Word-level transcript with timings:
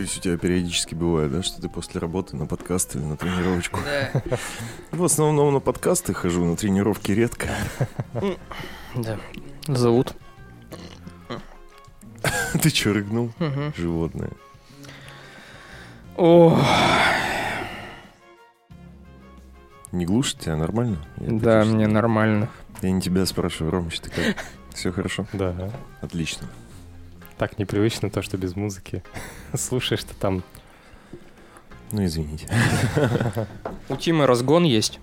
То 0.00 0.04
есть 0.04 0.16
у 0.16 0.20
тебя 0.22 0.38
периодически 0.38 0.94
бывает, 0.94 1.30
да, 1.30 1.42
что 1.42 1.60
ты 1.60 1.68
после 1.68 2.00
работы 2.00 2.34
на 2.34 2.46
подкаст 2.46 2.96
или 2.96 3.02
на 3.02 3.18
тренировочку? 3.18 3.80
Да. 3.84 4.22
В 4.92 5.04
основном 5.04 5.52
на 5.52 5.60
подкасты 5.60 6.14
хожу, 6.14 6.42
на 6.42 6.56
тренировки 6.56 7.12
редко. 7.12 7.48
Да. 8.94 9.18
Зовут. 9.66 10.14
Ты 12.62 12.70
чё, 12.70 12.94
рыгнул? 12.94 13.30
Животное. 13.76 14.30
О, 16.16 16.58
Не 19.92 20.06
глушит 20.06 20.38
тебя, 20.38 20.56
нормально? 20.56 20.96
Я 21.18 21.28
да, 21.30 21.64
мне 21.66 21.86
нормально. 21.86 22.48
Я 22.80 22.90
не 22.90 23.02
тебя 23.02 23.26
спрашиваю, 23.26 23.70
Ромыч, 23.70 24.00
ты 24.00 24.08
как? 24.08 24.46
Все 24.74 24.92
хорошо? 24.92 25.26
Да. 25.34 25.70
Отлично. 26.00 26.48
Так 27.40 27.58
непривычно 27.58 28.10
то, 28.10 28.20
что 28.20 28.36
без 28.36 28.54
музыки. 28.54 29.02
Слушаешь 29.54 30.04
ты 30.04 30.12
там. 30.12 30.42
Ну, 31.90 32.04
извините. 32.04 32.46
У 33.88 33.96
Тимы 33.96 34.26
разгон 34.26 34.64
есть. 34.64 35.00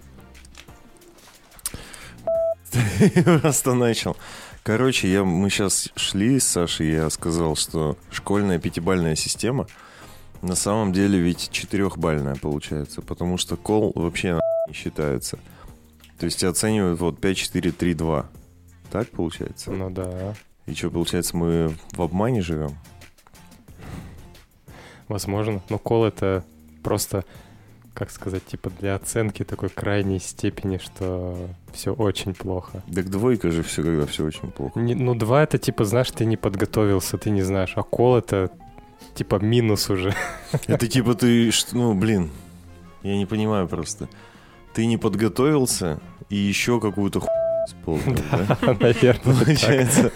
Просто 3.41 3.73
начал. 3.73 4.15
Короче, 4.61 5.11
я, 5.11 5.23
мы 5.23 5.49
сейчас 5.49 5.89
шли 5.95 6.39
с 6.39 6.45
Сашей, 6.45 6.91
я 6.91 7.09
сказал, 7.09 7.55
что 7.55 7.97
школьная 8.11 8.59
пятибальная 8.59 9.15
система 9.15 9.65
на 10.43 10.53
самом 10.53 10.93
деле 10.93 11.17
ведь 11.17 11.49
четырехбальная 11.49 12.35
получается, 12.35 13.01
потому 13.01 13.37
что 13.39 13.57
кол 13.57 13.93
вообще 13.95 14.35
на 14.35 14.41
не 14.67 14.75
считается. 14.75 15.39
То 16.19 16.25
есть 16.25 16.37
тебя 16.37 16.51
оценивают 16.51 16.99
вот 16.99 17.19
5, 17.19 17.35
4, 17.35 17.71
3, 17.71 17.93
2. 17.95 18.29
Так 18.91 19.09
получается? 19.09 19.71
Ну 19.71 19.89
да. 19.89 20.35
И 20.67 20.73
что, 20.73 20.91
получается, 20.91 21.35
мы 21.35 21.75
в 21.93 22.01
обмане 22.01 22.41
живем? 22.41 22.71
Возможно. 25.07 25.61
Но 25.69 25.77
кол 25.77 26.03
это 26.03 26.43
просто, 26.83 27.23
как 27.93 28.11
сказать, 28.11 28.45
типа 28.45 28.69
для 28.79 28.95
оценки 28.95 29.43
такой 29.43 29.69
крайней 29.69 30.19
степени, 30.19 30.77
что 30.77 31.37
все 31.71 31.93
очень 31.93 32.33
плохо. 32.33 32.83
Так 32.93 33.09
двойка 33.09 33.49
же 33.49 33.63
все, 33.63 33.81
когда 33.81 34.05
все 34.05 34.25
очень 34.25 34.51
плохо. 34.51 34.77
Не- 34.77 34.95
ну, 34.95 35.15
два 35.15 35.43
это 35.43 35.57
типа, 35.57 35.85
знаешь, 35.85 36.11
ты 36.11 36.25
не 36.25 36.35
подготовился, 36.35 37.17
ты 37.17 37.29
не 37.29 37.43
знаешь. 37.43 37.73
А 37.77 37.83
кол 37.83 38.17
это 38.17 38.51
типа 39.15 39.35
минус 39.35 39.89
уже. 39.89 40.13
Это 40.67 40.87
типа 40.87 41.15
ты, 41.15 41.51
ну, 41.71 41.93
блин, 41.93 42.29
я 43.03 43.17
не 43.17 43.25
понимаю 43.25 43.67
просто. 43.67 44.09
Ты 44.73 44.85
не 44.85 44.97
подготовился 44.97 45.99
и 46.29 46.35
еще 46.35 46.79
какую-то 46.79 47.21
хуйню 47.21 47.46
исполнил, 47.67 48.17
да? 48.31 48.57
Наверное. 48.79 49.35
Получается, 49.35 50.11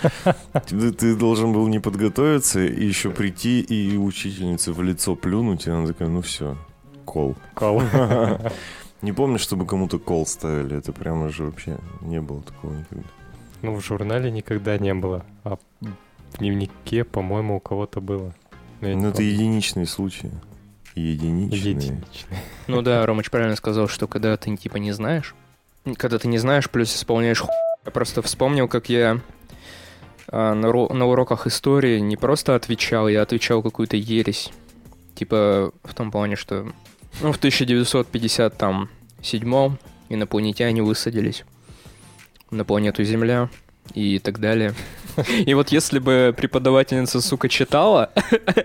ты, 0.68 1.16
должен 1.16 1.54
был 1.54 1.68
не 1.68 1.80
подготовиться 1.80 2.62
и 2.62 2.86
еще 2.86 3.12
прийти 3.12 3.62
и 3.62 3.98
учительнице 3.98 4.72
в 4.74 4.82
лицо 4.82 5.16
плюнуть, 5.16 5.68
и 5.68 5.72
она 5.72 5.88
такая, 5.88 6.08
ну 6.08 6.22
все, 6.22 6.58
кол. 7.06 7.36
Кол. 7.54 7.82
Не 9.02 9.14
помню, 9.14 9.40
чтобы 9.40 9.66
кому-то 9.66 9.98
кол 9.98 10.28
ставили, 10.28 10.78
это 10.78 10.94
прямо 10.94 11.30
же 11.30 11.46
вообще 11.46 11.80
не 12.02 12.22
было 12.22 12.44
такого 12.44 12.74
никогда. 12.74 13.08
Ну, 13.64 13.76
в 13.76 13.84
журнале 13.84 14.30
никогда 14.30 14.78
не 14.78 14.94
было. 14.94 15.26
А 15.44 15.56
в 15.56 16.38
дневнике, 16.38 17.04
по-моему, 17.04 17.58
у 17.58 17.60
кого-то 17.60 18.00
было. 18.00 18.34
Ну 18.82 18.88
это 18.88 19.18
помню. 19.18 19.32
единичные 19.32 19.86
случаи. 19.88 20.32
Единичные. 20.96 21.60
Единичные. 21.60 22.40
Ну 22.68 22.82
да, 22.82 23.06
Ромыч 23.06 23.30
правильно 23.30 23.56
сказал, 23.56 23.88
что 23.88 24.08
когда 24.08 24.36
ты 24.38 24.56
типа 24.56 24.78
не 24.78 24.92
знаешь, 24.92 25.36
когда 25.98 26.20
ты 26.20 26.28
не 26.28 26.38
знаешь, 26.38 26.70
плюс 26.70 26.96
исполняешь 26.96 27.40
ху... 27.40 27.50
Я 27.86 27.92
просто 27.92 28.22
вспомнил, 28.22 28.68
как 28.68 28.90
я 28.90 29.20
а, 30.28 30.54
на, 30.54 30.68
ро- 30.68 30.94
на 30.94 31.08
уроках 31.08 31.48
истории 31.48 32.00
не 32.00 32.18
просто 32.18 32.56
отвечал, 32.56 33.08
я 33.08 33.22
отвечал 33.22 33.64
какую-то 33.64 33.96
ересь. 33.98 34.52
Типа 35.16 35.72
в 35.84 35.94
том 35.94 36.12
плане, 36.12 36.36
что 36.36 36.72
ну, 37.22 37.32
в 37.32 37.38
1957 37.38 39.78
инопланетяне 40.10 40.84
высадились 40.84 41.46
на 42.50 42.66
планету 42.66 43.04
Земля 43.04 43.50
и 43.94 44.20
так 44.20 44.40
далее. 44.40 44.74
И 45.46 45.54
вот 45.54 45.70
если 45.70 46.00
бы 46.00 46.34
преподавательница, 46.36 47.22
сука, 47.22 47.50
читала, 47.50 48.12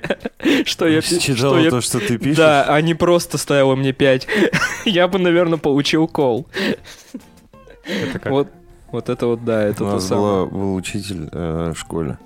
что 0.64 0.86
я... 0.86 1.00
Читала 1.02 1.62
то, 1.70 1.80
что 1.80 1.98
ты 2.00 2.18
пишешь? 2.18 2.36
да, 2.36 2.64
а 2.68 2.80
не 2.80 2.94
просто 2.94 3.38
ставила 3.38 3.74
мне 3.74 3.92
5. 3.92 4.26
Я 4.84 5.08
бы, 5.08 5.18
наверное, 5.18 5.58
получил 5.58 6.06
кол. 6.08 6.46
Это 7.84 8.18
как 8.18 8.32
Вот, 8.32 8.48
вот 8.92 9.08
это 9.08 9.26
вот, 9.26 9.44
да, 9.44 9.62
это 9.62 9.84
У 9.84 9.86
то 9.88 9.92
нас 9.94 10.06
самое. 10.06 10.46
была, 10.46 10.46
был 10.46 10.74
учитель 10.74 11.28
э, 11.32 11.72
в 11.74 11.78
школе, 11.78 12.18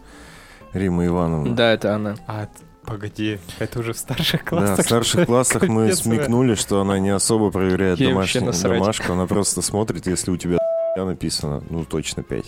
Рима 0.73 1.07
Ивановна. 1.07 1.55
Да, 1.55 1.73
это 1.73 1.95
она. 1.95 2.17
А, 2.27 2.49
погоди, 2.87 3.39
это 3.59 3.81
уже 3.81 3.93
в 3.93 3.99
старших 3.99 4.43
Да, 4.45 4.49
классах? 4.49 4.79
в 4.79 4.89
старших 4.89 5.27
классах 5.27 5.63
мы 5.65 5.93
смекнули, 5.93 6.55
что 6.55 6.81
она 6.81 6.99
не 6.99 7.11
особо 7.11 7.51
проверяет 7.51 7.99
домашнюю 7.99 8.53
домашку, 8.53 9.13
она 9.13 9.27
просто 9.27 9.63
смотрит, 9.63 10.07
если 10.07 10.31
у 10.31 10.37
тебя 10.37 10.59
написано, 10.97 11.63
ну 11.71 11.85
точно 11.85 12.23
5. 12.23 12.45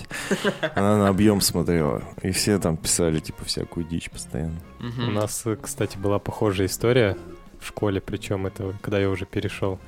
Она 0.75 0.98
на 0.98 1.08
объем 1.08 1.41
смотрела, 1.41 2.03
и 2.22 2.30
все 2.32 2.58
там 2.58 2.76
писали, 2.76 3.20
типа, 3.20 3.44
всякую 3.44 3.86
дичь 3.86 4.10
постоянно. 4.10 4.58
У 4.80 5.10
нас, 5.10 5.42
э, 5.47 5.56
кстати, 5.60 5.97
была 5.97 6.19
похожая 6.19 6.66
история 6.66 7.16
в 7.60 7.66
школе, 7.66 8.00
причем 8.00 8.47
это 8.47 8.75
когда 8.82 8.98
я 8.98 9.08
уже 9.08 9.26
перешел. 9.26 9.78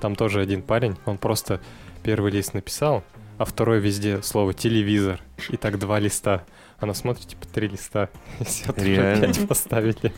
Там 0.00 0.16
тоже 0.16 0.40
один 0.40 0.62
парень, 0.62 0.96
он 1.04 1.18
просто 1.18 1.60
первый 2.02 2.32
лист 2.32 2.54
написал, 2.54 3.04
а 3.38 3.44
второй 3.44 3.80
везде 3.80 4.22
слово 4.22 4.54
телевизор. 4.54 5.20
И 5.48 5.56
так 5.56 5.78
два 5.78 5.98
листа. 5.98 6.44
Она 6.78 6.94
смотрит, 6.94 7.28
типа, 7.28 7.46
три 7.46 7.68
листа. 7.68 8.08
И 8.40 8.44
все, 8.44 8.72
Реально? 8.76 9.24
опять 9.24 9.46
поставили. 9.48 10.12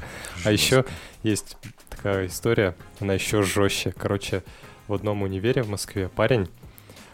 А 0.45 0.53
еще 0.53 0.85
есть 1.23 1.57
такая 1.91 2.27
история, 2.27 2.77
она 3.01 3.15
еще 3.15 3.43
жестче. 3.43 3.93
Короче, 3.97 4.43
в 4.89 4.95
одном 4.95 5.23
универе 5.23 5.63
в 5.63 5.69
Москве 5.69 6.09
парень, 6.09 6.49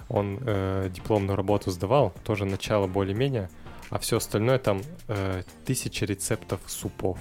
он 0.09 0.39
э, 0.41 0.91
дипломную 0.95 1.37
работу 1.37 1.71
сдавал, 1.71 2.13
тоже 2.25 2.45
начало 2.45 2.87
более-менее, 2.87 3.51
а 3.91 3.99
все 3.99 4.17
остальное 4.17 4.59
там 4.59 4.83
э, 5.09 5.43
тысяча 5.65 6.07
рецептов 6.07 6.61
супов. 6.67 7.19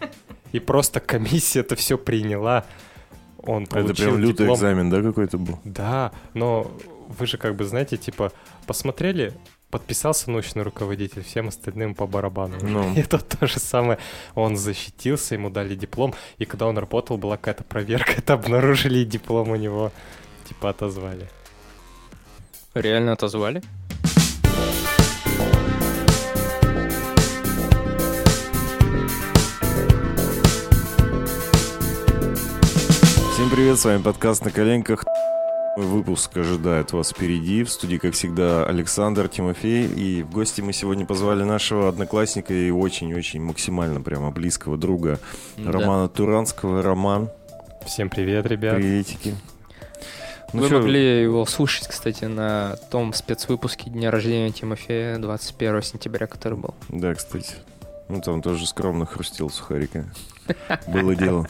И 0.52 0.60
просто 0.60 1.00
комиссия 1.00 1.60
это 1.60 1.76
все 1.76 1.98
приняла. 1.98 2.64
Он 3.38 3.64
Это 3.64 3.74
получил 3.74 4.10
прям 4.10 4.18
лютый 4.18 4.38
диплом. 4.38 4.56
экзамен, 4.56 4.90
да, 4.90 5.02
какой-то 5.02 5.38
был? 5.38 5.58
Да, 5.64 6.12
но 6.34 6.70
вы 7.08 7.26
же 7.26 7.38
как 7.38 7.54
бы 7.54 7.64
знаете, 7.64 7.96
типа, 7.96 8.32
посмотрели, 8.66 9.32
подписался 9.70 10.30
научный 10.30 10.62
руководитель, 10.62 11.22
всем 11.22 11.48
остальным 11.48 11.94
по 11.94 12.06
барабану. 12.06 12.56
Ну. 12.62 12.94
И 12.96 13.02
тут 13.02 13.28
то 13.28 13.46
же 13.46 13.58
самое. 13.58 13.98
Он 14.34 14.56
защитился, 14.56 15.34
ему 15.34 15.50
дали 15.50 15.74
диплом, 15.74 16.14
и 16.38 16.44
когда 16.44 16.66
он 16.66 16.78
работал, 16.78 17.16
была 17.16 17.36
какая-то 17.36 17.64
проверка, 17.64 18.12
это 18.16 18.34
обнаружили, 18.34 18.98
и 19.00 19.04
диплом 19.04 19.50
у 19.50 19.56
него, 19.56 19.92
типа, 20.48 20.70
отозвали. 20.70 21.28
Реально 22.80 23.12
отозвали? 23.14 23.60
Всем 33.32 33.50
привет, 33.50 33.78
с 33.78 33.84
вами 33.84 34.00
подкаст 34.02 34.44
«На 34.44 34.52
коленках». 34.52 35.04
Выпуск 35.76 36.36
ожидает 36.36 36.92
вас 36.92 37.10
впереди. 37.10 37.64
В 37.64 37.70
студии, 37.70 37.96
как 37.96 38.14
всегда, 38.14 38.64
Александр, 38.64 39.28
Тимофей. 39.28 39.86
И 39.86 40.22
в 40.22 40.30
гости 40.30 40.60
мы 40.60 40.72
сегодня 40.72 41.04
позвали 41.04 41.42
нашего 41.42 41.88
одноклассника 41.88 42.52
и 42.54 42.70
очень-очень 42.70 43.40
максимально 43.40 44.00
прямо 44.00 44.30
близкого 44.30 44.76
друга 44.76 45.18
Да. 45.56 45.72
Романа 45.72 46.08
Туранского. 46.08 46.82
Роман, 46.82 47.30
Всем 47.86 48.08
привет, 48.08 48.46
ребят. 48.46 48.76
приветики. 48.76 49.34
Ну 50.54 50.62
Вы 50.62 50.68
чё, 50.70 50.78
могли 50.78 51.22
его 51.22 51.44
слушать, 51.44 51.86
кстати, 51.88 52.24
на 52.24 52.76
том 52.90 53.12
спецвыпуске 53.12 53.90
Дня 53.90 54.10
рождения 54.10 54.50
Тимофея 54.50 55.18
21 55.18 55.82
сентября, 55.82 56.26
который 56.26 56.56
был. 56.56 56.74
Да, 56.88 57.14
кстати. 57.14 57.54
Ну, 58.08 58.22
там 58.22 58.40
тоже 58.40 58.66
скромно 58.66 59.04
хрустел 59.04 59.50
сухарика. 59.50 60.06
Было 60.86 61.14
дело. 61.14 61.46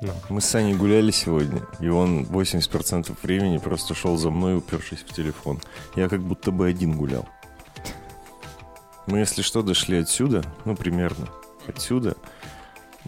Ну, 0.00 0.12
Мы 0.28 0.40
с 0.40 0.44
Саней 0.44 0.74
гуляли 0.74 1.10
сегодня, 1.10 1.62
и 1.80 1.88
он 1.88 2.24
80% 2.24 3.16
времени 3.22 3.58
просто 3.58 3.94
шел 3.94 4.16
за 4.16 4.30
мной, 4.30 4.58
упершись 4.58 5.00
в 5.00 5.12
телефон. 5.12 5.60
Я 5.96 6.08
как 6.08 6.20
будто 6.20 6.52
бы 6.52 6.68
один 6.68 6.96
гулял. 6.96 7.26
Мы, 9.06 9.18
если 9.18 9.42
что, 9.42 9.62
дошли 9.62 9.98
отсюда, 9.98 10.44
ну, 10.64 10.76
примерно 10.76 11.28
отсюда, 11.66 12.16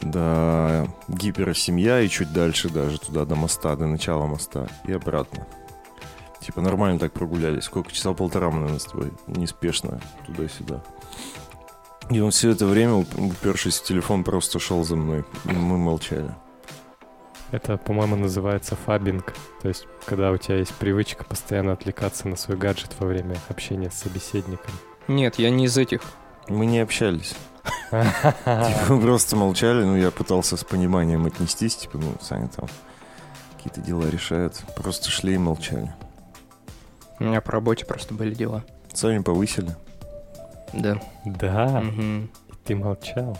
до 0.02 0.88
гиперсемья 1.08 2.00
и 2.00 2.08
чуть 2.08 2.32
дальше 2.32 2.68
даже 2.68 2.98
туда, 2.98 3.24
до 3.24 3.34
моста, 3.34 3.76
до 3.76 3.86
начала 3.86 4.26
моста 4.26 4.68
и 4.84 4.92
обратно. 4.92 5.46
Типа 6.40 6.60
нормально 6.60 6.98
так 6.98 7.12
прогулялись. 7.12 7.64
Сколько? 7.64 7.92
Часа 7.92 8.12
полтора 8.12 8.48
мы, 8.50 8.60
наверное, 8.60 8.78
с 8.78 8.84
тобой 8.84 9.12
неспешно 9.26 10.00
туда-сюда. 10.26 10.82
И 12.10 12.20
он 12.20 12.30
все 12.30 12.50
это 12.50 12.64
время, 12.64 12.92
уп- 12.92 13.32
упершись 13.32 13.78
в 13.78 13.84
телефон, 13.84 14.24
просто 14.24 14.58
шел 14.58 14.82
за 14.84 14.96
мной. 14.96 15.24
И 15.44 15.48
мы 15.52 15.76
молчали. 15.76 16.30
это, 17.50 17.76
по-моему, 17.76 18.16
называется 18.16 18.76
фабинг. 18.76 19.34
То 19.60 19.68
есть, 19.68 19.86
когда 20.06 20.30
у 20.30 20.36
тебя 20.38 20.56
есть 20.56 20.72
привычка 20.74 21.24
постоянно 21.24 21.72
отвлекаться 21.72 22.28
на 22.28 22.36
свой 22.36 22.56
гаджет 22.56 22.94
во 22.98 23.06
время 23.06 23.36
общения 23.48 23.90
с 23.90 23.94
собеседником. 23.94 24.72
Нет, 25.06 25.38
я 25.38 25.50
не 25.50 25.66
из 25.66 25.76
этих. 25.76 26.00
Мы 26.48 26.66
не 26.66 26.80
общались. 26.80 27.34
Типа, 27.90 28.86
мы 28.88 29.00
просто 29.00 29.36
молчали, 29.36 29.84
ну, 29.84 29.96
я 29.96 30.10
пытался 30.10 30.56
с 30.56 30.64
пониманием 30.64 31.26
отнестись, 31.26 31.76
типа, 31.76 31.98
ну, 31.98 32.14
Саня 32.20 32.48
там 32.48 32.68
какие-то 33.56 33.80
дела 33.80 34.08
решает. 34.08 34.62
Просто 34.76 35.10
шли 35.10 35.34
и 35.34 35.38
молчали. 35.38 35.92
У 37.18 37.24
меня 37.24 37.40
по 37.40 37.52
работе 37.52 37.84
просто 37.84 38.14
были 38.14 38.34
дела. 38.34 38.64
Саню 38.92 39.22
повысили. 39.22 39.74
Да. 40.72 41.00
Да, 41.24 41.82
и 41.82 42.28
ты 42.64 42.76
молчал. 42.76 43.36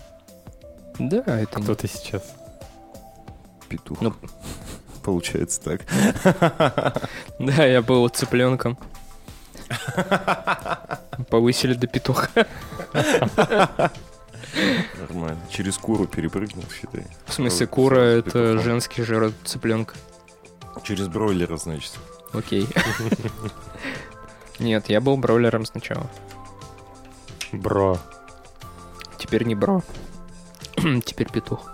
Да, 0.99 1.23
это 1.41 1.61
Кто 1.61 1.73
не... 1.73 1.75
ты 1.75 1.89
сейчас? 1.89 2.35
Петух. 3.69 4.01
Ну. 4.01 4.15
Получается 5.05 5.61
так. 5.63 5.83
Да, 7.39 7.65
я 7.65 7.83
был 7.83 8.09
цыпленком. 8.09 8.79
Повысили 11.31 11.75
до 11.75 11.87
петуха. 11.87 12.29
Нормально. 14.99 15.41
Через 15.51 15.77
куру 15.79 16.07
перепрыгнул, 16.07 16.65
считай. 16.73 17.05
В 17.27 17.33
смысле, 17.33 17.67
кура— 17.67 17.99
это 18.01 18.59
женский 18.59 19.03
жир 19.03 19.33
цыпленка. 19.45 19.95
Через 20.83 21.09
бройлера, 21.09 21.57
значит. 21.57 21.93
Окей. 22.33 22.67
Нет, 24.59 24.89
я 24.89 25.01
был 25.01 25.17
бройлером 25.17 25.65
сначала. 25.65 26.11
Бро. 27.53 27.99
Теперь 29.19 29.45
не 29.45 29.55
бро. 29.55 29.83
Теперь 31.05 31.31
петух. 31.31 31.71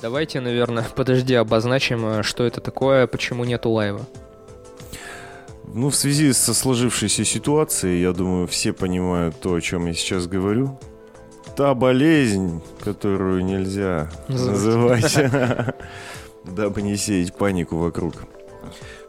Давайте, 0.00 0.40
наверное, 0.40 0.86
подожди, 0.94 1.34
обозначим, 1.34 2.06
э, 2.06 2.22
что 2.22 2.44
это 2.44 2.60
такое, 2.60 3.08
почему 3.08 3.44
нету 3.44 3.70
лайва. 3.70 4.06
Ну, 5.74 5.90
в 5.90 5.96
связи 5.96 6.32
со 6.32 6.54
сложившейся 6.54 7.24
ситуацией, 7.24 8.00
я 8.02 8.12
думаю, 8.12 8.46
все 8.46 8.72
понимают 8.72 9.40
то, 9.40 9.54
о 9.54 9.60
чем 9.60 9.86
я 9.86 9.94
сейчас 9.94 10.26
говорю. 10.26 10.78
Та 11.56 11.74
болезнь, 11.74 12.62
которую 12.80 13.44
нельзя 13.44 14.10
Называть. 14.28 15.16
дабы 16.44 16.82
не 16.82 16.96
сеять 16.96 17.34
панику 17.34 17.76
вокруг. 17.76 18.14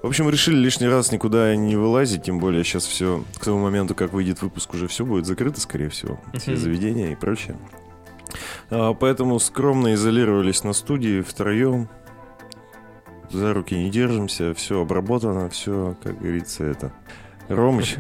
В 0.02 0.08
общем, 0.08 0.30
решили 0.30 0.58
лишний 0.58 0.88
раз 0.88 1.12
никуда 1.12 1.56
не 1.56 1.76
вылазить, 1.76 2.24
тем 2.24 2.40
более 2.40 2.64
сейчас 2.64 2.86
все, 2.86 3.24
к 3.38 3.44
тому 3.44 3.60
моменту, 3.60 3.96
как 3.96 4.14
выйдет 4.14 4.42
выпуск, 4.42 4.74
уже 4.74 4.88
все 4.88 5.06
будет 5.06 5.26
закрыто, 5.26 5.60
скорее 5.60 5.90
всего, 5.90 6.20
все 6.34 6.56
заведения 6.56 7.12
и 7.12 7.16
прочее. 7.16 7.58
А, 8.70 8.94
Поэтому 8.94 9.40
скромно 9.40 9.94
изолировались 9.94 10.64
на 10.64 10.74
студии 10.74 11.22
втроем, 11.22 11.90
за 13.30 13.54
руки 13.54 13.76
не 13.76 13.90
держимся, 13.90 14.54
все 14.54 14.82
обработано, 14.82 15.50
все, 15.50 15.96
как 16.04 16.20
говорится, 16.20 16.64
это. 16.66 16.92
Ромыч, 17.48 17.96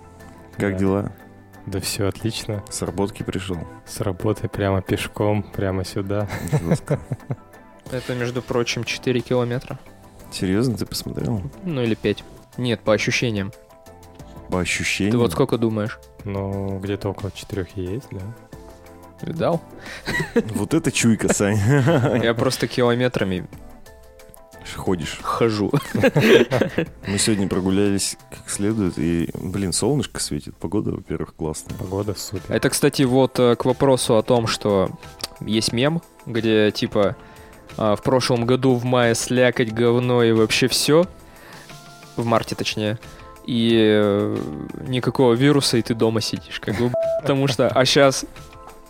как 0.56 0.72
Да. 0.72 0.78
дела? 0.78 1.12
Да 1.66 1.80
все 1.80 2.06
отлично. 2.06 2.62
С 2.70 2.82
работки 2.82 3.22
пришел. 3.24 3.58
С 3.84 4.00
работы 4.00 4.48
прямо 4.48 4.82
пешком, 4.82 5.42
прямо 5.42 5.84
сюда. 5.84 6.28
Жестко. 6.62 7.00
Это, 7.90 8.14
между 8.14 8.40
прочим, 8.42 8.84
4 8.84 9.20
километра. 9.20 9.78
Серьезно, 10.30 10.76
ты 10.76 10.86
посмотрел? 10.86 11.42
Ну 11.64 11.82
или 11.82 11.94
5. 11.94 12.22
Нет, 12.58 12.80
по 12.80 12.92
ощущениям. 12.92 13.52
По 14.48 14.60
ощущениям. 14.60 15.12
Ты 15.12 15.18
вот 15.18 15.32
сколько 15.32 15.58
думаешь? 15.58 15.98
Ну, 16.24 16.78
где-то 16.78 17.08
около 17.10 17.30
четырех 17.32 17.76
есть, 17.76 18.08
да? 18.12 18.20
Видал? 19.22 19.60
Вот 20.54 20.72
это 20.74 20.92
чуйка, 20.92 21.32
Сань. 21.32 21.58
Я 22.22 22.34
просто 22.34 22.68
километрами 22.68 23.46
Ходишь. 24.74 25.18
хожу. 25.22 25.70
Мы 27.06 27.18
сегодня 27.18 27.48
прогулялись 27.48 28.16
как 28.30 28.50
следует, 28.50 28.98
и, 28.98 29.30
блин, 29.34 29.72
солнышко 29.72 30.20
светит. 30.20 30.56
Погода, 30.56 30.90
во-первых, 30.92 31.34
классная. 31.34 31.76
Погода 31.76 32.14
супер. 32.14 32.54
Это, 32.54 32.70
кстати, 32.70 33.02
вот 33.02 33.38
э, 33.38 33.56
к 33.56 33.64
вопросу 33.64 34.16
о 34.16 34.22
том, 34.22 34.46
что 34.46 34.90
есть 35.40 35.72
мем, 35.72 36.02
где 36.26 36.70
типа 36.70 37.16
а, 37.76 37.96
в 37.96 38.02
прошлом 38.02 38.46
году 38.46 38.74
в 38.74 38.84
мае 38.84 39.14
слякоть, 39.14 39.72
говно 39.72 40.22
и 40.22 40.32
вообще 40.32 40.68
все. 40.68 41.06
В 42.16 42.24
марте, 42.24 42.54
точнее. 42.54 42.98
И 43.46 43.72
э, 43.74 44.36
никакого 44.88 45.34
вируса, 45.34 45.76
и 45.76 45.82
ты 45.82 45.94
дома 45.94 46.20
сидишь. 46.20 46.60
Как 46.60 46.76
бы, 46.78 46.92
потому 47.20 47.46
что... 47.48 47.68
А 47.68 47.84
сейчас... 47.84 48.24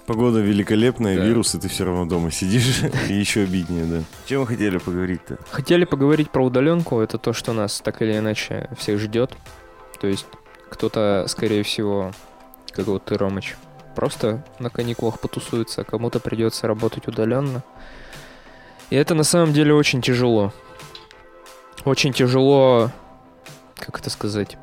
Погода 0.06 0.38
великолепная, 0.40 1.16
Да. 1.16 1.24
вирус, 1.24 1.54
и 1.54 1.58
ты 1.58 1.68
все 1.68 1.84
равно 1.84 2.06
дома 2.06 2.30
сидишь. 2.30 2.82
И 3.08 3.12
еще 3.12 3.42
обиднее, 3.42 3.84
да. 3.84 4.02
Чем 4.26 4.42
мы 4.42 4.46
хотели 4.46 4.78
поговорить-то? 4.78 5.38
Хотели 5.50 5.84
поговорить 5.84 6.30
про 6.30 6.44
удаленку. 6.44 7.00
Это 7.00 7.18
то, 7.18 7.32
что 7.32 7.52
нас 7.52 7.80
так 7.80 8.00
или 8.02 8.16
иначе 8.16 8.68
всех 8.78 9.00
ждет. 9.00 9.32
То 10.00 10.06
есть 10.06 10.26
кто-то, 10.70 11.24
скорее 11.28 11.62
всего, 11.64 12.12
как 12.70 12.86
вот 12.86 13.04
ты, 13.04 13.16
Ромыч, 13.18 13.56
просто 13.96 14.44
на 14.60 14.70
каникулах 14.70 15.18
потусуется, 15.18 15.80
а 15.80 15.84
кому-то 15.84 16.20
придется 16.20 16.66
работать 16.68 17.08
удаленно. 17.08 17.64
И 18.90 18.96
это 18.96 19.14
на 19.14 19.24
самом 19.24 19.52
деле 19.52 19.74
очень 19.74 20.02
тяжело. 20.02 20.52
Очень 21.84 22.12
тяжело, 22.12 22.90
как 23.76 23.98
это 24.00 24.10
сказать, 24.10 24.56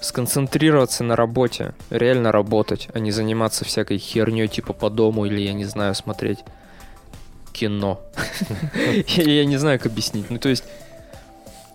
сконцентрироваться 0.00 1.04
на 1.04 1.16
работе, 1.16 1.74
реально 1.90 2.32
работать, 2.32 2.88
а 2.94 2.98
не 2.98 3.10
заниматься 3.10 3.64
всякой 3.64 3.98
херней 3.98 4.48
типа 4.48 4.72
по 4.72 4.90
дому 4.90 5.26
или, 5.26 5.40
я 5.40 5.52
не 5.52 5.64
знаю, 5.64 5.94
смотреть 5.94 6.40
кино. 7.52 8.00
Я 9.06 9.44
не 9.44 9.56
знаю, 9.56 9.78
как 9.78 9.92
объяснить. 9.92 10.30
Ну, 10.30 10.38
то 10.38 10.48
есть, 10.48 10.64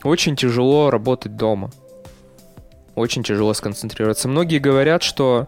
очень 0.04 0.36
тяжело 0.36 0.90
работать 0.90 1.36
дома. 1.36 1.70
Очень 2.96 3.24
тяжело 3.24 3.54
сконцентрироваться. 3.54 4.28
Многие 4.28 4.60
говорят, 4.60 5.04
что 5.04 5.48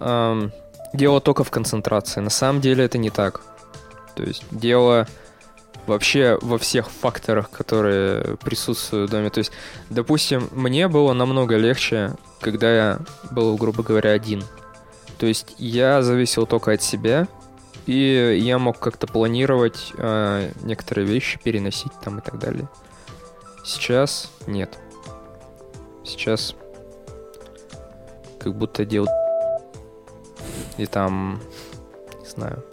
эм, 0.00 0.52
дело 0.92 1.20
только 1.20 1.44
в 1.44 1.50
концентрации. 1.50 2.20
На 2.20 2.30
самом 2.30 2.60
деле 2.60 2.84
это 2.84 2.98
не 2.98 3.10
так. 3.10 3.42
То 4.16 4.22
есть 4.22 4.44
дело 4.50 5.06
вообще 5.86 6.38
во 6.40 6.58
всех 6.58 6.90
факторах, 6.90 7.50
которые 7.50 8.36
присутствуют 8.36 9.10
в 9.10 9.12
доме. 9.12 9.30
То 9.30 9.38
есть, 9.38 9.52
допустим, 9.90 10.48
мне 10.52 10.88
было 10.88 11.12
намного 11.12 11.56
легче, 11.56 12.14
когда 12.40 12.74
я 12.74 12.98
был, 13.30 13.56
грубо 13.56 13.82
говоря, 13.82 14.10
один. 14.10 14.44
То 15.18 15.26
есть 15.26 15.54
я 15.58 16.02
зависел 16.02 16.46
только 16.46 16.72
от 16.72 16.82
себя, 16.82 17.28
и 17.86 18.38
я 18.42 18.58
мог 18.58 18.78
как-то 18.78 19.06
планировать 19.06 19.92
э, 19.96 20.50
некоторые 20.62 21.06
вещи, 21.06 21.38
переносить 21.42 21.92
там 22.02 22.18
и 22.18 22.22
так 22.22 22.38
далее. 22.38 22.68
Сейчас 23.64 24.30
нет. 24.46 24.78
Сейчас 26.04 26.54
как 28.38 28.54
будто 28.54 28.84
дел 28.84 29.06
и 30.76 30.86
там 30.86 31.40
не 32.20 32.28
знаю. 32.28 32.64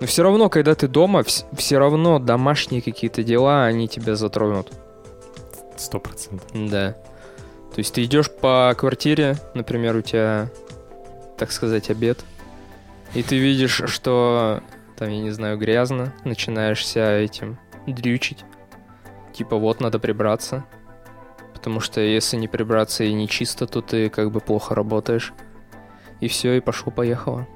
Но 0.00 0.06
все 0.06 0.22
равно, 0.22 0.48
когда 0.48 0.74
ты 0.74 0.86
дома, 0.86 1.24
все 1.24 1.78
равно 1.78 2.18
домашние 2.18 2.82
какие-то 2.82 3.22
дела, 3.24 3.64
они 3.64 3.88
тебя 3.88 4.14
затронут. 4.14 4.72
Сто 5.76 5.98
процентов. 5.98 6.46
Да. 6.52 6.92
То 7.72 7.78
есть 7.78 7.94
ты 7.94 8.04
идешь 8.04 8.30
по 8.30 8.74
квартире, 8.76 9.36
например, 9.54 9.96
у 9.96 10.02
тебя, 10.02 10.50
так 11.36 11.52
сказать, 11.52 11.90
обед, 11.90 12.24
и 13.14 13.22
ты 13.22 13.38
видишь, 13.38 13.82
что 13.86 14.62
там, 14.96 15.08
я 15.10 15.20
не 15.20 15.30
знаю, 15.30 15.56
грязно, 15.58 16.12
начинаешь 16.24 16.84
себя 16.84 17.12
этим 17.12 17.58
дрючить. 17.86 18.44
Типа 19.32 19.56
вот 19.56 19.80
надо 19.80 19.98
прибраться. 19.98 20.64
Потому 21.54 21.80
что 21.80 22.00
если 22.00 22.36
не 22.36 22.48
прибраться 22.48 23.04
и 23.04 23.12
не 23.12 23.28
чисто, 23.28 23.66
то 23.66 23.80
ты 23.80 24.10
как 24.10 24.30
бы 24.30 24.40
плохо 24.40 24.74
работаешь. 24.74 25.32
И 26.20 26.28
все, 26.28 26.54
и 26.54 26.60
пошло-поехало. 26.60 27.46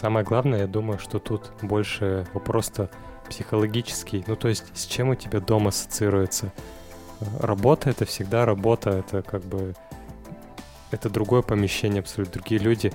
Самое 0.00 0.24
главное, 0.24 0.60
я 0.60 0.66
думаю, 0.68 1.00
что 1.00 1.18
тут 1.18 1.50
больше 1.60 2.24
вопрос-то 2.32 2.88
психологический. 3.28 4.22
Ну, 4.28 4.36
то 4.36 4.46
есть, 4.46 4.64
с 4.72 4.86
чем 4.86 5.08
у 5.08 5.16
тебя 5.16 5.40
дом 5.40 5.66
ассоциируется? 5.66 6.52
Работа— 7.40 7.90
это 7.90 8.04
всегда 8.04 8.46
работа, 8.46 8.90
это 8.90 9.22
как 9.22 9.42
бы... 9.42 9.74
Это 10.92 11.10
другое 11.10 11.42
помещение, 11.42 11.98
абсолютно 11.98 12.34
другие 12.34 12.60
люди, 12.60 12.92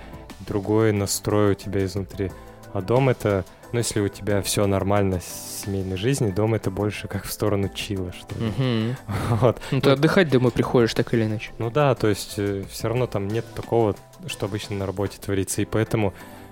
другой 0.48 0.94
настрой 0.94 1.52
у 1.52 1.56
тебя 1.56 1.84
изнутри. 1.84 2.32
А 2.72 2.82
дом— 2.82 3.10
это... 3.10 3.44
Ну, 3.74 3.80
если 3.80 4.00
у 4.00 4.08
тебя 4.08 4.42
все 4.42 4.66
нормально 4.66 5.20
с 5.20 5.64
семейной 5.66 5.98
жизнью, 5.98 6.32
дом— 6.34 6.54
это 6.56 6.72
больше 6.72 7.10
как 7.10 7.26
в 7.26 7.32
сторону 7.34 7.68
чила, 7.68 8.14
что 8.14 8.40
ли. 8.40 8.46
Мгм. 8.46 8.96
Вот. 9.42 9.60
Ну 9.72 9.82
ты 9.82 9.90
отдыхать 9.90 10.30
домой 10.30 10.52
приходишь 10.52 10.94
так 10.94 11.14
или 11.14 11.26
иначе. 11.26 11.52
Ну 11.58 11.70
да, 11.70 11.96
то 11.96 12.08
есть 12.08 12.40
все 12.40 12.88
равно 12.88 13.08
там 13.08 13.28
нет 13.28 13.46
такого, 13.56 13.94
что 14.28 14.46
обычно 14.46 14.78
на 14.78 14.86
работе 14.86 15.18
творится, 15.20 15.62
и 15.62 15.66
поэтому 15.66 16.10
э, 16.10 16.43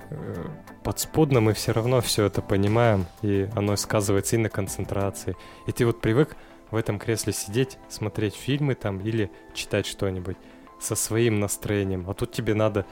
подспудно 0.83 1.41
мы 1.41 1.53
все 1.53 1.71
равно 1.71 2.01
все 2.01 2.25
это 2.25 2.41
понимаем, 2.41 3.05
и 3.21 3.49
оно 3.55 3.75
сказывается 3.75 4.35
и 4.35 4.39
на 4.39 4.49
концентрации. 4.49 5.35
И 5.67 5.71
ты 5.71 5.85
вот 5.85 6.01
привык 6.01 6.35
в 6.71 6.75
этом 6.75 6.99
кресле 6.99 7.33
сидеть, 7.33 7.77
смотреть 7.89 8.35
фильмы 8.35 8.75
там 8.75 8.99
или 8.99 9.31
читать 9.53 9.85
что-нибудь 9.85 10.37
со 10.79 10.95
своим 10.95 11.39
настроением, 11.39 12.09
а 12.09 12.13
тут 12.13 12.31
тебе 12.31 12.53
надо 12.53 12.85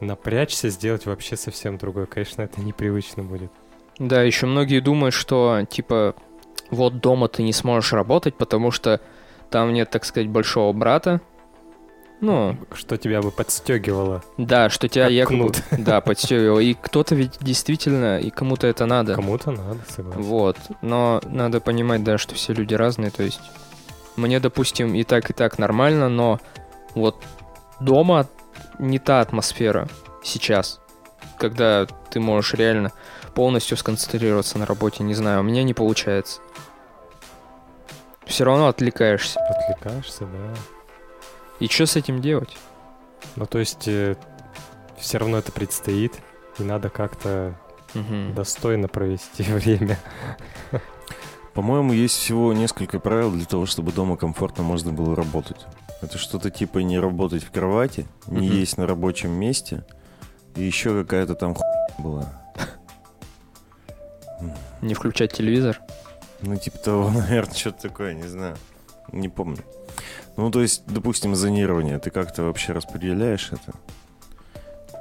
напрячься, 0.00 0.68
сделать 0.68 1.06
вообще 1.06 1.36
совсем 1.36 1.78
другое. 1.78 2.06
Конечно, 2.06 2.42
это 2.42 2.60
непривычно 2.60 3.22
будет. 3.22 3.50
Да, 3.98 4.22
еще 4.22 4.46
многие 4.46 4.80
думают, 4.80 5.14
что 5.14 5.64
типа 5.68 6.14
вот 6.70 7.00
дома 7.00 7.28
ты 7.28 7.42
не 7.42 7.52
сможешь 7.52 7.92
работать, 7.92 8.36
потому 8.36 8.70
что 8.70 9.00
там 9.50 9.72
нет, 9.72 9.90
так 9.90 10.04
сказать, 10.04 10.28
большого 10.28 10.72
брата, 10.72 11.20
Ну, 12.20 12.56
Что 12.72 12.96
тебя 12.96 13.20
бы 13.20 13.30
подстегивало. 13.30 14.22
да, 14.38 14.70
что 14.70 14.88
тебя 14.88 15.08
якобы... 15.08 15.36
кнут. 15.36 15.62
Да, 15.70 16.00
подстегивало. 16.02 16.60
И 16.60 16.74
кто-то 16.74 17.14
ведь 17.14 17.38
действительно, 17.40 18.18
и 18.18 18.30
кому-то 18.30 18.66
это 18.66 18.86
надо. 18.86 19.14
Кому-то 19.14 19.50
надо, 19.50 19.80
согласен. 19.88 20.22
Вот. 20.22 20.56
Но 20.80 21.20
надо 21.26 21.60
понимать, 21.60 22.02
да, 22.04 22.16
что 22.16 22.34
все 22.34 22.54
люди 22.54 22.74
разные. 22.74 23.10
То 23.10 23.22
есть 23.22 23.40
мне, 24.16 24.40
допустим, 24.40 24.94
и 24.94 25.04
так, 25.04 25.28
и 25.28 25.34
так 25.34 25.58
нормально, 25.58 26.08
но 26.08 26.40
вот 26.94 27.22
дома 27.80 28.26
не 28.78 28.98
та 28.98 29.20
атмосфера 29.20 29.88
сейчас, 30.24 30.80
когда 31.38 31.86
ты 32.10 32.18
можешь 32.18 32.54
реально 32.54 32.92
полностью 33.34 33.76
сконцентрироваться 33.76 34.58
на 34.58 34.64
работе. 34.64 35.04
Не 35.04 35.14
знаю, 35.14 35.40
у 35.40 35.42
меня 35.42 35.62
не 35.62 35.74
получается. 35.74 36.40
Все 38.24 38.44
равно 38.44 38.68
отвлекаешься. 38.68 39.38
Отвлекаешься, 39.40 40.24
да. 40.24 40.54
И 41.60 41.68
что 41.68 41.86
с 41.86 41.96
этим 41.96 42.20
делать? 42.20 42.56
Ну, 43.36 43.46
то 43.46 43.58
есть, 43.58 43.82
все 44.98 45.18
равно 45.18 45.38
это 45.38 45.52
предстоит, 45.52 46.14
и 46.58 46.62
надо 46.62 46.88
как-то 46.90 47.54
Мгм. 47.94 48.34
достойно 48.34 48.88
провести 48.88 49.42
время. 49.52 49.98
По-моему, 51.54 51.92
есть 51.94 52.16
всего 52.16 52.52
несколько 52.52 53.00
правил 53.00 53.30
для 53.30 53.46
того, 53.46 53.64
чтобы 53.64 53.92
дома 53.92 54.16
комфортно 54.16 54.62
можно 54.62 54.92
было 54.92 55.16
работать. 55.16 55.64
Это 56.02 56.18
что-то 56.18 56.50
типа 56.50 56.78
не 56.78 56.98
работать 56.98 57.42
в 57.42 57.50
кровати, 57.50 58.06
не 58.26 58.48
Мгм. 58.48 58.56
есть 58.56 58.76
на 58.76 58.86
рабочем 58.86 59.30
месте, 59.32 59.84
и 60.54 60.62
еще 60.62 61.02
какая-то 61.02 61.34
там 61.34 61.54
хуйня 61.54 61.86
была. 61.98 62.42
Не 64.82 64.92
включать 64.94 65.32
телевизор. 65.32 65.80
Ну, 66.42 66.56
типа 66.56 66.76
того, 66.78 67.10
наверное, 67.14 67.54
что-то 67.54 67.88
такое, 67.88 68.12
не 68.12 68.26
знаю. 68.28 68.56
Не 69.12 69.28
помню. 69.30 69.64
Ну, 70.36 70.50
то 70.50 70.60
есть, 70.62 70.82
допустим, 70.86 71.34
зонирование. 71.34 71.98
Ты 71.98 72.10
как-то 72.10 72.42
вообще 72.44 72.72
распределяешь 72.72 73.48
это? 73.52 73.72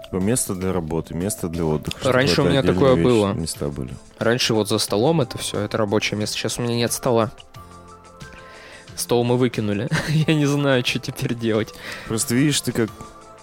Типа 0.05 0.17
место 0.17 0.53
для 0.55 0.71
работы, 0.71 1.13
место 1.13 1.49
для 1.49 1.65
отдыха. 1.65 2.11
Раньше 2.11 2.41
у 2.41 2.45
меня 2.49 2.61
такое 2.63 2.93
вещи, 2.93 3.03
было. 3.03 3.33
Места 3.33 3.69
были. 3.69 3.93
Раньше 4.19 4.53
вот 4.53 4.69
за 4.69 4.77
столом 4.77 5.21
это 5.21 5.37
все, 5.37 5.59
это 5.59 5.77
рабочее 5.77 6.17
место. 6.17 6.37
Сейчас 6.37 6.57
у 6.59 6.61
меня 6.61 6.75
нет 6.75 6.93
стола. 6.93 7.31
Стол 8.95 9.23
мы 9.25 9.35
выкинули. 9.37 9.89
Я 10.27 10.35
не 10.35 10.45
знаю, 10.45 10.85
что 10.85 10.99
теперь 10.99 11.33
делать. 11.35 11.73
Просто 12.07 12.33
видишь, 12.35 12.61
ты 12.61 12.71
как... 12.71 12.89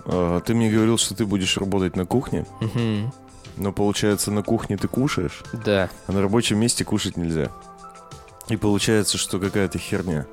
а, 0.07 0.41
ты 0.41 0.55
мне 0.55 0.71
говорил, 0.71 0.97
что 0.99 1.15
ты 1.15 1.27
будешь 1.27 1.57
работать 1.59 1.95
на 1.97 2.07
кухне, 2.07 2.47
Мгм. 2.61 3.13
но 3.59 3.73
получается 3.73 4.31
на 4.31 4.43
кухне 4.43 4.79
ты 4.79 4.89
кушаешь, 4.89 5.43
Да. 5.53 5.91
а 6.07 6.13
на 6.13 6.23
рабочем 6.23 6.59
месте 6.59 6.85
кушать 6.85 7.17
нельзя. 7.19 7.51
И 8.49 8.57
получается, 8.57 9.19
что 9.19 9.39
какая-то 9.39 9.79
херня. 9.79 10.27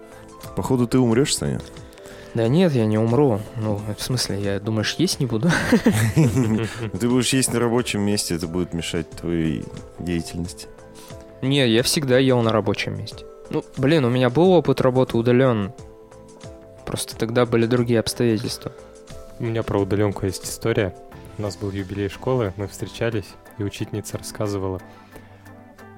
Походу, 0.55 0.87
ты 0.87 0.99
умрешь, 0.99 1.35
Саня. 1.35 1.59
Да 2.33 2.47
нет, 2.47 2.73
я 2.73 2.85
не 2.85 2.97
умру. 2.97 3.39
Ну, 3.57 3.81
в 3.97 4.01
смысле, 4.01 4.41
я, 4.41 4.59
думаешь, 4.59 4.95
есть 4.99 5.19
не 5.19 5.25
буду? 5.25 5.49
Ты 6.15 7.09
будешь 7.09 7.33
есть 7.33 7.51
на 7.53 7.59
рабочем 7.59 8.01
месте, 8.01 8.35
это 8.35 8.47
будет 8.47 8.73
мешать 8.73 9.09
твоей 9.09 9.65
деятельности. 9.97 10.67
Не, 11.41 11.67
я 11.67 11.81
всегда 11.81 12.19
ел 12.19 12.41
на 12.41 12.51
рабочем 12.51 12.97
месте. 12.97 13.25
Ну, 13.49 13.63
блин, 13.77 14.05
у 14.05 14.09
меня 14.09 14.29
был 14.29 14.51
опыт 14.51 14.79
работы 14.81 15.17
удален. 15.17 15.73
Просто 16.85 17.15
тогда 17.15 17.45
были 17.45 17.65
другие 17.65 17.99
обстоятельства. 17.99 18.71
У 19.39 19.45
меня 19.45 19.63
про 19.63 19.79
удаленку 19.79 20.25
есть 20.25 20.45
история. 20.45 20.95
У 21.37 21.41
нас 21.41 21.55
был 21.57 21.71
юбилей 21.71 22.09
школы, 22.09 22.53
мы 22.57 22.67
встречались, 22.67 23.27
и 23.57 23.63
учительница 23.63 24.17
рассказывала, 24.17 24.81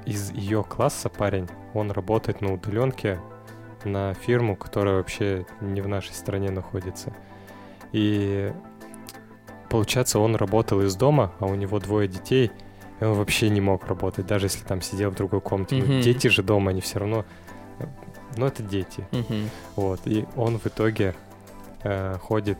из 0.05 0.31
ее 0.31 0.63
класса 0.63 1.09
парень, 1.09 1.47
он 1.73 1.91
работает 1.91 2.41
на 2.41 2.53
удаленке 2.53 3.19
на 3.85 4.13
фирму, 4.13 4.55
которая 4.55 4.95
вообще 4.95 5.45
не 5.61 5.81
в 5.81 5.87
нашей 5.87 6.13
стране 6.13 6.49
находится. 6.51 7.13
И 7.91 8.51
получается, 9.69 10.19
он 10.19 10.35
работал 10.35 10.81
из 10.81 10.95
дома, 10.95 11.33
а 11.39 11.45
у 11.45 11.55
него 11.55 11.79
двое 11.79 12.07
детей, 12.07 12.51
и 12.99 13.03
он 13.03 13.13
вообще 13.13 13.49
не 13.49 13.61
мог 13.61 13.87
работать, 13.87 14.25
даже 14.27 14.45
если 14.45 14.63
там 14.63 14.81
сидел 14.81 15.11
в 15.11 15.15
другой 15.15 15.41
комнате. 15.41 15.75
Ну, 15.75 15.85
Мгм. 15.85 16.01
Дети 16.01 16.27
же 16.27 16.43
дома, 16.43 16.71
они 16.71 16.81
все 16.81 16.99
равно... 16.99 17.25
Ну, 18.37 18.45
это 18.45 18.63
дети. 18.63 19.05
Мгм. 19.11 19.49
Вот, 19.75 19.99
и 20.05 20.25
он 20.37 20.57
в 20.59 20.65
итоге 20.67 21.15
э, 21.83 22.17
ходит 22.21 22.57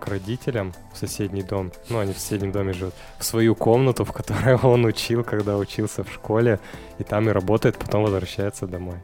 к 0.00 0.08
родителям 0.08 0.74
в 0.92 0.98
соседний 0.98 1.42
дом, 1.42 1.72
ну, 1.88 1.98
они 1.98 2.12
в 2.12 2.18
соседнем 2.18 2.52
доме 2.52 2.74
живут, 2.74 2.92
в 3.18 3.24
свою 3.24 3.54
комнату, 3.54 4.04
в 4.04 4.12
которой 4.12 4.56
он 4.62 4.84
учил, 4.84 5.24
когда 5.24 5.56
учился 5.56 6.04
в 6.04 6.12
школе, 6.12 6.60
и 6.98 7.04
там 7.04 7.28
и 7.28 7.32
работает, 7.32 7.78
потом 7.78 8.02
возвращается 8.02 8.66
домой. 8.66 8.96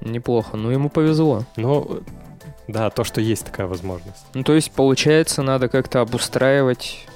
Неплохо. 0.00 0.56
Ну, 0.56 0.70
ему 0.70 0.88
повезло. 0.90 1.44
Ну, 1.56 2.00
да, 2.68 2.90
то, 2.90 3.04
что 3.04 3.20
есть 3.20 3.44
такая 3.46 3.66
возможность. 3.66 4.24
Ну, 4.34 4.42
то 4.44 4.54
есть, 4.54 4.70
получается, 4.72 5.42
надо 5.42 5.68
как-то 5.68 6.00
обустраивать 6.00 7.06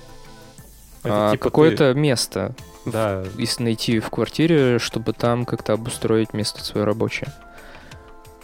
Это 1.04 1.28
а, 1.28 1.30
типа 1.32 1.44
какое-то 1.44 1.94
место. 1.94 2.54
ты- 2.84 2.90
да, 2.90 3.24
Если 3.36 3.62
найти 3.62 4.00
в 4.00 4.10
квартире, 4.10 4.78
чтобы 4.78 5.12
там 5.12 5.44
как-то 5.44 5.72
обустроить 5.74 6.32
место 6.34 6.64
свое 6.64 6.84
рабочее. 6.84 7.32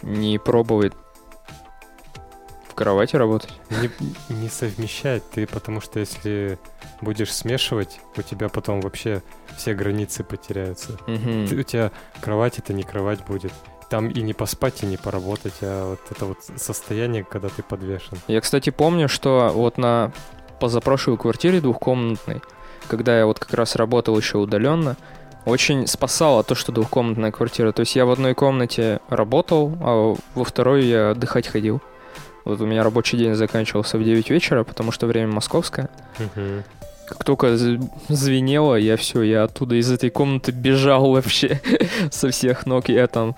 Не 0.01 0.37
пробовать 0.39 0.93
в 2.69 2.73
кровати 2.75 3.17
работать. 3.17 3.53
не, 3.69 3.89
не 4.29 4.47
совмещать 4.47 5.29
ты, 5.31 5.45
потому 5.45 5.81
что 5.81 5.99
если 5.99 6.57
будешь 7.01 7.33
смешивать, 7.33 7.99
у 8.15 8.21
тебя 8.21 8.47
потом 8.47 8.79
вообще 8.81 9.21
все 9.57 9.73
границы 9.73 10.23
потеряются. 10.23 10.97
Мгм. 11.07 11.47
Ты- 11.47 11.57
у 11.57 11.63
тебя 11.63 11.91
кровать 12.21 12.59
это 12.59 12.71
не 12.71 12.83
кровать 12.83 13.25
будет. 13.25 13.51
Там 13.89 14.09
и 14.09 14.21
не 14.21 14.33
поспать, 14.33 14.83
и 14.83 14.85
не 14.85 14.97
поработать, 14.97 15.55
а 15.61 15.91
вот 15.91 15.99
это 16.11 16.25
вот 16.25 16.37
состояние, 16.57 17.23
когда 17.23 17.49
ты 17.49 17.63
подвешен. 17.63 18.17
Я, 18.27 18.39
кстати, 18.41 18.69
помню, 18.69 19.09
что 19.09 19.51
вот 19.53 19.77
на 19.77 20.11
позапрошлой 20.59 21.17
квартире 21.17 21.61
двухкомнатной, 21.61 22.41
когда 22.87 23.17
я 23.17 23.25
вот 23.25 23.39
как 23.39 23.53
раз 23.53 23.75
работал 23.75 24.17
еще 24.17 24.37
удаленно, 24.37 24.95
очень 25.45 25.87
спасало 25.87 26.43
то, 26.43 26.55
что 26.55 26.71
двухкомнатная 26.71 27.31
квартира. 27.31 27.71
То 27.71 27.81
есть 27.81 27.95
я 27.95 28.05
в 28.05 28.11
одной 28.11 28.35
комнате 28.35 28.99
работал, 29.09 29.75
а 29.81 30.15
во 30.35 30.43
второй 30.43 30.85
я 30.85 31.11
отдыхать 31.11 31.47
ходил. 31.47 31.81
Вот 32.45 32.61
у 32.61 32.65
меня 32.65 32.83
рабочий 32.83 33.17
день 33.17 33.35
заканчивался 33.35 33.97
в 33.97 34.03
9 34.03 34.29
вечера, 34.29 34.63
потому 34.63 34.91
что 34.91 35.07
время 35.07 35.33
московское. 35.33 35.89
Как 37.07 37.23
только 37.23 37.57
звенело, 37.57 38.75
я 38.75 38.95
все, 38.95 39.23
я 39.23 39.43
оттуда 39.43 39.75
из 39.75 39.91
этой 39.91 40.11
комнаты 40.11 40.51
бежал 40.51 41.11
вообще 41.11 41.59
со 42.11 42.29
всех 42.29 42.67
ног. 42.67 42.87
Я 42.89 43.07
там 43.07 43.35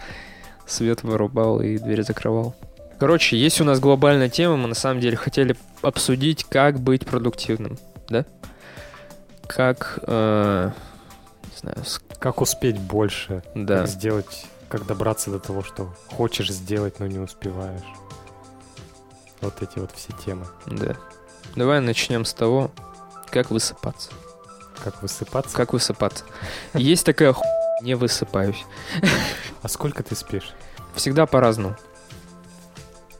свет 0.71 1.03
вырубал 1.03 1.61
и 1.61 1.77
дверь 1.77 2.03
закрывал. 2.03 2.55
Короче, 2.99 3.37
есть 3.37 3.59
у 3.61 3.63
нас 3.63 3.79
глобальная 3.79 4.29
тема, 4.29 4.57
мы 4.57 4.67
на 4.67 4.75
самом 4.75 4.99
деле 5.01 5.17
хотели 5.17 5.55
обсудить, 5.81 6.43
как 6.43 6.79
быть 6.79 7.05
продуктивным, 7.05 7.77
да? 8.09 8.25
Как, 9.47 9.99
э, 10.07 10.71
не 11.51 11.57
знаю, 11.57 11.77
с- 11.85 11.99
Как 12.19 12.41
успеть 12.41 12.79
больше? 12.79 13.43
да. 13.55 13.79
Как 13.79 13.87
сделать, 13.87 14.45
как 14.69 14.85
добраться 14.85 15.31
до 15.31 15.39
того, 15.39 15.63
что 15.63 15.93
хочешь 16.15 16.51
сделать, 16.51 16.99
но 16.99 17.07
не 17.07 17.19
успеваешь. 17.19 17.81
Вот 19.41 19.61
эти 19.63 19.79
вот 19.79 19.91
все 19.95 20.13
темы. 20.23 20.45
Да. 20.67 20.95
Давай 21.55 21.81
начнем 21.81 22.23
с 22.25 22.33
того, 22.33 22.71
как 23.31 23.49
высыпаться. 23.49 24.11
Как 24.83 25.01
высыпаться. 25.01 25.55
Как 25.57 25.73
высыпаться. 25.73 26.23
Есть 26.75 27.05
такая 27.05 27.33
ху... 27.33 27.43
не 27.81 27.95
высыпаюсь. 27.95 28.65
А 29.61 29.67
сколько 29.67 30.03
ты 30.03 30.15
спишь? 30.15 30.53
Всегда 30.95 31.25
по-разному. 31.25 31.75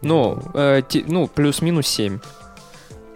Ну, 0.02 0.40
э, 0.54 0.82
те- 0.88 1.04
ну, 1.08 1.28
плюс-минус 1.28 1.88
7. 1.88 2.20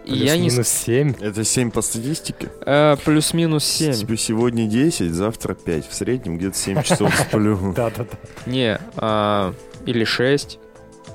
И 0.04 0.14
я 0.16 0.36
не... 0.38 0.50
с- 0.50 0.54
Плюс-минус 0.54 0.68
7. 0.68 1.14
Это 1.20 1.44
7 1.44 1.70
по 1.72 1.82
статистике? 1.82 2.48
э, 2.64 2.96
плюс-минус 3.04 3.64
7. 3.64 3.92
Типа 3.92 4.16
сегодня 4.16 4.66
10, 4.66 5.12
завтра 5.12 5.54
5. 5.54 5.88
В 5.88 5.94
среднем 5.94 6.38
где-то 6.38 6.56
7 6.56 6.82
часов 6.82 7.12
сплю. 7.28 7.72
Да-да-да. 7.74 8.16
Не, 8.50 8.78
а, 8.96 9.52
или 9.84 10.04
6, 10.04 10.58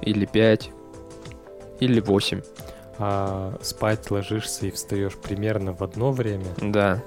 или 0.02 0.26
5, 0.26 0.72
или 1.80 2.00
8. 2.02 2.42
А 2.98 3.58
спать 3.62 4.12
ложишься 4.12 4.66
и 4.68 4.72
встаешь 4.72 5.14
примерно 5.16 5.74
в 5.74 5.82
одно 5.82 6.12
время 6.12 6.46
Да, 6.58 7.02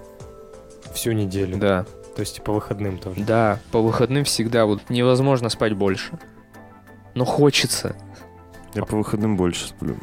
всю 0.95 1.13
неделю. 1.13 1.59
да, 1.59 1.85
То 2.15 2.21
есть 2.21 2.39
и 2.39 2.41
по 2.41 2.53
выходным 2.53 2.99
тоже. 2.99 3.23
да. 3.25 3.61
По 3.73 3.81
выходным 3.81 4.25
всегда 4.25 4.67
вот 4.67 4.89
невозможно 4.89 5.49
спать 5.49 5.75
больше. 5.75 6.19
Но 7.15 7.25
хочется. 7.25 7.97
Я 8.75 8.85
по 8.85 8.97
выходным 8.97 9.37
больше 9.37 9.69
сплю. 9.69 9.97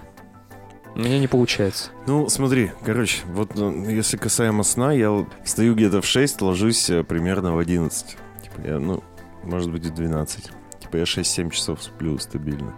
Мне 0.95 1.19
не 1.19 1.27
получается. 1.27 1.91
Ну, 2.05 2.27
смотри, 2.27 2.71
короче, 2.83 3.21
вот 3.27 3.55
ну, 3.55 3.89
если 3.89 4.17
касаемо 4.17 4.63
сна, 4.63 4.91
я 4.91 5.25
встаю 5.43 5.73
где-то 5.73 6.01
в 6.01 6.05
6, 6.05 6.41
ложусь 6.41 6.89
э, 6.89 7.03
примерно 7.03 7.55
в 7.55 7.59
11. 7.59 8.17
Типа 8.43 8.67
я, 8.67 8.77
ну, 8.77 9.01
может 9.43 9.71
быть, 9.71 9.85
и 9.85 9.89
12. 9.89 10.51
Типа 10.79 10.97
я 10.97 11.03
6-7 11.03 11.49
часов 11.51 11.81
сплю 11.81 12.17
стабильно. 12.17 12.77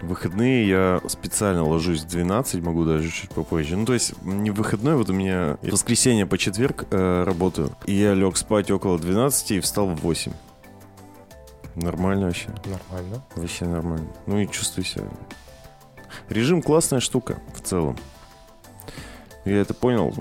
В 0.00 0.06
выходные 0.06 0.68
я 0.68 1.00
специально 1.08 1.64
ложусь 1.64 2.02
в 2.02 2.08
12, 2.08 2.62
могу 2.62 2.84
даже 2.84 3.10
чуть 3.10 3.30
попозже. 3.30 3.76
Ну, 3.76 3.84
то 3.84 3.94
есть, 3.94 4.14
не 4.22 4.50
в 4.50 4.54
выходной, 4.54 4.94
вот 4.94 5.10
у 5.10 5.12
меня 5.12 5.58
в 5.60 5.70
воскресенье 5.70 6.24
по 6.24 6.38
четверг 6.38 6.84
э, 6.90 7.24
работаю. 7.24 7.70
И 7.86 7.94
я 7.94 8.14
лег 8.14 8.36
спать 8.36 8.70
около 8.70 8.98
12 8.98 9.50
и 9.52 9.60
встал 9.60 9.88
в 9.88 9.96
8. 10.00 10.32
Нормально 11.74 12.26
вообще. 12.26 12.48
Нормально. 12.64 13.22
Вообще 13.34 13.64
нормально. 13.64 14.06
Ну 14.26 14.38
и 14.38 14.48
чувствую 14.48 14.84
себя. 14.84 15.04
Режим 16.28 16.62
классная 16.62 17.00
штука 17.00 17.38
в 17.54 17.60
целом. 17.60 17.96
Я 19.44 19.60
это 19.60 19.74
понял 19.74 20.14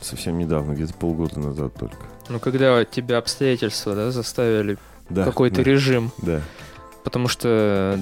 совсем 0.00 0.38
недавно, 0.38 0.72
где-то 0.72 0.94
полгода 0.94 1.40
назад 1.40 1.74
только. 1.74 1.96
Ну, 2.28 2.38
когда 2.38 2.84
тебя 2.84 3.18
обстоятельства, 3.18 3.94
да, 3.94 4.10
заставили 4.10 4.78
Да, 5.08 5.24
какой-то 5.24 5.56
да, 5.56 5.62
режим, 5.62 6.10
Да. 6.18 6.42
потому 7.04 7.28
что 7.28 7.98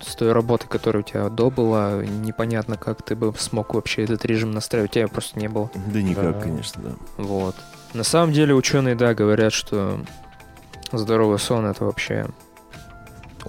с 0.00 0.14
той 0.16 0.32
работы, 0.32 0.66
которая 0.66 1.02
у 1.02 1.06
тебя 1.06 1.28
до 1.28 1.50
была, 1.50 2.02
непонятно, 2.04 2.76
как 2.76 3.02
ты 3.02 3.14
бы 3.16 3.32
смог 3.38 3.74
вообще 3.74 4.04
этот 4.04 4.24
режим 4.24 4.50
настраивать, 4.52 4.90
у 4.90 4.94
тебя 4.94 5.08
просто 5.08 5.38
не 5.38 5.48
было. 5.48 5.70
Да 5.92 6.02
никак, 6.02 6.34
Да. 6.36 6.40
конечно, 6.40 6.82
да. 6.82 6.90
Вот. 7.16 7.56
На 7.94 8.04
самом 8.04 8.32
деле 8.32 8.54
ученые, 8.54 8.94
да, 8.96 9.14
говорят, 9.14 9.52
что 9.52 10.00
здоровый 10.92 11.38
сон 11.38 11.66
это 11.66 11.84
вообще 11.84 12.26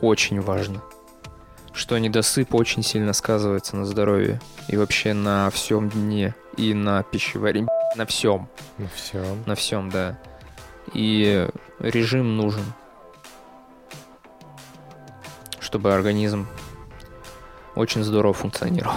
очень 0.01 0.39
важно. 0.41 0.81
Что 1.73 1.97
недосып 1.97 2.55
очень 2.55 2.83
сильно 2.83 3.11
сказывается 3.11 3.75
на 3.75 3.85
здоровье. 3.85 4.39
И 4.69 4.77
вообще 4.77 5.13
на 5.13 5.49
всем 5.49 5.89
дне. 5.89 6.33
И 6.55 6.73
на 6.73 7.03
пищеварении. 7.03 7.67
На 7.97 8.05
всем. 8.05 8.47
Ну 8.77 8.87
все. 8.95 9.21
На 9.45 9.55
всем, 9.55 9.89
да. 9.89 10.17
И 10.93 11.47
режим 11.79 12.37
нужен. 12.37 12.63
Чтобы 15.75 15.93
организм 15.93 16.47
очень 17.75 18.01
здорово 18.01 18.33
функционировал. 18.33 18.95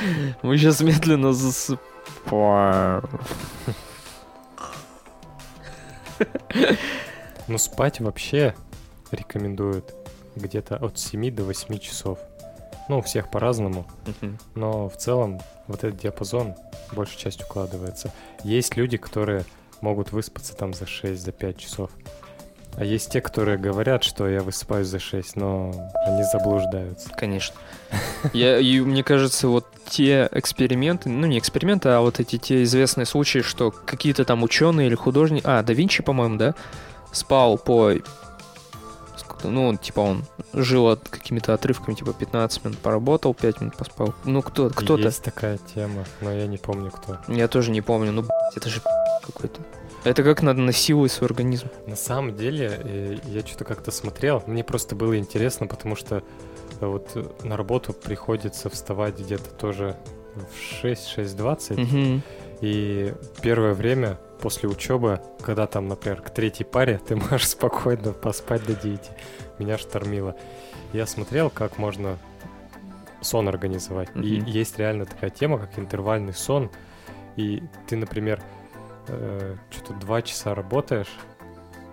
Мы 0.42 0.56
сейчас 0.56 0.80
медленно 0.82 1.32
засыпаем. 1.32 3.02
Ну 7.48 7.58
спать 7.58 7.98
вообще 7.98 8.54
рекомендуют 9.10 9.92
где-то 10.36 10.76
от 10.76 10.96
7 10.96 11.34
до 11.34 11.42
8 11.42 11.78
часов. 11.80 12.20
Ну, 12.88 13.00
у 13.00 13.02
всех 13.02 13.28
по-разному, 13.28 13.84
но 14.54 14.88
в 14.88 14.96
целом 14.96 15.40
вот 15.66 15.82
этот 15.82 15.98
диапазон 16.00 16.54
большей 16.92 17.18
частью 17.18 17.48
укладывается. 17.48 18.12
Есть 18.44 18.76
люди, 18.76 18.96
которые 18.96 19.44
могут 19.80 20.12
выспаться 20.12 20.54
там 20.54 20.72
за 20.72 20.86
6, 20.86 21.20
за 21.20 21.32
5 21.32 21.58
часов. 21.58 21.90
А 22.76 22.84
есть 22.84 23.10
те, 23.10 23.20
которые 23.20 23.58
говорят, 23.58 24.04
что 24.04 24.28
я 24.28 24.40
высыпаюсь 24.40 24.86
за 24.86 24.98
6, 24.98 25.36
но 25.36 25.72
они 26.06 26.22
заблуждаются. 26.32 27.10
Конечно. 27.10 27.56
Я, 28.32 28.58
и 28.58 28.80
мне 28.80 29.02
кажется, 29.02 29.48
вот 29.48 29.66
те 29.88 30.28
эксперименты, 30.32 31.08
ну 31.08 31.26
не 31.26 31.38
эксперименты, 31.38 31.88
а 31.90 32.00
вот 32.00 32.20
эти 32.20 32.38
те 32.38 32.62
известные 32.62 33.06
случаи, 33.06 33.40
что 33.40 33.70
какие-то 33.70 34.24
там 34.24 34.42
ученые 34.42 34.86
или 34.86 34.94
художники, 34.94 35.42
а, 35.44 35.62
да 35.62 35.72
Винчи, 35.72 36.02
по-моему, 36.02 36.36
да, 36.36 36.54
спал 37.12 37.58
по, 37.58 37.92
ну, 39.44 39.76
типа 39.76 40.00
он 40.00 40.24
жил 40.52 40.88
от 40.88 41.08
какими-то 41.08 41.54
отрывками, 41.54 41.94
типа 41.94 42.12
15 42.12 42.64
минут 42.64 42.78
поработал, 42.78 43.34
5 43.34 43.60
минут 43.60 43.76
поспал. 43.76 44.14
Ну, 44.24 44.42
кто, 44.42 44.70
кто-то. 44.70 45.02
Есть 45.02 45.22
такая 45.22 45.58
тема, 45.74 46.04
но 46.20 46.32
я 46.32 46.46
не 46.46 46.58
помню 46.58 46.90
кто. 46.90 47.18
Я 47.28 47.48
тоже 47.48 47.70
не 47.70 47.80
помню, 47.80 48.12
ну, 48.12 48.24
это 48.54 48.68
же 48.68 48.80
какой-то. 49.22 49.60
Это 50.04 50.22
как 50.22 50.42
надо 50.42 50.60
насиловать 50.62 51.12
свой 51.12 51.28
организм. 51.28 51.68
На 51.86 51.96
самом 51.96 52.34
деле, 52.34 52.80
э, 52.82 53.16
я 53.26 53.40
что-то 53.40 53.64
как-то 53.64 53.90
смотрел, 53.90 54.42
мне 54.46 54.64
просто 54.64 54.94
было 54.96 55.18
интересно, 55.18 55.66
потому 55.66 55.94
что 55.94 56.22
э, 56.80 56.86
вот 56.86 57.10
э, 57.14 57.24
на 57.44 57.56
работу 57.56 57.92
приходится 57.92 58.70
вставать 58.70 59.18
где-то 59.18 59.50
тоже 59.50 59.96
в 60.34 60.84
6-6.20, 60.84 61.80
Мгм. 61.80 62.22
и 62.62 63.12
первое 63.42 63.74
время 63.74 64.18
после 64.40 64.68
учебы, 64.70 65.20
когда 65.42 65.66
там, 65.66 65.88
например, 65.88 66.22
к 66.22 66.30
третьей 66.30 66.64
паре 66.64 66.98
ты 67.06 67.14
можешь 67.30 67.48
спокойно 67.48 68.12
поспать 68.14 68.64
до 68.64 68.74
9, 68.74 69.10
меня 69.58 69.76
штормило. 69.76 70.34
Я 70.94 71.06
смотрел, 71.06 71.50
как 71.50 71.76
можно 71.76 72.16
сон 73.20 73.48
организовать. 73.48 74.08
И 74.14 74.38
Мгм. 74.40 74.46
есть 74.46 74.78
реально 74.78 75.04
такая 75.04 75.28
тема, 75.28 75.58
как 75.58 75.78
интервальный 75.78 76.32
сон. 76.32 76.70
И 77.36 77.62
ты, 77.86 77.96
например, 77.96 78.40
что-то 79.70 79.94
два 79.94 80.22
часа 80.22 80.54
работаешь, 80.54 81.08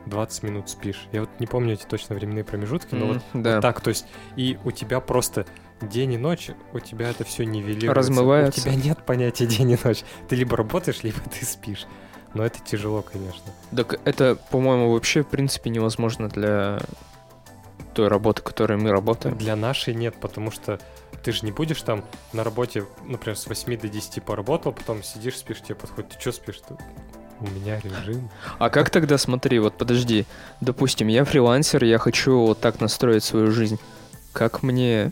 20 0.06 0.44
минут 0.44 0.70
спишь. 0.70 1.08
Я 1.12 1.22
вот 1.22 1.30
не 1.40 1.48
помню 1.48 1.74
эти 1.74 1.86
точно 1.86 2.16
временные 2.16 2.44
промежутки, 2.44 2.96
но 2.96 3.08
вот 3.08 3.18
М, 3.34 3.44
да. 3.44 3.62
так, 3.62 3.82
то 3.82 3.90
есть, 3.90 4.06
и 4.36 4.58
у 4.64 4.72
тебя 4.72 5.00
просто 5.00 5.46
день 5.82 6.14
и 6.14 6.18
ночь, 6.18 6.50
у 6.74 6.80
тебя 6.80 7.10
это 7.10 7.24
все 7.24 7.44
нивелируется. 7.46 7.94
Размывается. 7.94 8.62
У 8.62 8.64
тебя 8.64 8.76
нет 8.76 9.06
понятия 9.06 9.46
день 9.46 9.72
и 9.72 9.78
ночь. 9.84 10.04
Ты 10.28 10.36
либо 10.36 10.56
работаешь, 10.58 11.04
либо 11.04 11.20
ты 11.20 11.46
спишь. 11.46 11.86
Но 12.34 12.46
это 12.46 12.60
тяжело, 12.60 13.02
конечно. 13.02 13.52
Так 13.76 14.00
это, 14.06 14.38
по-моему, 14.52 14.92
вообще, 14.92 15.24
в 15.24 15.28
принципе, 15.28 15.70
невозможно 15.70 16.30
для 16.30 16.80
той 17.94 18.08
работы, 18.10 18.42
которой 18.42 18.78
мы 18.78 18.92
работаем. 18.92 19.38
Для 19.38 19.56
нашей 19.56 19.94
нет, 19.96 20.16
потому 20.20 20.52
что 20.52 20.80
ты 21.28 21.34
же 21.34 21.46
не 21.46 21.52
будешь 21.52 21.82
там 21.82 22.06
на 22.32 22.42
работе, 22.46 22.86
например, 23.06 23.38
с 23.38 23.48
8 23.48 23.78
до 23.78 23.90
10 23.90 24.24
поработал, 24.24 24.72
потом 24.72 25.04
сидишь, 25.04 25.36
спишь, 25.36 25.62
тебе 25.62 25.76
подходит, 25.76 26.12
ты 26.12 26.22
что 26.22 26.32
спишь? 26.32 26.62
Ты, 26.66 26.78
У 27.42 27.48
меня 27.50 27.82
режим. 27.82 28.30
А 28.60 28.70
как 28.70 28.90
тогда, 28.90 29.18
смотри, 29.18 29.60
вот 29.60 29.78
подожди, 29.78 30.26
допустим, 30.62 31.10
я 31.10 31.26
фрилансер, 31.26 31.84
я 31.84 31.98
хочу 31.98 32.40
вот 32.40 32.62
так 32.62 32.80
настроить 32.80 33.26
свою 33.26 33.52
жизнь. 33.52 33.78
Как 34.32 34.64
мне 34.64 35.12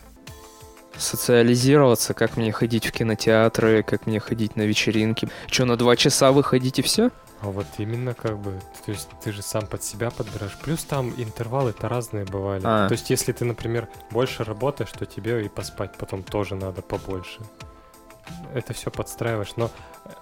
социализироваться, 0.96 2.14
как 2.14 2.38
мне 2.38 2.50
ходить 2.50 2.86
в 2.86 2.92
кинотеатры, 2.92 3.82
как 3.82 4.06
мне 4.06 4.18
ходить 4.18 4.56
на 4.56 4.62
вечеринки? 4.62 5.28
Че, 5.48 5.66
на 5.66 5.76
два 5.76 5.96
часа 5.96 6.32
выходить 6.32 6.78
и 6.78 6.82
все? 6.82 7.10
А 7.42 7.48
вот 7.48 7.66
именно 7.78 8.14
как 8.14 8.38
бы, 8.38 8.58
то 8.84 8.92
есть 8.92 9.08
ты 9.22 9.30
же 9.30 9.42
сам 9.42 9.66
под 9.66 9.82
себя 9.82 10.10
подбираешь. 10.10 10.56
Плюс 10.62 10.84
там 10.84 11.12
интервалы-то 11.16 11.88
разные 11.88 12.24
бывали. 12.24 12.62
А. 12.64 12.88
То 12.88 12.92
есть 12.92 13.10
если 13.10 13.32
ты, 13.32 13.44
например, 13.44 13.88
больше 14.10 14.42
работаешь, 14.42 14.90
то 14.92 15.04
тебе 15.04 15.44
и 15.44 15.48
поспать 15.48 15.96
потом 15.98 16.22
тоже 16.22 16.54
надо 16.54 16.82
побольше. 16.82 17.40
Это 18.54 18.72
все 18.72 18.90
подстраиваешь. 18.90 19.56
Но, 19.56 19.70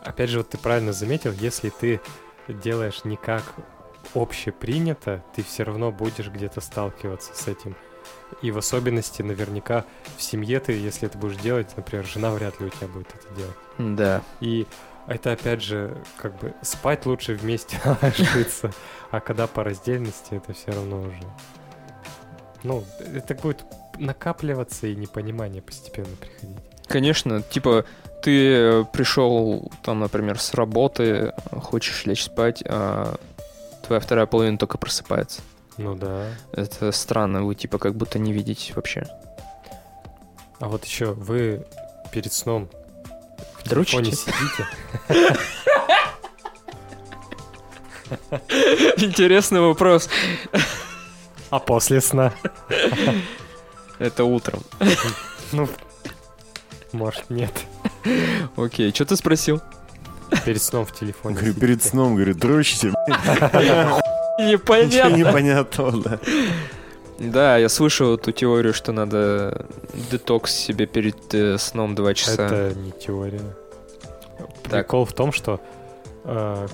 опять 0.02 0.30
же, 0.30 0.38
вот 0.38 0.50
ты 0.50 0.58
правильно 0.58 0.92
заметил, 0.92 1.32
если 1.32 1.70
ты 1.70 2.00
делаешь 2.48 3.04
не 3.04 3.16
как 3.16 3.44
общепринято, 4.14 5.24
ты 5.34 5.42
все 5.42 5.62
равно 5.62 5.90
будешь 5.92 6.28
где-то 6.28 6.60
сталкиваться 6.60 7.34
с 7.34 7.48
этим. 7.48 7.76
И 8.42 8.50
в 8.50 8.58
особенности, 8.58 9.22
наверняка, 9.22 9.84
в 10.16 10.22
семье 10.22 10.60
ты, 10.60 10.72
если 10.72 11.06
это 11.08 11.16
будешь 11.16 11.36
делать, 11.36 11.74
например, 11.76 12.04
жена 12.04 12.30
вряд 12.32 12.60
ли 12.60 12.66
у 12.66 12.68
тебя 12.68 12.88
будет 12.88 13.08
это 13.14 13.34
делать. 13.34 13.56
Да. 13.78 14.22
И 14.40 14.66
это 15.06 15.32
опять 15.32 15.62
же, 15.62 15.96
как 16.16 16.38
бы 16.38 16.54
спать 16.62 17.06
лучше 17.06 17.34
вместе 17.34 17.78
ложиться, 18.02 18.72
а 19.10 19.20
когда 19.20 19.46
по 19.46 19.64
раздельности, 19.64 20.34
это 20.34 20.52
все 20.52 20.72
равно 20.72 21.02
уже. 21.02 21.22
Ну, 22.62 22.84
это 23.14 23.34
будет 23.34 23.64
накапливаться 23.98 24.86
и 24.86 24.96
непонимание 24.96 25.62
постепенно 25.62 26.16
приходить. 26.16 26.56
Конечно, 26.86 27.42
типа, 27.42 27.84
ты 28.22 28.84
пришел, 28.86 29.70
там, 29.82 30.00
например, 30.00 30.38
с 30.38 30.54
работы, 30.54 31.32
хочешь 31.52 32.06
лечь 32.06 32.24
спать, 32.24 32.62
а 32.66 33.16
твоя 33.86 34.00
вторая 34.00 34.26
половина 34.26 34.58
только 34.58 34.78
просыпается. 34.78 35.42
Ну 35.76 35.94
да. 35.94 36.28
Это 36.52 36.92
странно, 36.92 37.44
вы 37.44 37.54
типа 37.54 37.78
как 37.78 37.94
будто 37.96 38.18
не 38.18 38.32
видите 38.32 38.72
вообще. 38.74 39.06
А 40.60 40.68
вот 40.68 40.84
еще 40.84 41.12
вы 41.12 41.66
перед 42.12 42.32
сном 42.32 42.70
Дрочите? 43.66 44.12
сидите. 44.12 44.66
Интересный 48.96 49.60
вопрос. 49.60 50.08
А 51.50 51.58
после 51.58 52.00
сна? 52.00 52.32
Это 53.98 54.24
утром. 54.24 54.62
Ну, 55.52 55.68
может, 56.92 57.30
нет. 57.30 57.52
Окей, 58.56 58.92
что 58.92 59.04
ты 59.04 59.16
спросил? 59.16 59.60
Перед 60.44 60.62
сном 60.62 60.84
в 60.84 60.92
телефоне 60.92 61.36
Говорю, 61.36 61.54
перед 61.54 61.82
сном, 61.84 62.16
говорю, 62.16 62.34
дрочите, 62.34 62.88
ничего 62.88 64.00
Непонятно. 64.40 65.14
непонятного, 65.16 65.92
да. 66.02 66.18
Да, 67.18 67.56
я 67.58 67.68
слышал 67.68 68.14
эту 68.14 68.32
теорию, 68.32 68.74
что 68.74 68.92
надо 68.92 69.66
детокс 70.10 70.52
себе 70.52 70.86
перед 70.86 71.32
э, 71.34 71.58
сном 71.58 71.94
2 71.94 72.14
часа. 72.14 72.46
Это 72.46 72.74
не 72.78 72.90
теория. 72.92 73.40
Так. 74.64 74.70
Прикол 74.86 75.04
в 75.04 75.12
том, 75.12 75.30
что, 75.32 75.60
э, 76.24 76.66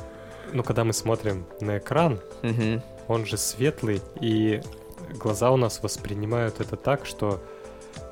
ну, 0.53 0.62
когда 0.62 0.85
мы 0.85 0.92
смотрим 0.92 1.44
на 1.61 1.79
экран, 1.79 2.20
Мгм. 2.42 2.83
он 3.09 3.26
же 3.26 3.37
светлый, 3.37 4.00
и 4.20 4.62
глаза 5.14 5.50
у 5.50 5.57
нас 5.57 5.83
воспринимают 5.83 6.61
это 6.61 6.76
так, 6.76 7.05
что 7.05 7.42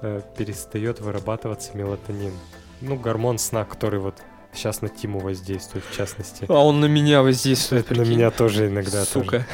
э, 0.03 0.21
перестает 0.37 1.01
вырабатываться 1.01 1.77
мелатонин. 1.77 2.33
Ну, 2.81 2.97
гормон 2.97 3.38
сна, 3.38 3.64
который 3.64 4.01
вот 4.01 4.14
сейчас 4.53 4.83
на 4.83 4.88
Тиму 4.88 5.19
воздействует, 5.21 5.85
в 5.91 5.97
частности. 5.97 6.45
А 6.49 6.64
он 6.64 6.81
на 6.81 6.87
меня 6.87 7.23
воздействует. 7.23 7.91
Это 7.91 8.01
на 8.01 8.05
меня 8.05 8.31
тоже 8.31 8.69
иногда 8.69 9.05
Сука. 9.05 9.47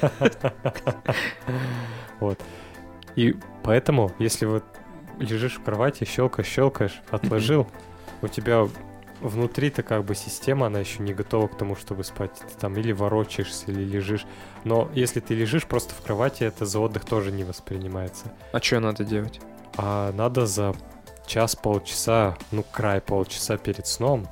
Вот. 2.20 2.40
И 3.14 3.36
поэтому, 3.62 4.12
если 4.18 4.46
вот 4.46 4.64
лежишь 5.18 5.56
в 5.56 5.62
кровати, 5.62 6.04
щелкаешь, 6.04 6.48
щелкаешь, 6.48 7.00
отложил, 7.10 7.66
у 8.22 8.28
тебя 8.28 8.66
внутри-то 9.20 9.82
как 9.82 10.04
бы 10.04 10.14
система, 10.14 10.66
она 10.66 10.80
еще 10.80 11.02
не 11.02 11.14
готова 11.14 11.48
к 11.48 11.56
тому, 11.56 11.76
чтобы 11.76 12.04
спать. 12.04 12.32
Ты 12.34 12.58
там 12.58 12.76
или 12.76 12.92
ворочаешься, 12.92 13.70
или 13.70 13.82
лежишь. 13.82 14.26
Но 14.64 14.90
если 14.94 15.20
ты 15.20 15.34
лежишь 15.34 15.64
просто 15.64 15.94
в 15.94 16.02
кровати, 16.02 16.44
это 16.44 16.66
за 16.66 16.80
отдых 16.80 17.04
тоже 17.04 17.32
не 17.32 17.44
воспринимается. 17.44 18.32
А 18.52 18.60
что 18.60 18.80
надо 18.80 19.04
делать? 19.04 19.40
А 19.76 20.12
надо 20.12 20.46
за 20.46 20.74
час-полчаса, 21.26 22.36
ну, 22.52 22.64
край 22.70 23.00
полчаса 23.00 23.56
перед 23.56 23.86
сном, 23.86 24.28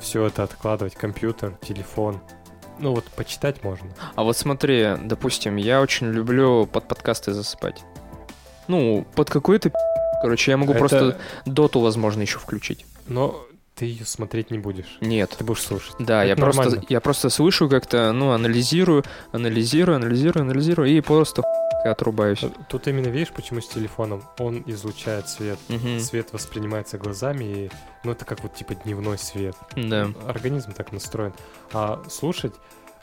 все 0.00 0.24
это 0.24 0.44
откладывать, 0.44 0.94
компьютер, 0.94 1.56
телефон. 1.60 2.20
Ну, 2.78 2.94
вот 2.94 3.04
почитать 3.06 3.62
можно. 3.64 3.88
А 4.14 4.22
вот 4.22 4.36
смотри, 4.36 4.94
допустим, 5.02 5.56
я 5.56 5.80
очень 5.80 6.08
люблю 6.08 6.66
под 6.66 6.86
подкасты 6.86 7.32
засыпать. 7.32 7.82
Ну, 8.68 9.06
под 9.14 9.30
какой-то. 9.30 9.72
Короче, 10.22 10.50
я 10.52 10.56
могу 10.56 10.72
Это- 10.72 10.78
просто 10.80 11.18
доту, 11.46 11.80
возможно, 11.80 12.22
еще 12.22 12.38
включить. 12.38 12.84
Но 13.06 13.44
ты 13.78 13.86
ее 13.86 14.04
смотреть 14.04 14.50
не 14.50 14.58
будешь. 14.58 14.98
Нет. 15.00 15.34
Ты 15.38 15.44
будешь 15.44 15.62
слушать. 15.62 15.94
Да, 16.00 16.24
Это 16.24 16.28
я 16.30 16.36
просто, 16.36 16.62
нормально. 16.62 16.86
я 16.88 17.00
просто 17.00 17.30
слышу 17.30 17.68
как-то, 17.68 18.12
ну, 18.12 18.32
анализирую, 18.32 19.04
анализирую, 19.32 19.96
анализирую, 19.96 20.42
анализирую, 20.42 20.90
и 20.90 21.00
просто 21.00 21.42
отрубаюсь. 21.84 22.40
Тут 22.68 22.88
именно 22.88 23.06
видишь, 23.06 23.30
почему 23.30 23.60
с 23.60 23.68
телефоном 23.68 24.24
он 24.38 24.64
излучает 24.66 25.28
свет. 25.28 25.58
Мгм. 25.68 26.00
Свет 26.00 26.32
воспринимается 26.32 26.98
глазами, 26.98 27.44
и, 27.44 27.70
ну, 28.02 28.12
это 28.12 28.24
как 28.24 28.42
вот 28.42 28.54
типа 28.54 28.74
дневной 28.74 29.16
свет. 29.18 29.54
Да. 29.76 30.10
Организм 30.26 30.72
так 30.72 30.92
настроен. 30.92 31.32
А 31.72 32.02
слушать 32.10 32.54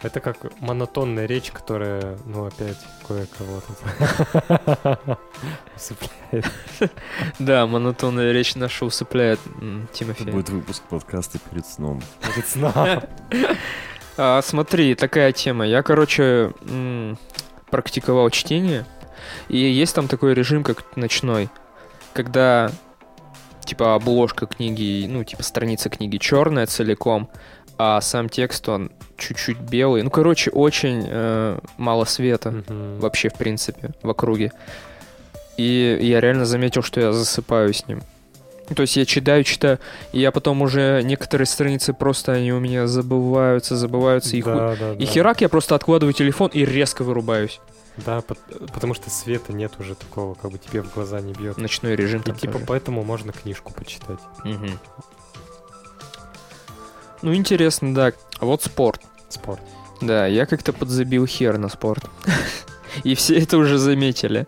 это 0.02 0.20
как 0.20 0.38
монотонная 0.60 1.26
речь, 1.26 1.52
которая, 1.52 2.18
ну, 2.26 2.46
опять 2.46 2.78
кое-кого 3.08 3.62
тут 3.62 5.00
усыпляет. 5.76 6.46
Да, 7.40 7.66
монотонная 7.66 8.32
речь 8.32 8.56
наша 8.56 8.86
усыпляет 8.86 9.40
Тимофея. 9.94 10.32
будет 10.32 10.50
выпуск 10.50 10.84
подкаста 10.84 11.40
перед 11.40 11.66
сном. 11.66 12.02
Перед 12.22 12.48
сном. 12.48 12.74
А, 14.18 14.42
смотри, 14.42 14.96
такая 14.96 15.34
тема. 15.34 15.68
Я, 15.68 15.84
короче, 15.84 16.54
практиковал 17.70 18.30
чтение, 18.30 18.86
и 19.50 19.58
есть 19.58 19.94
там 19.94 20.08
такой 20.08 20.34
режим, 20.34 20.64
как 20.64 20.96
ночной, 20.96 21.50
когда 22.14 22.72
типа 23.66 23.96
обложка 23.96 24.46
книги, 24.46 25.06
ну, 25.10 25.24
типа 25.24 25.44
страница 25.44 25.90
книги 25.90 26.18
черная 26.18 26.66
целиком, 26.66 27.30
а 27.78 28.00
сам 28.02 28.30
текст, 28.30 28.68
он 28.70 28.92
чуть-чуть 29.18 29.58
белый. 29.60 30.02
Ну, 30.04 30.10
короче, 30.10 30.52
очень 30.52 31.06
э, 31.08 31.60
мало 31.78 32.06
света 32.06 32.52
Мгм. 32.52 33.00
вообще, 33.00 33.30
в 33.30 33.34
принципе, 33.36 33.92
в 34.04 34.10
округе. 34.10 34.52
И 35.58 35.98
я 36.02 36.20
реально 36.20 36.46
заметил, 36.46 36.82
что 36.82 37.00
я 37.00 37.12
засыпаю 37.14 37.74
с 37.74 37.88
ним. 37.88 38.02
То 38.76 38.82
есть 38.82 38.98
я 38.98 39.06
читаю, 39.06 39.44
читаю, 39.44 39.78
и 40.12 40.20
я 40.20 40.32
потом 40.32 40.62
уже 40.64 41.02
некоторые 41.04 41.46
страницы 41.46 41.94
просто 41.94 42.32
они 42.34 42.52
у 42.52 42.60
меня 42.60 42.88
забываются, 42.88 43.76
забываются, 43.76 44.36
и, 44.36 44.42
ху- 44.42 44.50
Да, 44.50 44.76
да, 44.76 44.94
и 44.94 44.98
да. 45.00 45.06
херак 45.06 45.42
я 45.42 45.50
просто 45.50 45.76
откладываю 45.76 46.14
телефон 46.14 46.50
и 46.52 46.66
резко 46.66 47.04
вырубаюсь. 47.04 47.60
Да, 47.98 48.18
пот- 48.22 48.40
потому 48.74 48.94
что 48.96 49.10
света 49.12 49.54
нет 49.54 49.74
уже 49.80 49.94
такого, 49.96 50.34
как 50.34 50.52
бы 50.52 50.58
тебе 50.58 50.82
в 50.82 50.92
глаза 50.94 51.22
не 51.22 51.32
бьет. 51.34 51.58
Ночной 51.58 51.96
режим 51.96 52.22
И 52.22 52.32
типа 52.34 52.54
тоже. 52.54 52.66
поэтому 52.68 53.04
можно 53.04 53.32
книжку 53.32 53.72
почитать. 53.72 54.20
Мгм. 54.44 54.80
Ну, 57.22 57.34
интересно, 57.34 57.94
да. 57.94 58.14
А 58.40 58.46
вот 58.46 58.64
спорт. 58.64 59.02
Спорт. 59.30 59.62
Да, 60.02 60.28
я 60.28 60.46
как-то 60.46 60.74
подзабил 60.74 61.26
хер 61.26 61.58
на 61.58 61.70
спорт. 61.70 62.04
И 63.04 63.14
все 63.16 63.38
это 63.40 63.58
уже 63.58 63.78
заметили. 63.78 64.48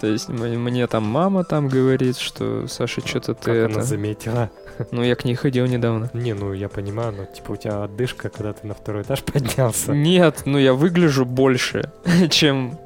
То 0.00 0.06
есть 0.06 0.28
мне 0.28 0.86
там 0.86 1.04
мама 1.04 1.42
там 1.44 1.68
говорит, 1.68 2.16
что 2.18 2.68
Саша, 2.68 3.04
что-то 3.04 3.34
ты 3.34 3.44
Как 3.44 3.70
она 3.70 3.80
это... 3.80 3.82
заметила. 3.82 4.50
Ну, 4.92 5.02
я 5.02 5.16
к 5.16 5.24
ней 5.24 5.34
ходил 5.34 5.66
недавно. 5.66 6.08
Не, 6.12 6.34
ну 6.34 6.52
я 6.52 6.68
понимаю, 6.68 7.12
но 7.12 7.24
типа 7.24 7.50
у 7.52 7.56
тебя 7.56 7.82
отдышка, 7.82 8.28
когда 8.28 8.52
ты 8.52 8.64
на 8.64 8.74
второй 8.74 9.02
этаж 9.02 9.22
поднялся. 9.24 9.90
Нет, 9.92 10.42
ну 10.44 10.56
я 10.56 10.72
выгляжу 10.72 11.24
больше, 11.24 11.90
чем 12.30 12.78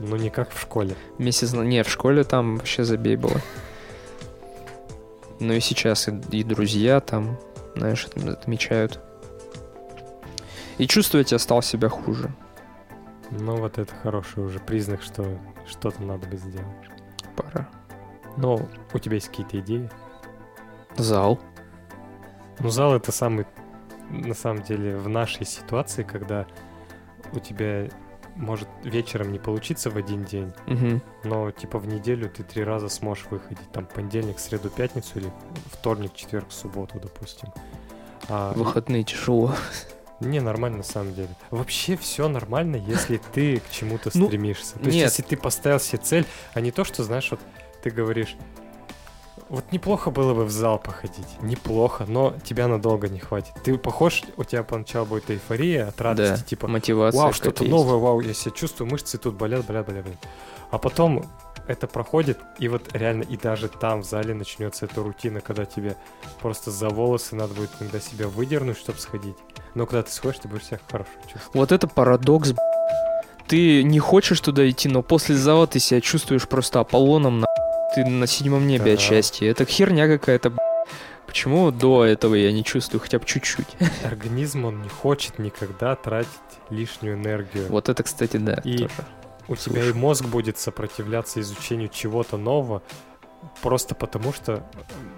Ну 0.00 0.16
не 0.16 0.30
как 0.30 0.50
в 0.52 0.60
школе. 0.60 0.96
месяц... 1.18 1.52
на- 1.52 1.62
Не, 1.62 1.84
в 1.84 1.88
школе 1.88 2.24
там 2.24 2.56
вообще 2.56 2.82
забей 2.82 3.14
было. 3.14 3.40
Ну 5.38 5.52
и 5.52 5.60
сейчас 5.60 6.08
и, 6.08 6.20
и 6.32 6.42
друзья 6.42 6.98
там, 7.00 7.38
знаешь, 7.76 8.06
отм- 8.06 8.30
отмечают. 8.30 9.00
И 10.78 10.86
чувствовать 10.86 11.32
я 11.32 11.38
стал 11.38 11.62
себя 11.62 11.88
хуже. 11.88 12.30
Ну 13.30 13.56
вот 13.56 13.78
это 13.78 13.94
хороший 13.94 14.44
уже 14.44 14.58
признак, 14.58 15.02
что 15.02 15.38
что-то 15.66 16.02
надо 16.02 16.26
бы 16.26 16.36
сделать. 16.36 16.88
Пора. 17.36 17.68
Но 18.36 18.68
у 18.92 18.98
тебя 18.98 19.14
есть 19.14 19.28
какие-то 19.28 19.60
идеи? 19.60 19.90
Зал. 20.96 21.38
Ну 22.58 22.70
зал 22.70 22.94
это 22.94 23.12
самый, 23.12 23.46
на 24.10 24.34
самом 24.34 24.62
деле, 24.62 24.96
в 24.96 25.08
нашей 25.08 25.46
ситуации, 25.46 26.02
когда 26.02 26.46
у 27.32 27.38
тебя 27.38 27.88
может 28.40 28.68
вечером 28.84 29.32
не 29.32 29.38
получиться 29.38 29.90
в 29.90 29.96
один 29.96 30.24
день, 30.24 30.52
Мгм. 30.66 31.02
но 31.24 31.50
типа 31.50 31.78
в 31.78 31.86
неделю 31.86 32.28
ты 32.28 32.42
три 32.42 32.64
раза 32.64 32.88
сможешь 32.88 33.26
выходить. 33.30 33.70
Там 33.72 33.86
понедельник, 33.86 34.38
среду, 34.38 34.70
пятницу 34.70 35.18
или 35.18 35.30
вторник, 35.72 36.14
четверг, 36.14 36.46
субботу, 36.50 36.98
допустим. 37.00 37.50
А, 38.28 38.52
Выходные 38.54 39.04
тяжело. 39.04 39.54
Не, 40.20 40.40
нормально 40.40 40.78
на 40.78 40.82
самом 40.82 41.14
деле. 41.14 41.30
Вообще 41.50 41.96
все 41.96 42.28
нормально, 42.28 42.76
если 42.76 43.18
ты 43.32 43.60
к 43.60 43.70
чему-то 43.70 44.10
Ну, 44.14 44.26
стремишься. 44.26 44.78
То 44.78 44.86
есть, 44.86 44.98
если 44.98 45.22
ты 45.22 45.36
поставил 45.36 45.80
себе 45.80 45.98
цель, 46.02 46.26
а 46.52 46.60
не 46.60 46.70
то, 46.72 46.84
что, 46.84 47.02
знаешь, 47.04 47.30
вот 47.30 47.40
ты 47.82 47.88
говоришь, 47.90 48.36
вот 49.50 49.72
неплохо 49.72 50.10
было 50.10 50.32
бы 50.32 50.44
в 50.44 50.50
зал 50.50 50.78
походить. 50.78 51.26
Неплохо, 51.42 52.04
но 52.06 52.34
тебя 52.44 52.68
надолго 52.68 53.08
не 53.08 53.18
хватит. 53.18 53.52
Ты 53.64 53.76
похож, 53.76 54.22
у 54.36 54.44
тебя 54.44 54.62
поначалу 54.62 55.06
будет 55.06 55.30
эйфория 55.30 55.88
от 55.88 56.00
радости, 56.00 56.42
Да, 56.42 56.46
типа, 56.48 56.68
мотивация. 56.68 57.20
вау, 57.20 57.32
что-то 57.32 57.64
есть. 57.64 57.70
новое, 57.70 57.96
вау, 57.98 58.20
я 58.20 58.32
себя 58.32 58.52
чувствую, 58.52 58.88
мышцы 58.88 59.18
тут 59.18 59.34
болят, 59.34 59.66
болят, 59.66 59.86
болят, 59.86 60.04
болят. 60.04 60.18
А 60.70 60.78
потом 60.78 61.24
это 61.66 61.86
проходит, 61.88 62.38
и 62.58 62.68
вот 62.68 62.94
реально, 62.94 63.22
и 63.24 63.36
даже 63.36 63.68
там 63.68 64.02
в 64.02 64.04
зале 64.04 64.34
начнется 64.34 64.86
эта 64.86 65.02
рутина, 65.02 65.40
когда 65.40 65.64
тебе 65.64 65.96
просто 66.40 66.70
за 66.70 66.88
волосы 66.88 67.34
надо 67.34 67.54
будет 67.54 67.70
иногда 67.80 67.98
себя 68.00 68.28
выдернуть, 68.28 68.78
чтобы 68.78 68.98
сходить. 68.98 69.36
Но 69.74 69.86
когда 69.86 70.02
ты 70.04 70.12
сходишь, 70.12 70.38
ты 70.40 70.48
будешь 70.48 70.64
себя 70.66 70.78
хорошо 70.90 71.10
чувствовать. 71.22 71.54
Вот 71.54 71.72
это 71.72 71.86
парадокс. 71.88 72.54
Ты 73.48 73.82
не 73.82 73.98
хочешь 73.98 74.40
туда 74.40 74.68
идти, 74.70 74.88
но 74.88 75.02
после 75.02 75.34
зала 75.34 75.66
ты 75.66 75.80
себя 75.80 76.00
чувствуешь 76.00 76.46
просто 76.46 76.78
Аполлоном, 76.80 77.40
на... 77.40 77.46
Ты 77.94 78.04
на 78.04 78.26
седьмом 78.26 78.66
небе 78.66 78.84
Да. 78.86 78.92
от 78.92 79.00
счастья. 79.00 79.48
Это 79.50 79.64
херня 79.64 80.06
какая-то. 80.06 80.52
Почему 81.26 81.70
до 81.70 82.04
этого 82.04 82.34
я 82.34 82.50
не 82.52 82.64
чувствую 82.64 83.00
хотя 83.00 83.18
бы 83.18 83.24
чуть-чуть? 83.24 83.66
Организм, 84.04 84.64
он 84.64 84.82
не 84.82 84.88
хочет 84.88 85.38
никогда 85.38 85.94
тратить 85.96 86.30
лишнюю 86.70 87.14
энергию. 87.16 87.66
Вот 87.68 87.88
это, 87.88 88.02
кстати, 88.02 88.36
да, 88.36 88.54
И 88.64 88.78
тоже. 88.78 88.90
У 89.48 89.56
тебя 89.56 89.80
и 89.80 89.84
слушай. 89.84 89.94
мозг 89.96 90.24
будет 90.26 90.58
сопротивляться 90.58 91.40
изучению 91.40 91.88
чего-то 91.88 92.36
нового, 92.36 92.82
просто 93.62 93.94
потому 93.94 94.32
что, 94.32 94.64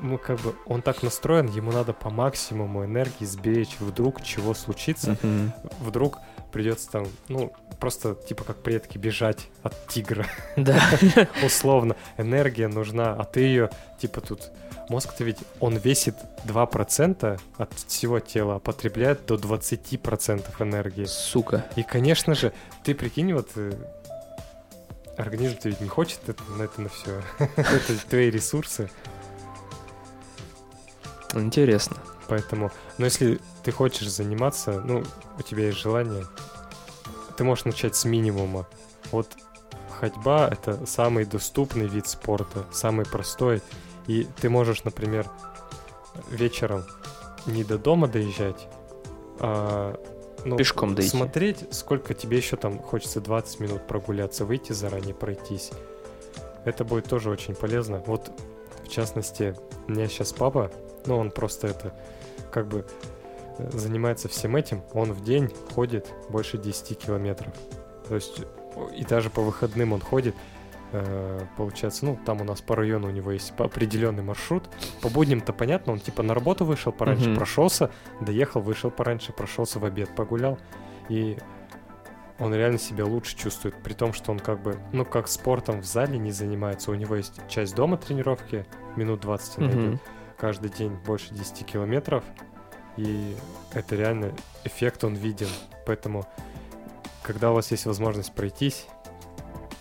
ну, 0.01 0.17
как 0.19 0.39
бы, 0.41 0.55
он 0.67 0.81
так 0.83 1.03
настроен, 1.03 1.47
ему 1.49 1.73
надо 1.73 1.93
по 1.93 2.09
максимуму 2.11 2.85
энергии 2.85 3.25
сберечь. 3.25 3.77
Вдруг 3.81 4.23
чего 4.23 4.55
случится, 4.55 5.17
Мгм. 5.23 5.53
вдруг 5.81 6.19
придется 6.53 6.91
там, 6.91 7.07
ну, 7.29 7.53
просто 7.81 8.15
типа 8.15 8.45
как 8.45 8.63
предки 8.63 8.99
бежать 8.99 9.49
от 9.63 9.89
тигра. 9.89 10.27
Да. 10.57 10.81
Условно, 11.45 11.97
энергия 12.19 12.69
нужна, 12.69 13.15
а 13.15 13.25
ты 13.25 13.41
ее, 13.41 13.71
типа 13.99 14.21
тут, 14.21 14.51
мозг-то 14.89 15.25
ведь, 15.25 15.39
он 15.59 15.77
весит 15.77 16.15
2% 16.45 17.41
от 17.57 17.73
всего 17.75 18.21
тела, 18.21 18.57
а 18.57 18.59
потребляет 18.61 19.27
до 19.27 19.35
20% 19.35 20.45
энергии. 20.61 21.05
Сука. 21.07 21.67
И, 21.77 21.83
конечно 21.83 22.35
же, 22.35 22.53
ты 22.85 22.95
прикинь, 22.95 23.33
вот 23.33 23.49
э, 23.57 23.73
организм-то 25.17 25.71
ведь 25.71 25.81
не 25.81 25.89
хочет 25.89 26.21
это, 26.29 26.43
на 26.53 26.63
это 26.63 26.83
на 26.83 26.89
все. 26.89 27.23
это 27.57 28.09
твои 28.09 28.31
ресурсы. 28.31 28.91
Интересно. 31.35 31.97
Поэтому, 32.33 32.73
но 32.97 33.05
если 33.05 33.41
ты 33.63 33.73
хочешь 33.73 34.09
заниматься, 34.09 34.81
ну, 34.81 35.05
у 35.39 35.43
тебя 35.43 35.67
есть 35.67 35.77
желание, 35.77 36.25
ты 37.37 37.45
можешь 37.45 37.67
начать 37.67 37.95
с 37.95 38.07
минимума. 38.07 38.67
Вот 39.11 39.29
ходьба— 40.01 40.49
это 40.51 40.87
самый 40.87 41.27
доступный 41.27 41.87
вид 41.89 42.09
спорта, 42.09 42.65
самый 42.73 43.05
простой. 43.05 43.61
И 44.07 44.27
ты 44.41 44.49
можешь, 44.49 44.83
например, 44.85 45.29
вечером 46.31 46.87
не 47.45 47.65
до 47.65 47.77
дома 47.77 48.09
доезжать, 48.09 48.67
а 49.39 50.01
ну, 50.47 50.57
Пешком 50.57 50.95
дойти. 50.95 51.11
смотреть, 51.11 51.67
сколько 51.71 52.15
тебе 52.15 52.39
еще 52.39 52.57
там 52.57 52.79
хочется 52.79 53.21
20 53.21 53.61
минут 53.61 53.87
прогуляться, 53.87 54.47
выйти 54.47 54.73
заранее, 54.73 55.15
пройтись. 55.15 55.71
Это 56.65 56.83
будет 56.83 57.05
тоже 57.05 57.29
очень 57.29 57.55
полезно. 57.55 58.03
Вот, 58.07 58.33
в 58.85 58.89
частности, 58.89 59.55
у 59.87 59.91
меня 59.91 60.09
сейчас 60.09 60.33
папа, 60.33 60.73
ну, 61.07 61.19
он 61.19 61.31
просто 61.31 61.69
это, 61.69 61.93
как 62.51 62.67
бы, 62.69 62.85
э, 63.59 63.71
занимается 63.73 64.29
всем 64.29 64.57
этим. 64.57 64.83
Он 64.95 65.13
в 65.13 65.23
день 65.25 65.51
ходит 65.75 66.13
больше 66.29 66.59
10 66.59 66.99
километров. 66.99 67.53
То 68.09 68.15
есть, 68.15 68.43
и 68.97 69.05
даже 69.05 69.31
по 69.31 69.43
выходным 69.43 69.93
он 69.93 70.01
ходит. 70.01 70.35
Э, 70.93 71.41
Получается, 71.57 72.05
ну, 72.05 72.19
там 72.27 72.41
у 72.41 72.45
нас 72.45 72.61
по 72.61 72.77
району 72.77 73.09
у 73.09 73.11
него 73.11 73.33
есть 73.33 73.53
определенный 73.59 74.23
маршрут. 74.23 74.65
По 75.01 75.09
будням-то 75.09 75.53
понятно, 75.53 75.93
он 75.95 76.01
типа 76.01 76.23
на 76.23 76.35
работу 76.35 76.65
вышел 76.65 76.93
пораньше, 76.93 77.29
Мгм. 77.29 77.37
прошелся, 77.37 77.91
доехал, 78.21 78.61
вышел 78.61 78.91
пораньше, 78.91 79.33
прошелся 79.33 79.79
в 79.79 79.85
обед, 79.85 80.15
погулял. 80.15 80.59
И 81.09 81.39
он 82.39 82.55
реально 82.55 82.79
себя 82.79 83.05
лучше 83.07 83.37
чувствует, 83.37 83.75
при 83.83 83.93
том, 83.95 84.13
что 84.13 84.33
он 84.33 84.39
как 84.41 84.61
бы, 84.63 84.77
ну, 84.93 85.05
как 85.05 85.29
спортом 85.29 85.81
в 85.81 85.85
зале 85.85 86.19
не 86.19 86.33
занимается. 86.33 86.91
У 86.91 86.95
него 86.95 87.15
есть 87.17 87.41
часть 87.49 87.75
дома 87.75 87.97
тренировки, 87.97 88.67
минут 88.97 89.21
20 89.21 89.59
он 89.59 89.65
Мгм. 89.67 89.73
идет, 89.93 90.01
каждый 90.43 90.71
день 90.71 90.91
больше 91.07 91.33
10 91.33 91.65
километров, 91.65 92.25
и 92.97 93.37
это 93.75 93.95
реально 93.95 94.33
эффект 94.65 95.05
он 95.05 95.15
виден. 95.15 95.47
Поэтому, 95.87 96.27
когда 97.23 97.53
у 97.53 97.55
вас 97.55 97.71
есть 97.71 97.87
возможность 97.87 98.35
пройтись, 98.35 98.87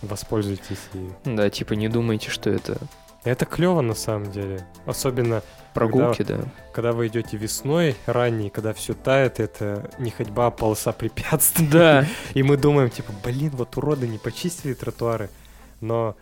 воспользуйтесь 0.02 0.78
и 0.94 1.10
Да, 1.24 1.50
типа 1.50 1.72
не 1.72 1.88
думайте, 1.88 2.30
что 2.30 2.48
это 2.48 2.78
это 3.24 3.44
клево 3.44 3.80
на 3.80 3.94
самом 3.94 4.30
деле. 4.30 4.64
Особенно, 4.86 5.42
прогулки, 5.74 6.22
да. 6.22 6.44
когда 6.72 6.92
вы 6.92 7.08
идете 7.08 7.36
весной 7.36 7.96
ранней, 8.06 8.48
когда 8.48 8.72
все 8.72 8.94
тает, 8.94 9.40
это 9.40 9.90
не 9.98 10.10
ходьба, 10.10 10.46
а 10.46 10.50
полоса 10.52 10.92
препятствий. 10.92 11.66
Да, 11.66 12.06
И 12.34 12.44
мы 12.44 12.56
думаем, 12.56 12.88
типа, 12.88 13.12
блин, 13.24 13.50
вот 13.54 13.76
уроды 13.76 14.06
не 14.06 14.18
почистили 14.18 14.74
тротуары. 14.74 15.28
Но 15.80 16.14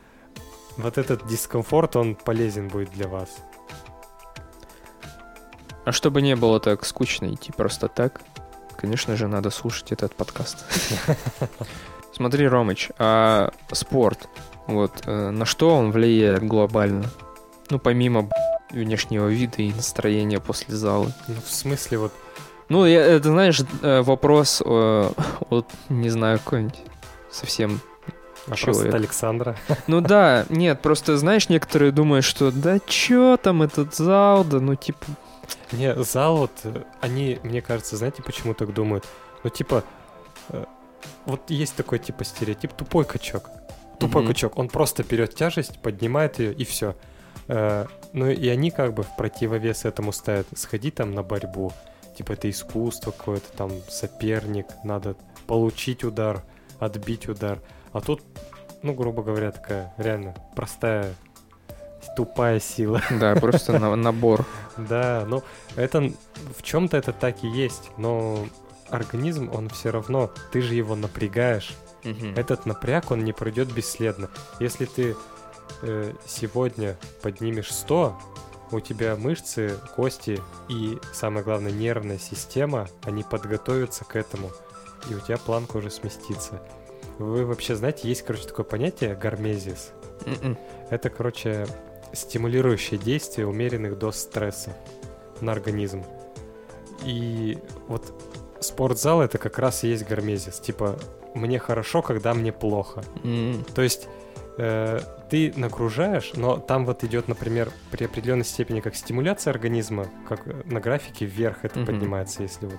вот 0.79 0.96
этот 0.96 1.26
дискомфорт, 1.26 1.96
он 1.96 2.14
полезен 2.14 2.68
будет 2.68 2.90
для 2.92 3.07
вас. 3.07 3.29
А 5.90 5.92
чтобы 5.92 6.22
не 6.22 6.37
было 6.37 6.61
так 6.61 6.85
скучно 6.85 7.35
идти 7.35 7.50
просто 7.50 7.88
так, 7.88 8.20
конечно 8.76 9.16
же, 9.16 9.26
надо 9.26 9.50
слушать 9.50 9.90
этот 9.90 10.14
подкаст. 10.14 10.64
Смотри, 12.12 12.46
Ромыч, 12.46 12.90
а 12.96 13.50
спорт, 13.72 14.29
вот, 14.68 14.92
э, 15.07 15.31
на 15.31 15.44
что 15.44 15.74
он 15.74 15.90
влияет 15.90 16.46
глобально? 16.46 17.11
Ну, 17.70 17.81
помимо 17.81 18.29
внешнего 18.70 19.26
вида 19.26 19.62
и 19.62 19.72
настроения 19.72 20.38
после 20.38 20.76
зала. 20.76 21.11
Ну, 21.26 21.35
в 21.44 21.53
смысле, 21.53 21.98
вот, 21.98 22.12
Ну, 22.68 22.87
я, 22.87 23.05
это, 23.05 23.31
знаешь, 23.31 23.61
э, 23.83 24.03
вопрос, 24.03 24.62
э, 24.64 25.11
вот, 25.50 25.66
не 25.88 26.09
знаю, 26.09 26.38
какой-нибудь 26.38 26.79
совсем... 27.33 27.81
вопрос 28.46 28.76
Человек. 28.76 28.94
от 28.94 28.94
Александра. 28.94 29.57
Ну 29.88 30.00
да, 30.00 30.46
нет, 30.50 30.83
просто, 30.83 31.16
знаешь, 31.16 31.48
некоторые 31.48 31.90
думают, 31.90 32.24
что 32.24 32.53
да 32.53 32.79
чё 32.79 33.37
там 33.42 33.62
этот 33.62 33.96
зал, 33.96 34.44
да 34.44 34.61
ну 34.61 34.76
типа... 34.76 35.05
Не, 35.72 35.94
зал 36.02 36.36
вот, 36.36 36.52
э, 36.64 36.82
они, 37.00 37.38
мне 37.42 37.62
кажется, 37.62 37.96
знаете, 37.96 38.22
почему 38.22 38.54
так 38.54 38.72
думают? 38.74 39.06
Ну, 39.44 39.50
типа, 39.50 39.84
э, 40.48 40.64
вот 41.26 41.50
есть 41.50 41.76
такой, 41.76 41.98
типа, 41.98 42.24
стереотип, 42.24 42.72
тупой 42.72 43.04
качок. 43.04 43.50
Тупой 43.98 44.22
Мгм. 44.22 44.32
качок, 44.32 44.58
он 44.58 44.68
просто 44.68 45.04
берет 45.04 45.34
тяжесть, 45.34 45.80
поднимает 45.80 46.38
ее 46.38 46.52
и 46.52 46.64
все. 46.64 46.94
Ну 47.48 48.30
и 48.30 48.48
они 48.48 48.70
как 48.70 48.94
бы 48.94 49.02
в 49.02 49.16
противовес 49.16 49.84
этому 49.84 50.12
ставят. 50.12 50.46
Сходи 50.54 50.90
там 50.90 51.14
на 51.14 51.22
борьбу. 51.22 51.72
Типа 52.16 52.32
это 52.32 52.48
искусство 52.48 53.10
какое-то, 53.10 53.50
там 53.56 53.72
соперник, 53.88 54.66
надо 54.84 55.16
получить 55.46 56.04
удар, 56.04 56.42
отбить 56.78 57.28
удар. 57.28 57.60
А 57.92 58.00
тут, 58.00 58.22
ну, 58.82 58.94
грубо 58.94 59.22
говоря, 59.22 59.50
такая 59.50 59.92
реально 59.96 60.34
простая, 60.54 61.14
тупая 62.16 62.60
сила. 62.60 63.02
Да, 63.10 63.34
просто 63.36 63.78
на- 63.78 63.96
набор. 63.96 64.44
Да, 64.76 65.24
ну 65.26 65.42
это 65.76 66.12
в 66.56 66.62
чем-то 66.62 66.96
это 66.96 67.12
так 67.12 67.42
и 67.44 67.48
есть, 67.48 67.90
но 67.96 68.46
организм, 68.88 69.50
он 69.52 69.68
все 69.68 69.90
равно, 69.90 70.30
ты 70.52 70.62
же 70.62 70.74
его 70.74 70.96
напрягаешь. 70.96 71.72
Этот 72.34 72.64
напряг, 72.66 73.10
он 73.10 73.24
не 73.24 73.32
пройдет 73.32 73.70
бесследно. 73.72 74.30
Если 74.58 74.86
ты 74.86 75.16
э, 75.82 76.14
сегодня 76.26 76.96
поднимешь 77.22 77.70
100, 77.70 78.16
у 78.72 78.80
тебя 78.80 79.16
мышцы, 79.16 79.78
кости 79.96 80.40
и, 80.68 80.98
самое 81.12 81.44
главное, 81.44 81.72
нервная 81.72 82.18
система, 82.18 82.88
они 83.02 83.22
подготовятся 83.22 84.04
к 84.04 84.16
этому, 84.16 84.50
и 85.10 85.14
у 85.14 85.20
тебя 85.20 85.36
планка 85.36 85.76
уже 85.76 85.90
сместится. 85.90 86.62
Вы 87.18 87.44
вообще 87.44 87.76
знаете, 87.76 88.08
есть, 88.08 88.22
короче, 88.22 88.48
такое 88.48 88.64
понятие 88.64 89.14
гармезис. 89.14 89.90
Мгм. 90.24 90.56
Это, 90.88 91.10
короче, 91.10 91.66
стимулирующее 92.12 92.98
действие 92.98 93.46
умеренных 93.46 93.98
доз 93.98 94.16
стресса 94.18 94.76
на 95.40 95.52
организм. 95.52 96.04
И 97.04 97.58
вот 97.88 98.12
спортзал 98.60 99.22
это 99.22 99.38
как 99.38 99.58
раз 99.58 99.84
и 99.84 99.88
есть 99.88 100.06
гармезис. 100.06 100.60
Типа, 100.60 100.98
мне 101.34 101.58
хорошо, 101.58 102.02
когда 102.02 102.34
мне 102.34 102.52
плохо. 102.52 103.02
М, 103.24 103.64
То 103.74 103.82
есть 103.82 104.08
э, 104.58 105.00
ты 105.30 105.52
нагружаешь, 105.56 106.32
но 106.34 106.58
там 106.58 106.84
вот 106.84 107.02
идет, 107.04 107.28
например, 107.28 107.70
при 107.90 108.04
определенной 108.04 108.44
степени 108.44 108.80
как 108.80 108.94
стимуляция 108.96 109.52
организма, 109.52 110.06
как 110.28 110.44
на 110.66 110.80
графике 110.80 111.24
вверх 111.24 111.64
это 111.64 111.78
Мгм. 111.78 111.86
поднимается, 111.86 112.42
если 112.42 112.66
вот. 112.66 112.78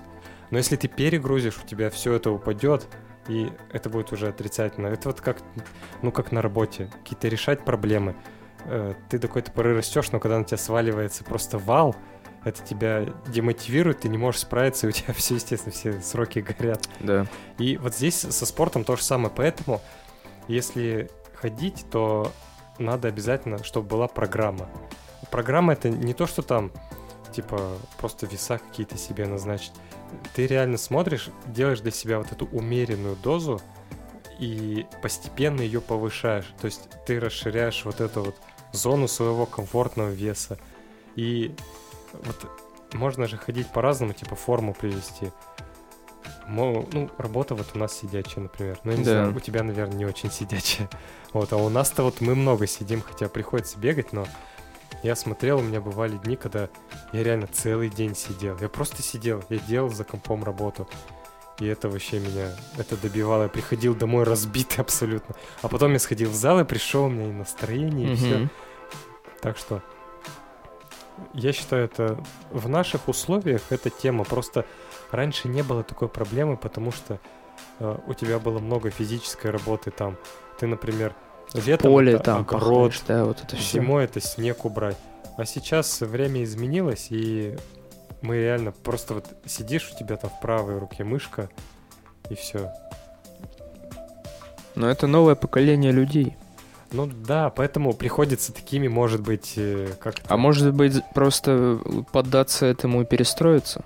Но 0.50 0.58
если 0.58 0.76
ты 0.76 0.86
перегрузишь, 0.86 1.58
у 1.64 1.66
тебя 1.66 1.88
все 1.90 2.12
это 2.12 2.30
упадет, 2.30 2.86
и 3.26 3.50
это 3.72 3.88
будет 3.88 4.12
уже 4.12 4.28
отрицательно. 4.28 4.88
Это 4.88 5.08
вот 5.08 5.20
как, 5.20 5.38
ну, 6.02 6.12
как 6.12 6.30
на 6.30 6.42
работе, 6.42 6.90
какие-то 7.02 7.28
решать 7.28 7.64
проблемы. 7.64 8.14
Э, 8.66 8.94
ты 9.08 9.18
до 9.18 9.28
какой-то 9.28 9.50
поры 9.52 9.76
растешь, 9.76 10.12
но 10.12 10.20
когда 10.20 10.38
на 10.38 10.44
тебя 10.44 10.58
сваливается 10.58 11.24
просто 11.24 11.58
вал, 11.58 11.96
это 12.44 12.62
тебя 12.62 13.06
демотивирует, 13.28 14.00
ты 14.00 14.08
не 14.08 14.18
можешь 14.18 14.40
справиться, 14.40 14.86
и 14.86 14.90
у 14.90 14.92
тебя 14.92 15.14
все, 15.16 15.34
естественно, 15.34 15.72
все 15.72 16.00
сроки 16.00 16.40
горят. 16.40 16.88
Да. 17.00 17.26
И 17.58 17.76
вот 17.76 17.94
здесь 17.94 18.16
со 18.16 18.46
спортом 18.46 18.84
то 18.84 18.96
же 18.96 19.02
самое. 19.02 19.32
Поэтому, 19.34 19.80
если 20.48 21.10
ходить, 21.34 21.84
то 21.90 22.32
надо 22.78 23.08
обязательно, 23.08 23.62
чтобы 23.62 23.88
была 23.88 24.08
программа. 24.08 24.68
Программа 25.30 25.74
это 25.74 25.88
не 25.88 26.14
то, 26.14 26.26
что 26.26 26.42
там, 26.42 26.72
типа, 27.32 27.76
просто 27.98 28.26
веса 28.26 28.58
какие-то 28.58 28.96
себе 28.98 29.26
назначить. 29.26 29.72
Ты 30.34 30.46
реально 30.46 30.76
смотришь, 30.78 31.30
делаешь 31.46 31.80
для 31.80 31.90
себя 31.90 32.18
вот 32.18 32.32
эту 32.32 32.46
умеренную 32.46 33.16
дозу 33.16 33.60
и 34.38 34.86
постепенно 35.00 35.60
ее 35.60 35.80
повышаешь. 35.80 36.52
То 36.60 36.66
есть 36.66 36.88
ты 37.06 37.18
расширяешь 37.20 37.84
вот 37.84 38.00
эту 38.00 38.24
вот 38.24 38.36
зону 38.72 39.08
своего 39.08 39.46
комфортного 39.46 40.10
веса. 40.10 40.58
И 41.16 41.54
вот 42.12 42.50
можно 42.92 43.26
же 43.26 43.36
ходить 43.36 43.68
по-разному, 43.70 44.12
типа 44.12 44.34
форму 44.36 44.74
привести. 44.74 45.30
Ну, 46.48 46.88
работа 47.18 47.54
вот 47.54 47.68
у 47.74 47.78
нас 47.78 47.96
сидячая, 47.96 48.42
например. 48.42 48.78
Ну, 48.84 48.90
я 48.92 48.98
не 48.98 49.04
Да. 49.04 49.10
знаю, 49.22 49.36
у 49.36 49.40
тебя, 49.40 49.62
наверное, 49.62 49.96
не 49.96 50.04
очень 50.06 50.30
сидячая. 50.30 50.88
Вот, 51.32 51.50
а 51.54 51.56
у 51.56 51.70
нас-то 51.70 52.02
вот 52.02 52.20
мы 52.20 52.34
много 52.34 52.66
сидим, 52.66 53.00
хотя 53.00 53.26
приходится 53.26 53.78
бегать, 53.78 54.12
но 54.12 54.26
я 55.02 55.16
смотрел, 55.16 55.60
у 55.60 55.62
меня 55.62 55.80
бывали 55.80 56.18
дни, 56.18 56.36
когда 56.36 56.68
я 57.14 57.22
реально 57.22 57.46
целый 57.46 57.88
день 57.88 58.14
сидел. 58.14 58.58
Я 58.58 58.68
просто 58.68 59.02
сидел, 59.02 59.42
я 59.48 59.58
делал 59.60 59.88
за 59.88 60.04
компом 60.04 60.44
работу. 60.44 60.86
И 61.58 61.66
это 61.66 61.88
вообще 61.88 62.18
меня, 62.18 62.50
это 62.78 62.96
добивало. 62.96 63.44
Я 63.44 63.48
приходил 63.48 63.94
домой 63.94 64.24
разбитый 64.24 64.78
абсолютно. 64.78 65.34
А 65.60 65.68
потом 65.68 65.92
я 65.92 65.98
сходил 65.98 66.30
в 66.30 66.34
зал 66.34 66.60
и 66.60 66.64
пришел, 66.64 67.04
у 67.04 67.08
меня 67.08 67.28
и 67.28 67.32
настроение, 67.32 68.12
и 68.12 68.16
все. 68.16 68.48
Так 69.40 69.56
что 69.58 69.82
я 71.34 71.52
считаю, 71.52 71.84
это 71.84 72.22
в 72.50 72.68
наших 72.68 73.08
условиях 73.08 73.62
эта 73.70 73.90
тема. 73.90 74.24
Просто 74.24 74.64
раньше 75.10 75.48
не 75.48 75.62
было 75.62 75.82
такой 75.82 76.08
проблемы, 76.08 76.56
потому 76.56 76.90
что 76.90 77.20
э, 77.78 77.98
у 78.06 78.14
тебя 78.14 78.38
было 78.38 78.58
много 78.58 78.90
физической 78.90 79.50
работы 79.50 79.90
там. 79.90 80.16
Ты, 80.58 80.66
например, 80.66 81.14
летом 81.54 81.92
Поле 81.92 82.14
это 82.14 82.24
там, 82.24 82.40
огород, 82.40 82.92
пахнешь, 82.92 83.02
да, 83.06 83.24
вот 83.24 83.42
это 83.42 83.56
все. 83.56 83.80
зимой 83.80 84.04
это 84.04 84.20
снег 84.20 84.64
убрать. 84.64 84.96
А 85.36 85.44
сейчас 85.44 86.00
время 86.00 86.42
изменилось, 86.44 87.08
и 87.10 87.56
мы 88.22 88.36
реально 88.36 88.72
просто 88.72 89.14
вот 89.14 89.26
сидишь, 89.46 89.90
у 89.92 89.98
тебя 89.98 90.16
там 90.16 90.30
в 90.30 90.40
правой 90.40 90.78
руке 90.78 91.04
мышка, 91.04 91.48
и 92.30 92.34
все. 92.34 92.72
Но 94.74 94.88
это 94.88 95.06
новое 95.06 95.34
поколение 95.34 95.92
людей. 95.92 96.36
Ну 96.92 97.06
да, 97.06 97.50
поэтому 97.50 97.94
приходится 97.94 98.52
такими, 98.52 98.86
может 98.86 99.20
быть, 99.22 99.54
э, 99.56 99.94
как 99.98 100.16
А 100.28 100.36
может 100.36 100.72
быть, 100.74 101.02
просто 101.14 101.78
поддаться 102.12 102.66
этому 102.66 103.02
и 103.02 103.04
перестроиться? 103.04 103.82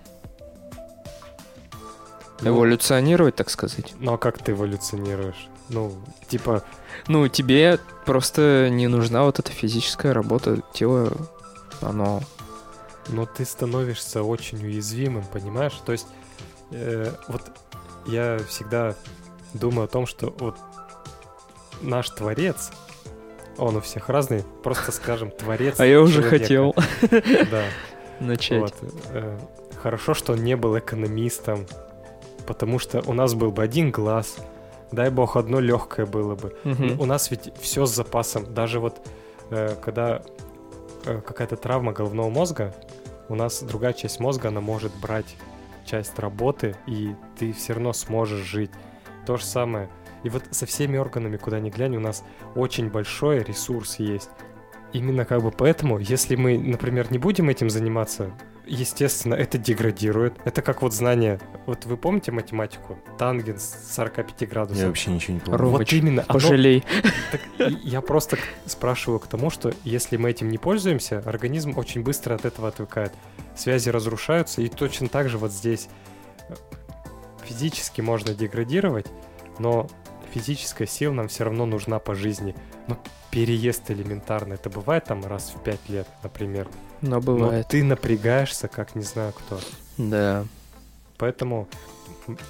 ну, 2.41 2.51
Эволюционировать, 2.51 3.37
так 3.37 3.49
сказать. 3.51 3.95
Ну 3.99 4.13
а 4.13 4.19
как 4.19 4.39
ты 4.39 4.53
эволюционируешь? 4.53 5.49
Ну, 5.69 5.93
типа, 6.29 6.63
Ну, 7.09 7.27
тебе 7.29 7.79
просто 8.05 8.69
не 8.71 8.87
нужна 8.89 9.25
вот 9.25 9.39
эта 9.39 9.51
физическая 9.51 10.13
работа. 10.13 10.63
Тело, 10.73 11.13
оно... 11.81 12.21
но 13.09 13.27
ты 13.27 13.45
становишься 13.45 14.23
очень 14.23 14.65
уязвимым, 14.65 15.25
понимаешь? 15.33 15.75
То 15.85 15.93
есть, 15.93 16.07
э, 16.71 17.11
вот 17.29 17.43
я 18.07 18.39
всегда 18.49 18.95
думаю 19.55 19.85
о 19.85 19.89
том, 19.89 20.07
что 20.07 20.35
вот 20.39 20.57
наш 21.81 22.09
творец, 22.11 22.71
он 23.59 23.77
у 23.77 23.81
всех 23.81 24.09
разный, 24.09 24.45
просто 24.63 24.93
скажем, 24.93 25.31
творец. 25.31 25.79
А 25.81 25.87
я 25.87 26.01
уже 26.01 26.23
хотел 26.23 26.75
Да, 27.51 27.65
начать. 28.21 28.73
э, 29.11 29.39
Хорошо, 29.83 30.15
что 30.15 30.33
он 30.33 30.43
не 30.43 30.57
был 30.57 30.77
экономистом, 30.79 31.67
потому 32.47 32.79
что 32.79 33.03
у 33.07 33.13
нас 33.13 33.35
был 33.35 33.53
бы 33.53 33.63
один 33.63 33.91
глаз, 33.93 34.37
дай 34.91 35.11
бог, 35.11 35.37
одно 35.37 35.61
легкое 35.61 36.07
было 36.07 36.35
бы. 36.35 36.57
У 36.99 37.05
нас 37.07 37.31
ведь 37.31 37.53
все 37.61 37.87
с 37.87 37.95
запасом. 37.95 38.53
Даже 38.53 38.81
вот 38.81 38.97
э, 39.51 39.77
когда 39.81 40.23
э, 41.05 41.21
какая-то 41.21 41.57
травма 41.57 41.93
головного 41.93 42.31
мозга, 42.31 42.75
у 43.29 43.35
нас 43.35 43.63
другая 43.63 43.93
часть 43.93 44.21
мозга, 44.21 44.49
она 44.49 44.61
может 44.61 44.93
брать 45.01 45.37
часть 45.85 46.19
работы, 46.19 46.77
и 46.87 47.15
ты 47.39 47.53
все 47.53 47.75
равно 47.75 47.93
сможешь 47.93 48.45
жить. 48.45 48.71
То 49.25 49.37
же 49.37 49.45
самое. 49.45 49.89
И 50.23 50.29
вот 50.29 50.45
со 50.51 50.67
всеми 50.67 50.97
органами, 50.97 51.37
куда 51.37 51.61
ни 51.61 51.71
глянь, 51.71 51.97
у 51.97 52.01
нас 52.01 52.25
очень 52.55 52.91
большой 52.91 53.43
ресурс 53.43 53.99
есть. 53.99 54.31
Именно 54.93 55.25
как 55.25 55.43
бы 55.43 55.51
поэтому, 55.51 55.99
если 55.99 56.37
мы, 56.37 56.59
например, 56.59 57.11
не 57.11 57.19
будем 57.19 57.49
этим 57.49 57.71
заниматься, 57.71 58.33
естественно, 58.67 59.35
это 59.35 59.59
деградирует. 59.59 60.35
Это 60.45 60.61
как 60.63 60.83
вот 60.83 60.93
знание. 60.93 61.41
Вот 61.67 61.85
вы 61.87 61.97
помните 61.97 62.33
математику? 62.33 62.99
Тангенс 63.19 63.77
45 63.95 64.49
градусов. 64.49 64.81
Я 64.83 64.89
вообще 64.89 65.11
ничего 65.13 65.35
не 65.35 65.41
помню. 65.41 65.59
Ромыч, 65.59 65.79
вот 65.79 65.93
именно. 65.93 66.23
оно- 66.29 66.33
Пожалей. 66.41 66.85
так 67.33 67.41
я 67.83 68.01
просто 68.01 68.39
спрашиваю 68.67 69.21
к 69.21 69.27
тому, 69.27 69.51
что 69.51 69.73
если 69.85 70.17
мы 70.17 70.31
этим 70.31 70.49
не 70.49 70.59
пользуемся, 70.59 71.23
организм 71.25 71.77
очень 71.79 72.03
быстро 72.03 72.35
от 72.35 72.45
этого 72.45 72.69
отвыкает. 72.69 73.13
Связи 73.55 73.89
разрушаются, 73.89 74.61
и 74.63 74.69
точно 74.69 75.09
так 75.09 75.29
же 75.29 75.39
вот 75.39 75.53
здесь 75.53 75.89
физически 77.45 78.01
можно 78.01 78.35
деградировать, 78.35 79.07
но 79.59 79.87
физическая 80.33 80.87
сила 80.87 81.13
нам 81.13 81.29
все 81.29 81.45
равно 81.45 81.65
нужна 81.67 81.99
по 81.99 82.15
жизни. 82.15 82.55
Ну, 82.89 82.99
переезд 83.31 83.91
элементарно, 83.91 84.55
это 84.55 84.69
бывает 84.71 85.05
там 85.05 85.25
раз 85.25 85.53
в 85.55 85.63
пять 85.63 85.89
лет, 85.89 86.09
например. 86.23 86.69
Но 87.03 87.17
Но 87.17 87.21
бывает. 87.21 87.69
ты 87.69 87.85
напрягаешься, 87.85 88.69
как 88.69 88.95
не 88.95 89.03
знаю 89.03 89.33
кто. 89.33 89.59
Да. 89.99 90.45
Поэтому 91.19 91.69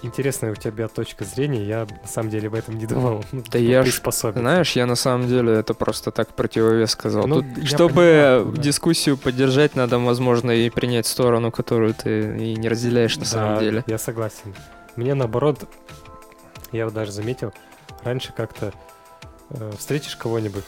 интересная 0.03 0.53
у 0.53 0.55
тебя 0.55 0.89
точка 0.89 1.25
зрения, 1.25 1.65
я 1.65 1.87
на 2.03 2.09
самом 2.09 2.31
деле 2.31 2.49
об 2.49 2.55
этом 2.55 2.79
не 2.79 2.87
думал. 2.87 3.25
Ну, 3.33 3.43
Да 3.51 3.59
я 3.61 3.83
ж- 3.83 3.87
приспособиться. 3.87 4.41
Знаешь, 4.41 4.73
я 4.73 4.87
на 4.87 4.95
самом 4.97 5.29
деле 5.29 5.53
это 5.55 5.75
просто 5.75 6.11
так 6.11 6.35
противовес 6.35 6.91
сказал. 6.91 7.27
Ну, 7.27 7.43
Тут, 7.43 7.67
чтобы 7.69 7.95
понимаю, 7.95 8.45
да. 8.47 8.63
дискуссию 8.63 9.17
поддержать, 9.19 9.75
надо, 9.77 9.99
возможно, 9.99 10.51
и 10.51 10.71
принять 10.71 11.07
сторону, 11.07 11.51
которую 11.53 11.95
ты 11.95 12.37
и 12.39 12.57
не 12.57 12.69
разделяешь 12.69 13.17
на 13.19 13.25
самом 13.25 13.55
Да, 13.57 13.61
деле. 13.61 13.85
Я 13.87 13.99
согласен. 13.99 14.55
Мне 14.97 15.15
наоборот, 15.15 15.69
я 16.73 16.87
вот 16.87 16.95
даже 16.95 17.13
заметил, 17.13 17.53
раньше 18.03 18.33
как-то 18.35 18.73
э, 19.51 19.73
встретишь 19.79 20.17
кого-нибудь 20.17 20.65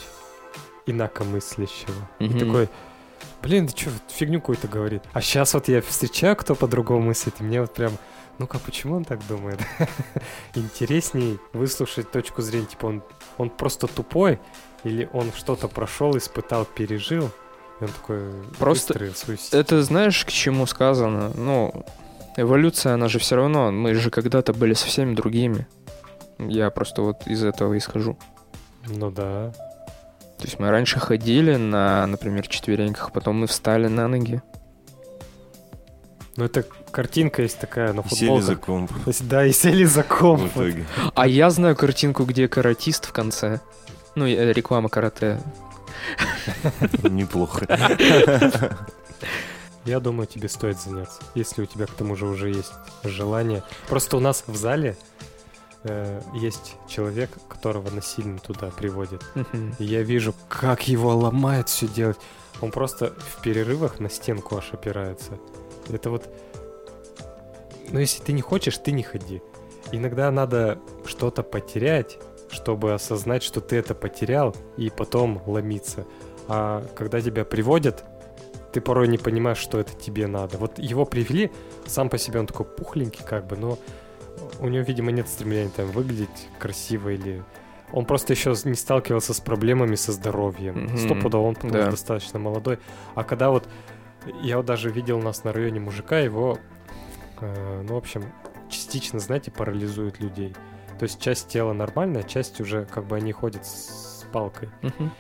инакомыслящего. 0.87 1.95
И 2.19 2.25
Мгм. 2.25 2.39
такой, 2.39 2.69
блин, 3.43 3.69
ты 3.69 3.77
что, 3.77 3.91
фигню 4.09 4.41
какую-то 4.41 4.69
говорит. 4.69 5.03
А 5.13 5.21
сейчас 5.21 5.55
вот 5.55 5.69
я 5.69 5.81
встречаю, 5.81 6.37
кто 6.37 6.55
по-другому 6.55 7.07
мыслит, 7.07 7.35
и 7.41 7.43
мне 7.43 7.61
вот 7.61 7.75
прям, 7.75 7.93
ну-ка, 8.39 8.59
почему 8.59 8.97
он 8.97 9.05
так 9.05 9.27
думает? 9.27 9.61
Интересней 10.55 11.39
выслушать 11.53 12.11
точку 12.11 12.43
зрения, 12.43 12.67
типа 12.67 12.87
он, 12.87 13.03
он 13.37 13.51
просто 13.51 13.87
тупой, 13.87 14.39
или 14.85 15.09
он 15.13 15.33
что-то 15.33 15.69
прошел, 15.69 16.17
испытал, 16.17 16.65
пережил, 16.65 17.31
и 17.81 17.85
он 17.85 17.91
такой 17.91 18.33
Просто 18.59 19.15
свою 19.15 19.39
Это 19.53 19.83
знаешь, 19.83 20.25
к 20.25 20.31
чему 20.31 20.67
сказано? 20.67 21.33
Ну, 21.35 21.85
эволюция, 22.37 22.95
она 22.95 23.09
же 23.09 23.19
все 23.19 23.37
равно, 23.37 23.71
мы 23.71 23.95
же 23.95 24.11
когда-то 24.11 24.53
были 24.53 24.75
совсем 24.75 25.15
другими. 25.15 25.67
Я 26.39 26.71
просто 26.71 27.03
вот 27.03 27.27
из 27.27 27.43
этого 27.45 27.77
исхожу. 27.77 28.17
Ну 28.87 29.11
да. 29.11 29.53
То 30.39 30.45
есть 30.45 30.59
мы 30.61 30.71
раньше 30.71 31.01
ходили 31.01 31.57
на, 31.57 32.07
например, 32.07 32.47
четвереньках, 32.47 33.13
потом 33.13 33.41
мы 33.41 33.47
встали 33.49 33.89
на 33.89 34.07
ноги. 34.09 34.41
Ну 36.37 36.45
это 36.45 36.65
картинка 36.93 37.43
есть 37.43 37.59
такая 37.59 37.93
на 37.93 38.03
И 38.03 38.09
Сели 38.15 38.41
за 38.41 38.55
футболках. 38.55 38.61
комп 39.05 39.19
Да, 39.23 39.45
и 39.45 39.53
сели 39.53 39.85
за 39.85 40.05
в 40.05 40.09
комп. 40.09 40.43
вот. 40.55 40.69
итоге. 40.69 40.87
А 41.17 41.27
я 41.27 41.51
знаю 41.51 41.75
картинку, 41.75 42.25
где 42.25 42.47
каратист 42.47 43.07
в 43.07 43.13
конце. 43.13 43.61
Ну, 44.15 44.25
э, 44.27 44.53
реклама 44.53 44.89
карате. 44.89 45.41
Неплохо. 47.03 47.67
Я 49.85 50.01
думаю, 50.01 50.27
тебе 50.27 50.49
стоит 50.49 50.79
заняться, 50.79 51.21
если 51.35 51.63
у 51.63 51.67
тебя 51.67 51.87
к 51.87 51.91
тому 51.91 52.15
же 52.15 52.27
уже 52.27 52.51
есть 52.51 52.73
желание. 53.05 53.63
Просто 53.89 54.17
у 54.17 54.21
нас 54.21 54.45
в 54.47 54.55
зале 54.55 54.97
э, 55.85 56.21
есть 56.35 56.77
человек, 56.87 57.31
которого 57.49 57.91
насильно 57.91 58.39
туда 58.39 58.71
приводят. 58.71 59.25
И 59.79 59.85
я 59.85 60.03
вижу, 60.03 60.35
как 60.49 60.89
его 60.89 61.15
ломает 61.17 61.69
все 61.69 61.87
делать. 61.87 62.19
Он 62.61 62.71
просто 62.71 63.15
в 63.19 63.43
перерывах 63.43 64.01
на 64.01 64.11
стенку 64.11 64.57
аж 64.57 64.73
опирается. 64.73 65.39
Это 65.89 66.11
вот... 66.11 66.29
Ну, 67.91 67.99
если 67.99 68.23
ты 68.23 68.33
не 68.33 68.43
хочешь, 68.43 68.79
ты 68.79 68.93
не 68.93 69.03
ходи. 69.03 69.41
Иногда 69.93 70.31
надо 70.31 70.79
что-то 71.07 71.43
потерять, 71.43 72.19
чтобы 72.51 72.93
осознать, 72.93 73.43
что 73.43 73.61
ты 73.61 73.77
это 73.77 73.95
потерял, 73.95 74.55
и 74.77 74.91
потом 74.91 75.43
ломиться. 75.47 76.07
А 76.49 76.85
когда 76.97 77.21
тебя 77.21 77.45
приводят, 77.45 78.05
ты 78.73 78.81
порой 78.81 79.09
не 79.09 79.19
понимаешь, 79.19 79.59
что 79.59 79.81
это 79.81 79.95
тебе 79.95 80.27
надо. 80.27 80.59
Вот 80.59 80.79
его 80.79 81.05
привели, 81.05 81.51
сам 81.87 82.09
по 82.11 82.19
себе 82.19 82.41
он 82.41 82.47
такой 82.47 82.67
пухленький 82.67 83.25
как 83.25 83.47
бы, 83.47 83.57
но 83.57 83.79
у 84.61 84.69
него, 84.69 84.85
видимо, 84.85 85.11
нет 85.13 85.29
стремления 85.29 85.71
там 85.71 85.87
выглядеть 85.91 86.49
красиво 86.59 87.11
или... 87.11 87.43
Он 87.93 88.05
просто 88.05 88.35
еще 88.35 88.55
не 88.65 88.75
сталкивался 88.75 89.33
с 89.33 89.41
проблемами 89.41 89.95
со 89.95 90.13
здоровьем. 90.13 90.85
Мгм. 90.85 90.99
Стопудово, 90.99 91.47
он 91.49 91.55
потому 91.55 91.73
Да. 91.75 91.91
достаточно 91.91 92.39
молодой. 92.39 92.79
А 93.15 93.25
когда 93.25 93.51
вот... 93.51 93.69
Я 94.43 94.59
вот 94.59 94.67
даже 94.67 94.91
видел 94.91 95.19
у 95.19 95.23
нас 95.23 95.45
на 95.45 95.53
районе 95.53 95.81
мужика, 95.81 96.19
его, 96.19 96.59
э, 97.41 97.83
ну, 97.89 97.95
в 97.95 97.97
общем, 97.97 98.25
частично, 98.69 99.21
знаете, 99.21 99.51
парализует 99.51 100.21
людей. 100.21 100.55
То 100.99 101.05
есть 101.05 101.21
часть 101.21 101.49
тела 101.49 101.73
нормальная, 101.73 102.25
часть 102.25 102.61
уже 102.61 102.85
как 102.87 103.05
бы 103.07 103.17
они 103.17 103.33
ходят 103.33 103.65
с 103.65 104.27
палкой 104.33 104.69
Мгм. 104.83 105.13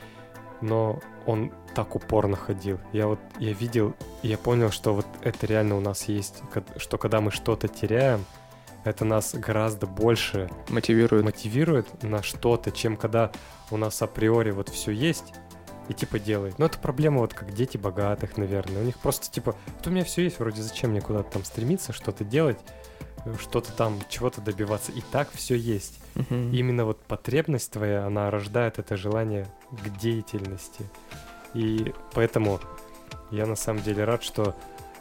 но 0.60 1.00
он 1.24 1.52
так 1.74 1.94
упорно 1.94 2.36
ходил. 2.36 2.78
Я 2.92 3.06
вот, 3.06 3.20
я 3.38 3.52
видел, 3.52 3.94
я 4.22 4.36
понял, 4.36 4.70
что 4.72 4.92
вот 4.92 5.06
это 5.22 5.46
реально 5.46 5.76
у 5.76 5.80
нас 5.80 6.08
есть, 6.08 6.42
что 6.76 6.98
когда 6.98 7.20
мы 7.20 7.30
что-то 7.30 7.68
теряем, 7.68 8.24
это 8.84 9.04
нас 9.04 9.34
гораздо 9.34 9.86
больше 9.86 10.50
Мотивирует. 10.68 11.24
мотивирует 11.24 12.02
на 12.02 12.22
что-то, 12.22 12.70
чем 12.70 12.96
когда 12.96 13.32
у 13.70 13.76
нас 13.76 14.00
априори 14.02 14.50
вот 14.50 14.68
все 14.68 14.92
есть, 14.92 15.34
и 15.88 15.94
типа 15.94 16.18
делает. 16.18 16.58
Но 16.58 16.66
это 16.66 16.78
проблема 16.78 17.20
вот 17.20 17.34
как 17.34 17.52
дети 17.52 17.76
богатых, 17.76 18.36
наверное. 18.36 18.82
У 18.82 18.84
них 18.84 18.98
просто 18.98 19.30
типа, 19.30 19.56
вот 19.66 19.86
у 19.86 19.90
меня 19.90 20.04
все 20.04 20.22
есть, 20.22 20.38
вроде 20.38 20.62
зачем 20.62 20.90
мне 20.90 21.00
куда-то 21.00 21.30
там 21.32 21.44
стремиться, 21.44 21.92
что-то 21.92 22.24
делать, 22.24 22.58
э, 23.24 23.34
что-то 23.40 23.72
там, 23.72 23.98
чего-то 24.08 24.40
добиваться. 24.40 24.92
И 24.92 25.00
так 25.00 25.28
все 25.32 25.54
есть. 25.56 25.98
Мгм. 26.14 26.52
Именно 26.52 26.84
вот 26.84 27.00
потребность 27.02 27.72
твоя, 27.72 28.04
она 28.04 28.30
рождает 28.30 28.78
это 28.78 28.96
желание 28.96 29.46
к 29.70 29.98
деятельности. 29.98 30.84
И 31.54 31.94
поэтому 32.12 32.60
я 33.30 33.46
на 33.46 33.56
самом 33.56 33.82
деле 33.82 34.04
рад, 34.04 34.22
что 34.22 34.54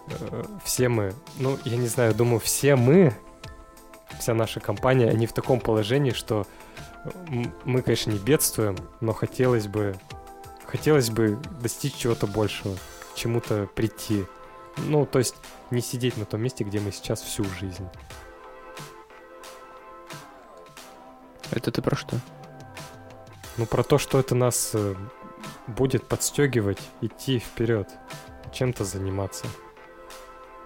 э, 0.08 0.44
все 0.64 0.88
мы, 0.88 1.14
ну, 1.38 1.58
я 1.66 1.76
не 1.76 1.88
знаю, 1.88 2.16
думаю, 2.16 2.40
все 2.40 2.78
мы, 2.78 3.14
вся 4.20 4.34
наша 4.34 4.60
компания, 4.60 5.10
они 5.10 5.28
в 5.28 5.34
таком 5.34 5.60
положении, 5.60 6.12
что 6.12 6.46
мы, 7.64 7.82
конечно, 7.82 8.12
не 8.12 8.20
бедствуем, 8.20 8.78
но 9.02 9.14
хотелось 9.14 9.68
бы, 9.68 9.96
хотелось 10.66 11.10
бы 11.10 11.40
достичь 11.62 11.96
чего-то 11.96 12.28
большего, 12.28 12.76
к 12.76 13.16
чему-то 13.16 13.68
прийти. 13.76 14.26
Ну, 14.78 15.06
то 15.06 15.20
есть 15.20 15.36
не 15.72 15.82
сидеть 15.82 16.18
на 16.18 16.26
том 16.26 16.42
месте, 16.42 16.64
где 16.64 16.80
мы 16.80 16.92
сейчас 16.92 17.22
всю 17.22 17.44
жизнь. 17.46 17.88
Это 21.52 21.72
ты 21.72 21.82
про 21.82 21.96
что? 21.96 22.18
Ну, 23.58 23.66
про 23.66 23.84
то, 23.84 23.98
что 23.98 24.20
это 24.20 24.36
нас 24.36 24.72
э, 24.74 24.96
будет 25.66 26.06
подстегивать 26.06 26.80
идти 27.02 27.40
вперед, 27.40 27.90
чем-то 28.52 28.84
заниматься. 28.84 29.48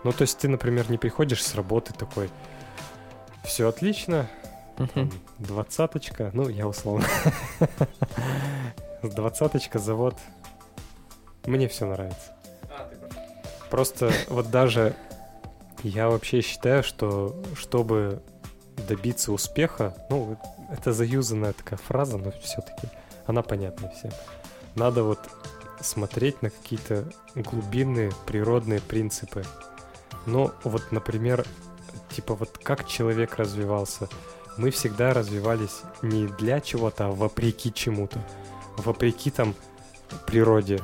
Ну, 0.04 0.12
то 0.12 0.24
есть 0.24 0.40
ты, 0.40 0.48
например, 0.48 0.90
не 0.90 0.98
приходишь 0.98 1.44
с 1.44 1.56
работы 1.56 1.94
такой, 1.94 2.30
все 3.44 3.68
отлично, 3.68 4.30
двадцаточка, 5.40 6.32
ну, 6.34 6.50
я 6.50 6.68
условно. 6.68 7.08
Двадцаточка, 9.04 9.80
завод. 9.80 10.16
Мне 11.46 11.68
все 11.68 11.86
нравится. 11.86 12.36
Просто 13.70 14.12
вот 14.30 14.52
даже 14.52 14.96
я 15.84 16.10
вообще 16.10 16.42
считаю, 16.42 16.84
что 16.84 17.42
чтобы 17.56 18.22
добиться 18.88 19.32
успеха, 19.32 19.96
ну, 20.10 20.38
это 20.72 20.94
заюзанная 20.94 21.54
такая 21.54 21.78
фраза, 21.78 22.18
но 22.18 22.32
все-таки 22.42 22.88
она 23.26 23.42
понятна 23.42 23.90
всем. 23.90 24.12
Надо 24.76 25.04
вот 25.04 25.20
смотреть 25.82 26.42
на 26.42 26.50
какие-то 26.50 27.06
глубинные 27.36 28.12
природные 28.26 28.82
принципы. 28.82 29.44
Ну, 30.26 30.52
вот, 30.64 30.92
например, 30.92 31.46
типа 32.12 32.36
вот 32.36 32.58
как 32.62 32.88
человек 32.88 33.36
развивался. 33.38 34.08
Мы 34.58 34.70
всегда 34.72 35.14
развивались 35.14 35.82
не 36.02 36.28
для 36.28 36.60
чего-то, 36.60 37.08
а 37.08 37.12
вопреки 37.12 37.74
чему-то. 37.74 38.20
Вопреки 38.78 39.32
там 39.32 39.56
природе. 40.28 40.82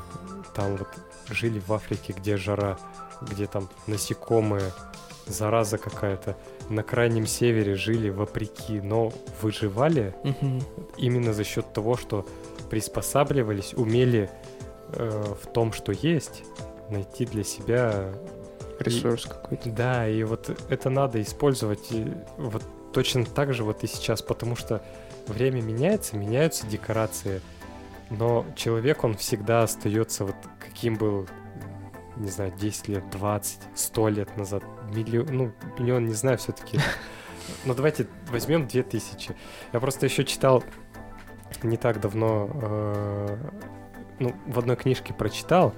Там 0.55 0.77
вот 0.77 0.87
жили 1.29 1.61
в 1.65 1.73
Африке, 1.73 2.13
где 2.17 2.37
жара, 2.37 2.77
где 3.21 3.45
там 3.45 3.69
насекомые, 3.87 4.71
зараза 5.25 5.77
какая-то. 5.77 6.37
На 6.69 6.83
крайнем 6.83 7.27
севере 7.27 7.75
жили 7.75 8.09
вопреки, 8.09 8.79
но 8.81 9.11
выживали 9.41 10.15
Мгм. 10.23 10.61
именно 10.97 11.33
за 11.33 11.43
счет 11.43 11.71
того, 11.73 11.97
что 11.97 12.25
приспосабливались, 12.69 13.73
умели 13.73 14.29
э, 14.93 15.35
в 15.43 15.47
том, 15.47 15.73
что 15.73 15.91
есть, 15.91 16.43
найти 16.89 17.25
для 17.25 17.43
себя 17.43 18.13
Ресурс 18.79 19.25
какой-то. 19.25 19.69
да, 19.69 20.07
и 20.07 20.23
вот 20.23 20.49
это 20.69 20.89
надо 20.89 21.21
использовать. 21.21 21.91
И 21.91 22.11
вот 22.37 22.63
точно 22.93 23.25
так 23.25 23.53
же 23.53 23.63
вот 23.63 23.83
и 23.83 23.87
сейчас, 23.87 24.21
потому 24.21 24.55
что 24.55 24.81
время 25.27 25.61
меняется, 25.61 26.15
меняются 26.15 26.65
декорации, 26.67 27.41
но 28.09 28.45
человек, 28.55 29.03
он 29.03 29.15
всегда 29.15 29.63
остается 29.63 30.25
вот 30.25 30.35
каким 30.59 30.95
был, 30.95 31.27
не 32.15 32.29
знаю, 32.29 32.53
10 32.57 32.87
лет, 32.87 33.09
20, 33.11 33.59
100 33.75 34.09
лет 34.09 34.37
назад, 34.37 34.63
миллион, 34.93 35.27
ну, 35.29 35.51
миллион, 35.77 36.05
не 36.05 36.13
знаю, 36.13 36.37
все-таки. 36.37 36.79
Но 37.65 37.73
давайте 37.73 38.07
возьмем 38.29 38.67
2000. 38.67 39.35
Я 39.73 39.79
просто 39.79 40.05
еще 40.05 40.23
читал 40.25 40.63
не 41.63 41.77
так 41.77 41.99
давно, 41.99 42.49
э, 42.53 43.37
ну, 44.19 44.33
в 44.45 44.59
одной 44.59 44.75
книжке 44.75 45.13
прочитал, 45.13 45.73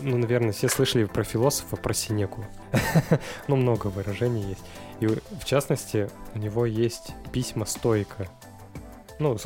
ну, 0.00 0.16
наверное, 0.16 0.52
все 0.52 0.68
слышали 0.68 1.04
про 1.04 1.24
философа, 1.24 1.76
про 1.76 1.94
Синеку. 1.94 2.44
ну, 3.48 3.56
много 3.56 3.88
выражений 3.88 4.42
есть. 4.42 4.64
И 5.00 5.06
в 5.06 5.44
частности, 5.44 6.08
у 6.34 6.38
него 6.38 6.66
есть 6.66 7.12
письма 7.32 7.64
стойка. 7.64 8.28
Ну, 9.18 9.36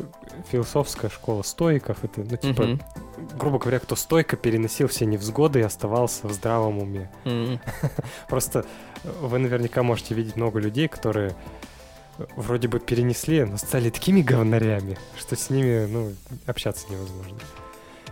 философская 0.50 1.10
школа 1.10 1.42
стоиков. 1.42 2.02
Это, 2.04 2.20
ну, 2.20 2.36
типа, 2.36 2.62
mm-hmm. 2.62 3.36
грубо 3.38 3.58
говоря, 3.58 3.78
кто 3.78 3.96
стойко 3.96 4.36
переносил 4.36 4.88
все 4.88 5.06
невзгоды 5.06 5.60
и 5.60 5.62
оставался 5.62 6.26
в 6.26 6.32
здравом 6.32 6.78
уме. 6.78 7.10
Mm-hmm. 7.24 7.60
Просто 8.28 8.64
вы 9.20 9.38
наверняка 9.38 9.82
можете 9.82 10.14
видеть 10.14 10.36
много 10.36 10.60
людей, 10.60 10.88
которые 10.88 11.34
вроде 12.36 12.68
бы 12.68 12.80
перенесли, 12.80 13.44
но 13.44 13.56
стали 13.56 13.90
такими 13.90 14.22
говнарями, 14.22 14.96
что 15.18 15.36
с 15.36 15.50
ними, 15.50 15.86
ну, 15.86 16.12
общаться 16.46 16.86
невозможно. 16.90 17.38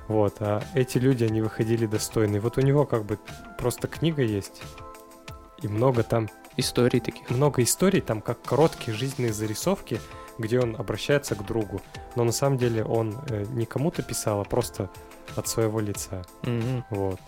Вот, 0.09 0.37
а 0.41 0.63
эти 0.75 0.99
люди, 0.99 1.25
они 1.25 1.41
выходили 1.41 1.87
достойные. 1.87 2.41
Вот 2.41 2.59
у 2.59 2.61
него 2.61 2.85
как 2.87 3.05
бы 3.05 3.19
просто 3.59 3.89
книга 3.89 4.23
есть, 4.23 4.63
и 5.63 5.69
много 5.69 6.03
там... 6.03 6.29
Историй 6.57 7.01
таких. 7.01 7.31
Много 7.31 7.65
историй, 7.65 8.01
там 8.01 8.21
как 8.21 8.41
короткие 8.41 8.97
жизненные 8.97 9.33
зарисовки, 9.33 10.01
где 10.39 10.61
он 10.61 10.77
обращается 10.77 11.35
к 11.35 11.45
другу. 11.45 11.83
Но 12.15 12.23
на 12.23 12.31
самом 12.31 12.59
деле 12.59 12.85
он 12.85 13.19
э, 13.29 13.45
не 13.49 13.67
кому-то 13.67 14.03
писал, 14.03 14.41
а 14.41 14.45
просто 14.45 14.89
от 15.35 15.49
своего 15.49 15.81
лица. 15.81 16.25
Mm-hmm. 16.43 16.85
Вот. 16.91 17.19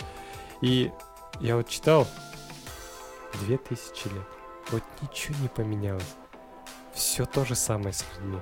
И 0.61 0.93
я 1.41 1.57
вот 1.57 1.69
читал 1.69 2.07
две 3.41 3.59
тысячи 3.59 4.07
лет. 4.07 4.29
Вот 4.71 4.85
ничего 5.03 5.35
не 5.43 5.49
поменялось. 5.49 6.15
Все 6.95 7.25
то 7.25 7.45
же 7.45 7.57
самое 7.57 7.93
с 7.93 8.05
людьми. 8.15 8.39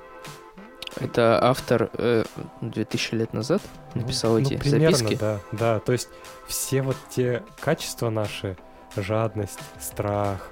Это 0.96 1.42
автор 1.42 1.90
э, 1.94 2.24
2000 2.60 3.14
лет 3.14 3.32
назад 3.32 3.62
ну, 3.94 4.02
написал 4.02 4.32
ну, 4.32 4.38
эти 4.40 4.54
ну, 4.54 4.60
примерно, 4.60 4.96
записки? 4.96 5.18
да, 5.20 5.40
да. 5.52 5.80
То 5.80 5.92
есть 5.92 6.08
все 6.46 6.82
вот 6.82 6.96
те 7.10 7.42
качества 7.60 8.10
наши, 8.10 8.56
жадность, 8.96 9.58
страх, 9.80 10.50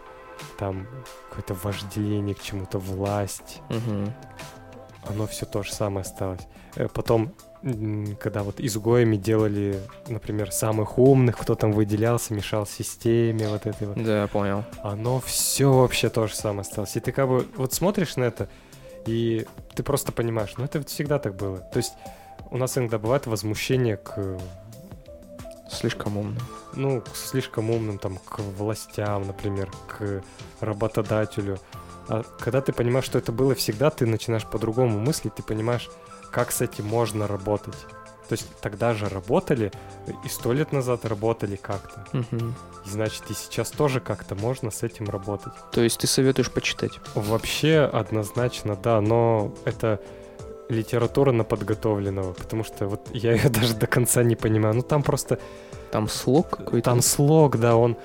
там 0.59 0.87
какое-то 1.29 1.55
вожделение 1.55 2.35
к 2.35 2.43
чему-то, 2.43 2.79
власть, 2.79 3.61
угу. 3.71 4.13
оно 5.09 5.27
все 5.27 5.47
то 5.47 5.63
же 5.63 5.73
самое 5.73 6.03
осталось. 6.03 6.43
Э, 6.75 6.89
потом, 6.89 7.35
когда 8.21 8.43
вот 8.43 8.61
изгоями 8.61 9.17
делали, 9.17 9.81
например, 10.09 10.51
самых 10.51 10.99
умных, 10.99 11.39
кто 11.39 11.55
там 11.55 11.73
выделялся, 11.73 12.35
мешал 12.35 12.67
системе 12.67 13.49
вот 13.49 13.67
этой 13.67 13.87
вот. 13.87 14.03
Да, 14.03 14.27
понял. 14.27 14.65
Оно 14.83 15.21
все 15.21 15.73
вообще 15.73 16.09
то 16.09 16.27
же 16.27 16.35
самое 16.35 16.63
осталось. 16.63 16.97
И 16.97 17.01
ты 17.01 17.13
как 17.13 17.29
бы 17.29 17.47
вот 17.57 17.73
смотришь 17.73 18.17
на 18.17 18.25
это, 18.25 18.49
и 19.07 19.47
ты 19.75 19.83
просто 19.83 20.13
понимаешь, 20.13 20.55
ну 20.57 20.65
это 20.65 20.83
всегда 20.85 21.19
так 21.19 21.35
было. 21.35 21.59
То 21.59 21.79
есть 21.79 21.95
у 22.51 22.57
нас 22.57 22.77
иногда 22.77 22.99
бывает 22.99 23.27
возмущение 23.27 23.97
к... 23.97 24.39
Слишком 25.71 26.19
умным. 26.19 26.43
Ну, 26.75 27.01
к 27.01 27.17
слишком 27.17 27.71
умным, 27.71 27.99
там, 27.99 28.19
к 28.19 28.41
властям, 28.41 29.27
например, 29.27 29.71
к 29.89 30.23
работодателю. 30.61 31.59
А 32.09 32.25
когда 32.41 32.61
ты 32.61 32.75
понимаешь, 32.75 33.07
что 33.07 33.19
это 33.19 33.33
было 33.33 33.55
всегда, 33.55 33.89
ты 33.89 34.05
начинаешь 34.05 34.45
по-другому 34.45 34.99
мыслить, 34.99 35.35
ты 35.35 35.43
понимаешь, 35.43 35.89
как 36.31 36.53
с 36.53 36.61
этим 36.61 36.87
можно 36.87 37.27
работать. 37.27 37.87
То 38.33 38.37
есть 38.37 38.49
тогда 38.63 38.95
же 38.95 39.11
работали, 39.11 39.71
и 40.25 40.29
сто 40.31 40.55
лет 40.55 40.73
назад 40.73 41.05
работали 41.05 41.57
как-то. 41.57 42.07
Угу. 42.17 42.55
И 42.87 42.89
значит, 42.89 43.25
и 43.29 43.35
сейчас 43.35 43.71
тоже 43.71 44.01
как-то 44.01 44.35
можно 44.35 44.71
с 44.71 44.83
этим 44.83 45.05
работать. 45.05 45.53
То 45.71 45.83
есть 45.83 46.01
ты 46.01 46.07
советуешь 46.07 46.51
почитать? 46.51 46.93
Вообще 47.15 47.81
однозначно, 47.81 48.75
да, 48.75 49.03
но 49.03 49.53
это 49.67 50.01
литература 50.71 51.33
на 51.33 51.45
подготовленного, 51.45 52.33
потому 52.33 52.65
что 52.65 52.89
вот 52.89 53.07
я 53.13 53.35
ее 53.35 53.49
даже 53.51 53.75
до 53.75 53.87
конца 53.87 54.23
не 54.23 54.35
понимаю. 54.35 54.77
Ну 54.77 54.83
там 54.83 55.03
просто... 55.03 55.39
Там 55.91 56.09
слог 56.09 56.49
какой-то? 56.49 56.89
Там 56.89 57.03
слог, 57.03 57.59
да, 57.59 57.77
он... 57.77 57.99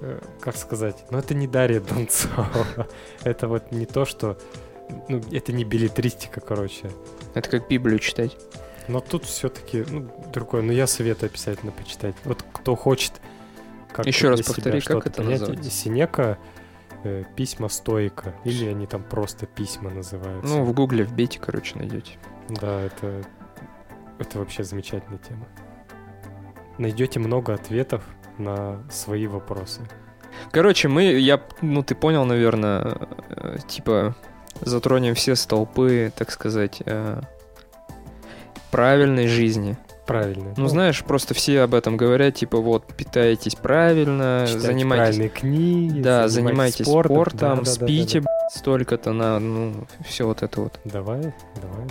Э, 0.00 0.20
как 0.40 0.56
сказать? 0.56 1.04
Ну 1.10 1.18
это 1.18 1.34
не 1.34 1.48
Дарья 1.48 1.80
Донцова. 1.80 2.46
это 3.24 3.48
вот 3.48 3.72
не 3.72 3.86
то, 3.86 4.04
что... 4.04 4.38
Ну, 5.08 5.20
это 5.32 5.52
не 5.52 5.64
билетристика, 5.64 6.40
короче. 6.40 6.88
Это 7.34 7.50
как 7.50 7.66
Библию 7.66 7.98
читать. 7.98 8.36
Но 8.88 9.00
тут 9.00 9.24
все-таки 9.24 9.84
ну, 9.88 10.10
другое. 10.32 10.62
Но 10.62 10.72
я 10.72 10.86
советую 10.86 11.30
обязательно 11.30 11.72
почитать. 11.72 12.14
Вот 12.24 12.44
кто 12.52 12.74
хочет 12.74 13.20
как 13.92 14.06
Еще 14.06 14.30
раз 14.30 14.42
повтори, 14.42 14.80
как 14.80 15.06
это 15.06 15.22
понять, 15.22 15.40
называется? 15.40 15.70
Синека 15.70 16.38
э, 17.04 17.24
письма 17.36 17.68
стойка. 17.68 18.34
Или 18.44 18.66
они 18.66 18.86
там 18.86 19.02
просто 19.02 19.46
письма 19.46 19.90
называются. 19.90 20.52
Ну, 20.52 20.64
в 20.64 20.72
гугле 20.72 21.04
вбейте, 21.04 21.38
короче, 21.38 21.76
найдете. 21.76 22.12
Да, 22.48 22.80
это, 22.80 23.22
это 24.18 24.38
вообще 24.38 24.64
замечательная 24.64 25.18
тема. 25.18 25.46
Найдете 26.78 27.20
много 27.20 27.54
ответов 27.54 28.02
на 28.38 28.82
свои 28.90 29.26
вопросы. 29.26 29.82
Короче, 30.50 30.88
мы, 30.88 31.04
я, 31.04 31.42
ну 31.60 31.82
ты 31.82 31.94
понял, 31.94 32.24
наверное, 32.24 32.96
э, 33.28 33.58
типа 33.68 34.16
затронем 34.62 35.14
все 35.14 35.36
столпы, 35.36 36.10
так 36.16 36.30
сказать, 36.30 36.82
э, 36.84 37.20
правильной 38.72 39.28
жизни. 39.28 39.76
Правильно. 40.06 40.52
Ну, 40.56 40.66
знаешь, 40.66 41.04
просто 41.04 41.32
все 41.32 41.60
об 41.60 41.74
этом 41.74 41.96
говорят, 41.96 42.34
типа, 42.34 42.58
вот, 42.58 42.92
питаетесь 42.92 43.54
правильно, 43.54 44.44
Читайте 44.46 44.66
занимайтесь... 44.66 45.16
правильные 45.16 45.28
книги, 45.28 46.00
Да, 46.00 46.26
занимайтесь 46.26 46.84
спортом, 46.84 47.16
спортом 47.16 47.58
да, 47.58 47.64
да, 47.64 47.70
спите, 47.70 48.20
да, 48.20 48.24
да, 48.24 48.30
да. 48.30 48.58
столько-то 48.58 49.12
на, 49.12 49.38
ну, 49.38 49.86
все 50.04 50.26
вот 50.26 50.42
это 50.42 50.60
вот. 50.60 50.80
Давай, 50.84 51.32
давай. 51.60 51.86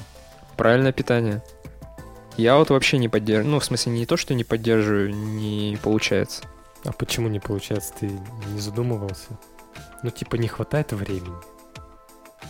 Правильное 0.58 0.92
питание. 0.92 1.42
Я 2.36 2.58
вот 2.58 2.70
вообще 2.70 2.98
не 2.98 3.08
поддерживаю, 3.08 3.52
ну, 3.52 3.60
в 3.60 3.66
смысле, 3.66 3.94
не 3.94 4.06
то, 4.06 4.18
что 4.18 4.34
не 4.34 4.44
поддерживаю, 4.44 5.14
не 5.14 5.78
получается. 5.82 6.44
А 6.84 6.92
почему 6.92 7.30
не 7.30 7.40
получается? 7.40 7.94
Ты 8.00 8.12
не 8.54 8.60
задумывался? 8.60 9.38
Ну, 10.04 10.10
типа, 10.10 10.36
не 10.36 10.48
хватает 10.48 10.92
времени. 10.92 11.36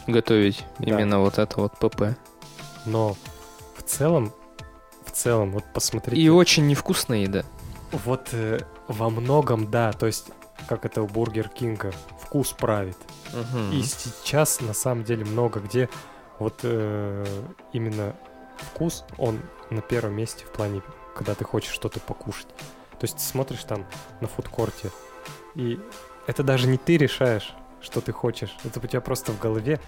Готовить 0.07 0.65
да. 0.79 0.85
именно 0.89 1.19
вот 1.19 1.37
это 1.37 1.59
вот 1.59 1.73
ПП. 1.77 2.17
Но 2.85 3.15
целом 3.91 4.33
в 5.05 5.11
целом, 5.11 5.51
вот 5.51 5.63
посмотрите. 5.73 6.21
И 6.21 6.29
очень 6.29 6.67
невкусная 6.67 7.19
еда. 7.19 7.43
Вот 7.91 8.29
э, 8.31 8.59
во 8.87 9.09
многом, 9.09 9.69
да, 9.69 9.91
то 9.91 10.05
есть, 10.05 10.27
как 10.67 10.85
это 10.85 11.01
у 11.01 11.07
Бургер 11.07 11.49
Кинга, 11.49 11.91
вкус 12.19 12.51
правит. 12.53 12.97
Угу. 13.33 13.73
И 13.73 13.81
сейчас, 13.83 14.61
на 14.61 14.73
самом 14.73 15.03
деле, 15.03 15.25
много 15.25 15.59
где 15.59 15.89
вот 16.39 16.59
э, 16.63 17.25
именно 17.73 18.15
вкус, 18.57 19.05
он 19.17 19.41
на 19.69 19.81
первом 19.81 20.13
месте 20.13 20.45
в 20.45 20.51
плане, 20.51 20.81
когда 21.15 21.35
ты 21.35 21.43
хочешь 21.43 21.73
что-то 21.73 21.99
покушать. 21.99 22.47
То 22.99 23.05
есть 23.05 23.17
ты 23.17 23.23
смотришь 23.23 23.63
там 23.63 23.85
на 24.21 24.27
фудкорте, 24.27 24.91
и 25.55 25.79
это 26.27 26.43
даже 26.43 26.67
не 26.67 26.77
ты 26.77 26.97
решаешь, 26.97 27.53
что 27.81 27.99
ты 27.99 28.11
хочешь. 28.11 28.55
Это 28.63 28.79
у 28.79 28.87
тебя 28.87 29.01
просто 29.01 29.31
в 29.31 29.39
голове 29.39 29.79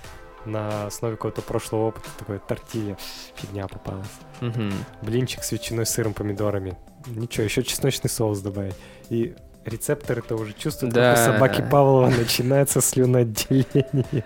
на 0.45 0.87
основе 0.87 1.15
какого-то 1.15 1.41
прошлого 1.41 1.87
опыта 1.87 2.07
такой 2.17 2.39
тортилья. 2.39 2.97
Фигня 3.35 3.67
попалась. 3.67 4.07
Угу. 4.41 4.71
Блинчик 5.01 5.43
с 5.43 5.51
ветчиной, 5.51 5.85
сыром, 5.85 6.13
помидорами. 6.13 6.77
Ничего, 7.07 7.43
еще 7.43 7.63
чесночный 7.63 8.09
соус 8.09 8.39
добавить. 8.39 8.75
И 9.09 9.35
рецепторы-то 9.65 10.35
уже 10.35 10.53
чувствуют, 10.53 10.93
да. 10.93 11.15
как 11.15 11.23
у 11.23 11.33
собаки 11.33 11.67
Павлова 11.69 12.09
начинается 12.09 12.81
слюноотделение. 12.81 14.23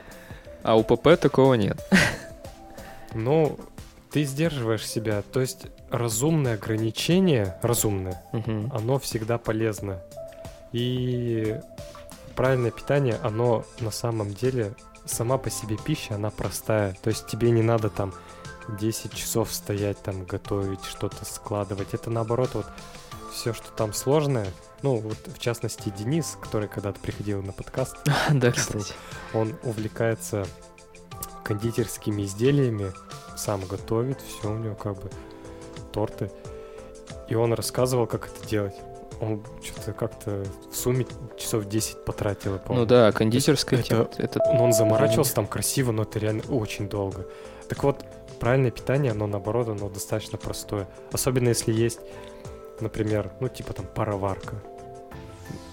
А 0.64 0.76
у 0.76 0.84
ПП 0.84 1.18
такого 1.20 1.54
нет. 1.54 1.80
Ну, 3.14 3.58
ты 4.12 4.24
сдерживаешь 4.24 4.86
себя. 4.86 5.24
То 5.32 5.40
есть 5.42 5.68
разумное 5.90 6.56
ограничение, 6.56 7.58
разумное, 7.62 8.22
угу. 8.34 8.70
оно 8.74 9.00
всегда 9.00 9.38
полезно. 9.38 10.02
И 10.74 11.56
правильное 12.36 12.72
питание, 12.72 13.18
оно 13.24 13.66
на 13.80 13.92
самом 13.92 14.34
деле 14.34 14.74
сама 15.08 15.38
по 15.38 15.50
себе 15.50 15.78
пища, 15.78 16.16
она 16.16 16.30
простая. 16.30 16.96
То 17.02 17.10
есть 17.10 17.28
тебе 17.28 17.52
не 17.52 17.62
надо 17.62 17.90
там 17.90 18.14
10 18.80 19.14
часов 19.14 19.52
стоять, 19.52 20.02
там 20.02 20.26
готовить, 20.26 20.84
что-то 20.84 21.26
складывать. 21.26 21.94
Это 21.94 22.10
наоборот 22.10 22.52
вот 22.54 22.68
все, 23.32 23.54
что 23.54 23.72
там 23.72 23.94
сложное. 23.94 24.48
Ну, 24.82 24.98
вот 24.98 25.18
в 25.28 25.40
частности 25.40 25.94
Денис, 25.98 26.38
который 26.42 26.68
когда-то 26.68 27.00
приходил 27.00 27.42
на 27.42 27.54
подкаст. 27.54 27.98
Да, 28.32 28.52
кстати. 28.52 28.94
Он 29.34 29.56
увлекается 29.64 30.46
кондитерскими 31.44 32.24
изделиями, 32.24 32.92
сам 33.38 33.66
готовит, 33.66 34.22
все 34.22 34.52
у 34.52 34.58
него 34.58 34.76
как 34.76 35.02
бы 35.02 35.10
торты. 35.94 36.32
И 37.30 37.36
он 37.36 37.54
рассказывал, 37.54 38.08
как 38.08 38.28
это 38.28 38.48
делать. 38.48 38.76
Он 39.22 39.44
что-то 39.64 39.94
как-то 39.94 40.44
в 40.72 40.76
сумме 40.76 41.06
часов 41.38 41.66
10 41.66 42.06
потратил, 42.06 42.54
я 42.54 42.60
помню. 42.60 42.82
Ну 42.82 42.88
да, 42.88 43.12
кондитерская 43.12 43.80
Это- 43.80 43.88
тема. 43.90 44.10
Это... 44.18 44.40
Ну, 44.54 44.64
он 44.64 44.74
заморачивался 44.74 45.36
там 45.36 45.48
красиво, 45.48 45.92
но 45.92 46.04
это 46.04 46.20
реально 46.20 46.44
очень 46.50 46.88
долго. 46.88 47.26
Так 47.70 47.84
вот, 47.84 48.06
правильное 48.40 48.72
питание, 48.72 49.12
оно 49.12 49.28
наоборот, 49.28 49.68
оно 49.70 49.90
достаточно 49.90 50.38
простое. 50.38 50.88
Особенно 51.12 51.50
если 51.50 51.74
есть, 51.74 52.00
например, 52.80 53.32
ну 53.40 53.48
типа 53.50 53.74
там 53.74 53.86
пароварка. 53.86 54.56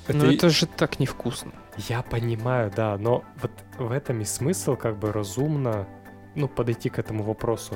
Ну 0.09 0.31
и- 0.31 0.37
это 0.37 0.49
же 0.51 0.67
так 0.67 0.99
невкусно. 1.01 1.53
Я 1.89 2.03
понимаю, 2.03 2.73
да, 2.75 2.97
но 2.99 3.25
вот 3.43 3.51
в 3.79 3.91
этом 3.91 4.21
и 4.21 4.25
смысл 4.25 4.77
как 4.77 4.97
бы 4.99 5.13
разумно, 5.13 5.87
ну, 6.35 6.47
подойти 6.49 6.89
к 6.89 6.99
этому 6.99 7.25
вопросу. 7.25 7.75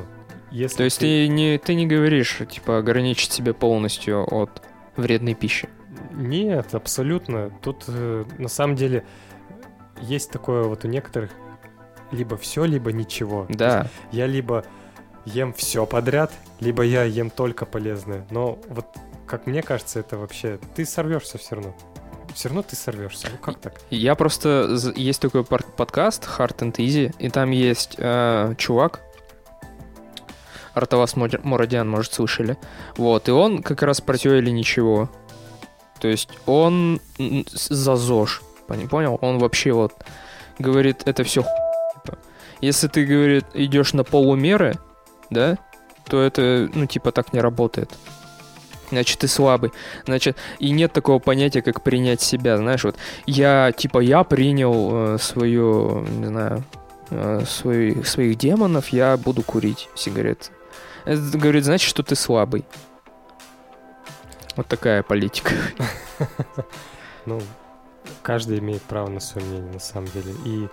Если 0.50 0.76
То 0.78 0.84
есть 0.84 0.98
ты 1.00 1.28
не, 1.28 1.58
ты 1.58 1.74
не 1.74 1.86
говоришь, 1.86 2.40
типа, 2.50 2.78
ограничить 2.78 3.32
себя 3.32 3.52
полностью 3.54 4.24
от 4.32 4.62
вредной 4.98 5.34
пищи. 5.34 5.68
Нет, 6.12 6.74
абсолютно. 6.74 7.50
Тут 7.62 7.84
э, 7.88 8.24
на 8.38 8.48
самом 8.48 8.76
деле 8.76 9.04
есть 10.00 10.30
такое 10.30 10.64
вот 10.64 10.84
у 10.84 10.88
некоторых 10.88 11.30
либо 12.10 12.36
все, 12.36 12.64
либо 12.64 12.92
ничего. 12.92 13.46
Да, 13.48 13.88
Я 14.12 14.26
либо 14.26 14.64
ем 15.24 15.52
все 15.52 15.86
подряд, 15.86 16.32
либо 16.60 16.82
я 16.82 17.04
ем 17.04 17.30
только 17.30 17.66
полезное. 17.66 18.26
Но 18.30 18.58
вот, 18.68 18.86
как 19.26 19.46
мне 19.46 19.62
кажется, 19.62 20.00
это 20.00 20.16
вообще... 20.16 20.58
Ты 20.74 20.84
сорвешься 20.84 21.38
все 21.38 21.56
равно. 21.56 21.74
Все 22.34 22.48
равно 22.48 22.62
ты 22.62 22.76
сорвешься. 22.76 23.28
Ну 23.30 23.38
как 23.38 23.58
так? 23.58 23.74
я 23.90 24.14
просто... 24.14 24.76
Есть 24.96 25.20
такой 25.20 25.44
подкаст 25.44 26.28
Hard 26.38 26.58
and 26.58 26.76
Easy, 26.76 27.14
и 27.18 27.28
там 27.30 27.50
есть 27.50 27.96
э, 27.98 28.54
чувак, 28.56 29.00
Артавас 30.78 31.14
Мурадян, 31.16 31.88
может, 31.88 32.14
слышали. 32.14 32.56
Вот, 32.96 33.28
и 33.28 33.32
он 33.32 33.62
как 33.62 33.82
раз 33.82 34.00
про 34.00 34.16
все 34.16 34.36
или 34.36 34.50
ничего. 34.50 35.10
То 36.00 36.08
есть 36.08 36.30
он 36.46 37.00
за 37.18 37.96
ЗОЖ, 37.96 38.42
понял? 38.66 39.18
Он 39.20 39.38
вообще 39.38 39.72
вот 39.72 39.92
говорит, 40.58 41.02
это 41.06 41.24
все 41.24 41.44
Если 42.60 42.88
ты, 42.88 43.04
говорит, 43.04 43.44
идешь 43.54 43.92
на 43.92 44.04
полумеры, 44.04 44.74
да, 45.30 45.58
то 46.06 46.20
это, 46.20 46.68
ну, 46.74 46.86
типа, 46.86 47.12
так 47.12 47.32
не 47.32 47.40
работает. 47.40 47.90
Значит, 48.90 49.18
ты 49.18 49.28
слабый. 49.28 49.70
Значит, 50.06 50.36
и 50.58 50.70
нет 50.70 50.92
такого 50.92 51.18
понятия, 51.18 51.62
как 51.62 51.82
принять 51.82 52.22
себя. 52.22 52.56
Знаешь, 52.56 52.84
вот 52.84 52.96
я, 53.26 53.72
типа, 53.72 53.98
я 53.98 54.24
принял 54.24 55.14
э, 55.14 55.18
свою, 55.18 56.00
не 56.06 56.26
знаю, 56.26 56.64
э, 57.10 57.42
свои- 57.46 58.02
своих 58.02 58.38
демонов, 58.38 58.88
я 58.88 59.16
буду 59.16 59.42
курить 59.42 59.88
сигареты. 59.94 60.50
Это 61.08 61.38
говорит, 61.38 61.64
значит, 61.64 61.88
что 61.88 62.02
ты 62.02 62.14
слабый. 62.14 62.66
Вот 64.56 64.66
такая 64.66 65.02
политика. 65.02 65.52
Ну, 67.26 67.42
каждый 68.22 68.58
имеет 68.58 68.80
право 68.82 69.08
на 69.08 69.20
свое 69.20 69.46
мнение, 69.46 69.72
на 69.72 69.80
самом 69.80 70.08
деле. 70.08 70.32
И 70.46 70.68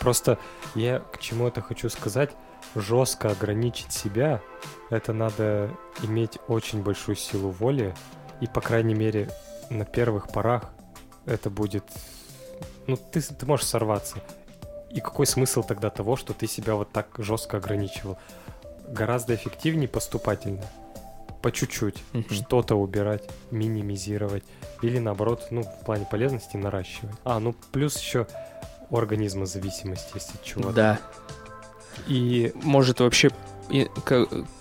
просто 0.00 0.38
я 0.74 1.00
к 1.00 1.18
чему 1.18 1.46
это 1.46 1.60
хочу 1.60 1.90
сказать, 1.90 2.30
жестко 2.74 3.30
ограничить 3.30 3.92
себя, 3.92 4.40
это 4.88 5.12
надо 5.12 5.70
иметь 6.02 6.38
очень 6.48 6.82
большую 6.82 7.16
силу 7.16 7.50
воли, 7.50 7.94
и, 8.40 8.46
по 8.46 8.62
крайней 8.62 8.94
мере, 8.94 9.28
на 9.68 9.84
первых 9.84 10.28
порах 10.28 10.70
это 11.26 11.50
будет... 11.50 11.84
Ну, 12.86 12.96
ты, 12.96 13.20
ты 13.20 13.44
можешь 13.44 13.66
сорваться. 13.66 14.16
И 14.90 15.00
какой 15.00 15.26
смысл 15.26 15.62
тогда 15.62 15.90
того, 15.90 16.16
что 16.16 16.32
ты 16.32 16.46
себя 16.46 16.76
вот 16.76 16.92
так 16.92 17.08
жестко 17.18 17.58
ограничивал? 17.58 18.16
Гораздо 18.88 19.34
эффективнее 19.34 19.88
поступательно. 19.88 20.64
По 21.42 21.52
чуть-чуть. 21.52 22.02
Мгм. 22.12 22.30
Что-то 22.30 22.74
убирать, 22.76 23.28
минимизировать. 23.50 24.44
Или 24.82 24.98
наоборот, 24.98 25.48
ну, 25.50 25.62
в 25.62 25.84
плане 25.84 26.06
полезности 26.10 26.56
наращивать. 26.56 27.14
А, 27.24 27.38
ну, 27.38 27.54
плюс 27.72 27.98
еще 27.98 28.26
у 28.90 28.96
организма 28.96 29.46
зависимость 29.46 30.14
есть 30.14 30.34
от 30.34 30.42
чего-то. 30.42 30.72
Да. 30.72 31.00
И 32.06 32.52
Может 32.62 33.00
вообще, 33.00 33.30
и, 33.70 33.88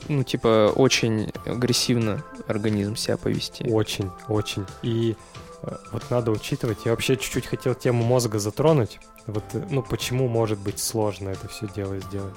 ну, 0.08 0.24
типа, 0.24 0.72
очень 0.76 1.32
агрессивно 1.46 2.24
организм 2.48 2.96
себя 2.96 3.18
повести. 3.18 3.64
Очень, 3.64 4.12
очень. 4.28 4.66
И 4.82 5.16
э, 5.64 5.76
вот 5.92 6.10
надо 6.10 6.32
учитывать. 6.32 6.80
Я 6.86 6.92
вообще 6.92 7.18
чуть-чуть 7.18 7.48
хотел 7.48 7.76
тему 7.76 8.04
мозга 8.04 8.40
затронуть. 8.40 9.00
Вот, 9.26 9.44
э, 9.54 9.66
ну, 9.70 9.82
почему 9.84 10.28
может 10.28 10.60
быть 10.60 10.80
сложно 10.80 11.30
это 11.30 11.48
все 11.48 11.68
дело 11.76 12.00
сделать. 12.00 12.36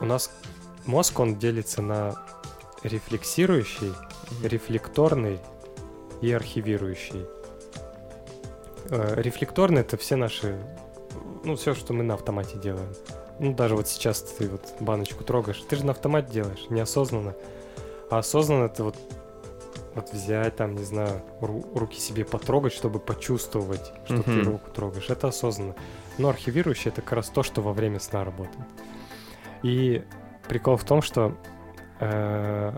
У 0.00 0.04
нас 0.04 0.30
мозг, 0.86 1.20
он 1.20 1.36
делится 1.36 1.82
на 1.82 2.14
рефлексирующий, 2.82 3.92
рефлекторный 4.42 5.38
и 6.20 6.32
архивирующий. 6.32 7.26
Э, 8.90 9.14
Рефлекторный 9.20 9.82
это 9.82 9.96
все 9.96 10.16
наши, 10.16 10.58
ну, 11.44 11.56
все, 11.56 11.74
что 11.74 11.92
мы 11.92 12.02
на 12.02 12.14
автомате 12.14 12.58
делаем. 12.58 12.92
Ну, 13.38 13.54
даже 13.54 13.74
вот 13.76 13.88
сейчас 13.88 14.22
ты 14.22 14.48
вот 14.48 14.62
баночку 14.80 15.24
трогаешь, 15.24 15.62
ты 15.68 15.76
же 15.76 15.86
на 15.86 15.92
автомате 15.92 16.30
делаешь, 16.32 16.66
неосознанно. 16.68 17.34
А 18.10 18.18
осознанно 18.18 18.64
это 18.64 18.84
вот, 18.84 18.96
вот 19.94 20.12
взять 20.12 20.56
там, 20.56 20.74
не 20.74 20.84
знаю, 20.84 21.22
ру- 21.40 21.66
руки 21.78 21.98
себе 21.98 22.24
потрогать, 22.24 22.72
чтобы 22.72 22.98
почувствовать, 22.98 23.92
что 24.04 24.22
ты 24.22 24.30
Мгм. 24.30 24.48
руку 24.48 24.70
трогаешь. 24.70 25.08
Это 25.08 25.28
осознанно. 25.28 25.74
Но 26.18 26.28
архивирующий 26.28 26.90
это 26.90 27.00
как 27.00 27.12
раз 27.12 27.28
то, 27.30 27.42
что 27.42 27.62
во 27.62 27.72
время 27.72 27.98
сна 28.00 28.22
работает. 28.24 28.66
И 29.62 30.02
прикол 30.52 30.76
в 30.76 30.84
том, 30.84 31.00
что 31.00 31.34
э, 32.00 32.76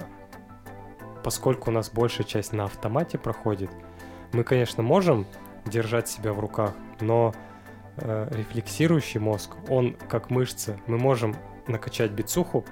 поскольку 1.24 1.70
у 1.70 1.72
нас 1.72 1.90
большая 1.90 2.24
часть 2.24 2.52
на 2.52 2.66
автомате 2.66 3.18
проходит, 3.18 3.68
мы, 4.32 4.44
конечно, 4.44 4.84
можем 4.84 5.26
держать 5.66 6.06
себя 6.08 6.32
в 6.32 6.38
руках, 6.38 6.72
но 7.00 7.34
э, 7.96 8.28
рефлексирующий 8.30 9.18
мозг, 9.18 9.56
он 9.68 9.96
как 10.08 10.30
мышцы. 10.30 10.78
Мы 10.86 10.98
можем 10.98 11.34
накачать 11.66 12.12
бицуху, 12.12 12.64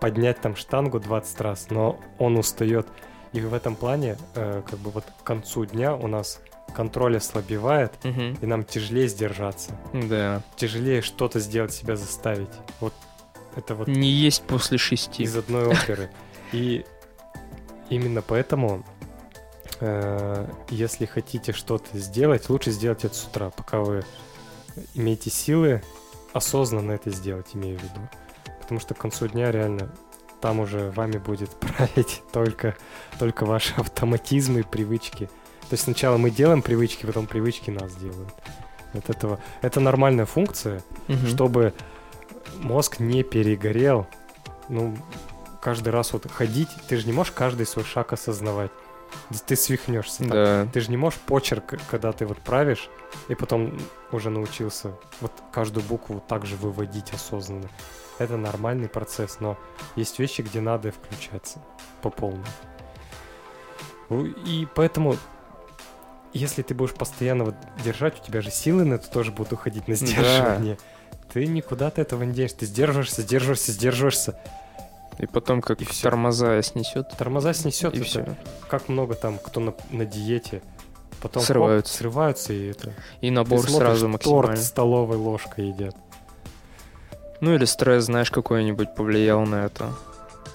поднять 0.00 0.40
там 0.40 0.56
штангу 0.56 0.98
20 0.98 1.40
раз, 1.40 1.68
но 1.70 2.00
он 2.18 2.36
устает. 2.36 2.88
И 3.32 3.40
в 3.40 3.54
этом 3.54 3.76
плане, 3.76 4.16
э, 4.34 4.62
как 4.68 4.80
бы 4.80 4.90
вот 4.90 5.04
к 5.04 5.22
концу 5.22 5.66
дня 5.66 5.94
у 5.94 6.08
нас 6.08 6.40
контроль 6.74 7.16
ослабевает, 7.18 7.92
Мгм. 8.02 8.38
и 8.40 8.46
нам 8.46 8.64
тяжелее 8.64 9.06
сдержаться, 9.06 9.70
Да. 9.92 10.42
тяжелее 10.56 11.00
что-то 11.00 11.38
сделать, 11.38 11.72
себя 11.72 11.94
заставить. 11.94 12.50
Вот 12.80 12.92
это 13.56 13.74
вот 13.74 13.88
Не 13.88 14.08
есть 14.10 14.42
после 14.44 14.78
шести. 14.78 15.22
из 15.24 15.36
одной 15.36 15.66
оперы. 15.66 16.10
И 16.52 16.84
именно 17.88 18.22
поэтому, 18.22 18.84
э, 19.80 20.46
если 20.68 21.06
хотите 21.06 21.52
что-то 21.52 21.98
сделать, 21.98 22.48
лучше 22.50 22.70
сделать 22.70 23.04
это 23.04 23.14
с 23.14 23.24
утра, 23.24 23.50
пока 23.50 23.80
вы 23.80 24.04
имеете 24.94 25.30
силы 25.30 25.82
осознанно 26.32 26.92
это 26.92 27.10
сделать, 27.10 27.48
имею 27.54 27.78
в 27.78 27.82
виду. 27.82 28.00
Потому 28.60 28.80
что 28.80 28.94
к 28.94 28.98
концу 28.98 29.26
дня 29.28 29.50
реально 29.50 29.90
там 30.40 30.60
уже 30.60 30.90
вами 30.92 31.18
будет 31.18 31.50
править 31.60 32.22
только, 32.32 32.76
только 33.18 33.44
ваши 33.44 33.74
автоматизмы 33.74 34.60
и 34.60 34.62
привычки. 34.64 35.26
То 35.68 35.74
есть 35.74 35.84
сначала 35.84 36.16
мы 36.16 36.30
делаем 36.30 36.62
привычки, 36.62 37.06
потом 37.06 37.26
привычки 37.26 37.70
нас 37.70 37.94
делают. 37.96 38.32
От 38.92 39.08
этого. 39.08 39.38
Это 39.62 39.78
нормальная 39.78 40.26
функция, 40.26 40.82
Мгм. 41.06 41.26
чтобы 41.28 41.72
мозг 42.58 43.00
не 43.00 43.22
перегорел. 43.22 44.06
Ну, 44.68 44.96
каждый 45.60 45.90
раз 45.90 46.12
вот 46.12 46.30
ходить, 46.30 46.68
ты 46.88 46.96
же 46.96 47.06
не 47.06 47.12
можешь 47.12 47.32
каждый 47.32 47.66
свой 47.66 47.84
шаг 47.84 48.12
осознавать. 48.12 48.70
Ты 49.46 49.56
свихнешься. 49.56 50.24
Да. 50.24 50.68
Ты 50.72 50.80
же 50.80 50.90
не 50.90 50.96
можешь 50.96 51.18
почерк, 51.20 51.78
когда 51.90 52.12
ты 52.12 52.26
вот 52.26 52.38
правишь, 52.38 52.88
и 53.28 53.34
потом 53.34 53.78
уже 54.12 54.30
научился 54.30 54.96
вот 55.20 55.32
каждую 55.52 55.84
букву 55.84 56.22
также 56.26 56.56
выводить 56.56 57.12
осознанно. 57.12 57.68
Это 58.18 58.36
нормальный 58.36 58.88
процесс, 58.88 59.38
но 59.40 59.56
есть 59.96 60.18
вещи, 60.18 60.42
где 60.42 60.60
надо 60.60 60.92
включаться 60.92 61.60
по 62.02 62.10
полной. 62.10 62.44
И 64.10 64.68
поэтому, 64.74 65.16
если 66.32 66.62
ты 66.62 66.74
будешь 66.74 66.94
постоянно 66.94 67.44
вот 67.44 67.54
держать, 67.84 68.20
у 68.20 68.24
тебя 68.24 68.40
же 68.40 68.50
силы 68.50 68.84
на 68.84 68.94
это 68.94 69.10
тоже 69.10 69.32
будут 69.32 69.52
уходить 69.52 69.88
на 69.88 69.96
Да. 69.96 70.76
Ты 71.32 71.46
никуда 71.46 71.88
от 71.88 71.98
этого 71.98 72.22
не 72.24 72.32
денешься. 72.32 72.58
Ты 72.58 72.66
сдерживаешься, 72.66 73.22
сдерживаешься, 73.22 73.72
сдерживаешься. 73.72 74.38
И 75.18 75.26
потом 75.26 75.60
как 75.60 75.80
И 75.80 75.84
всё. 75.84 76.08
тормоза 76.08 76.60
снесет. 76.62 77.08
Тормоза 77.16 77.52
снесет. 77.52 77.94
И 77.94 77.98
это 77.98 78.06
все. 78.06 78.36
как 78.68 78.88
много 78.88 79.14
там, 79.14 79.38
кто 79.38 79.60
на, 79.60 79.74
на 79.90 80.04
диете, 80.06 80.62
потом 81.20 81.42
Срываются. 81.42 81.94
срываются 81.94 82.52
и 82.52 82.68
это. 82.70 82.94
И 83.20 83.30
набор 83.30 83.60
смотришь, 83.60 83.76
сразу 83.78 84.06
торт 84.06 84.12
максимально. 84.26 84.56
столовой 84.56 85.16
ложкой 85.18 85.68
едят. 85.68 85.94
Ну 87.42 87.54
или 87.54 87.64
стресс, 87.66 88.04
знаешь, 88.04 88.30
какой-нибудь 88.30 88.94
повлиял 88.94 89.42
на 89.46 89.64
это. 89.66 89.92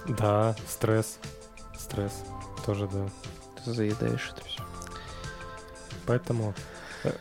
Да, 0.07 0.55
стресс. 0.67 1.19
Стресс. 1.79 2.13
Тоже 2.65 2.87
да. 2.91 3.07
Ты 3.63 3.71
заедаешь 3.73 4.33
это 4.35 4.45
все. 4.47 4.63
Поэтому. 6.05 6.53
э, 7.03 7.11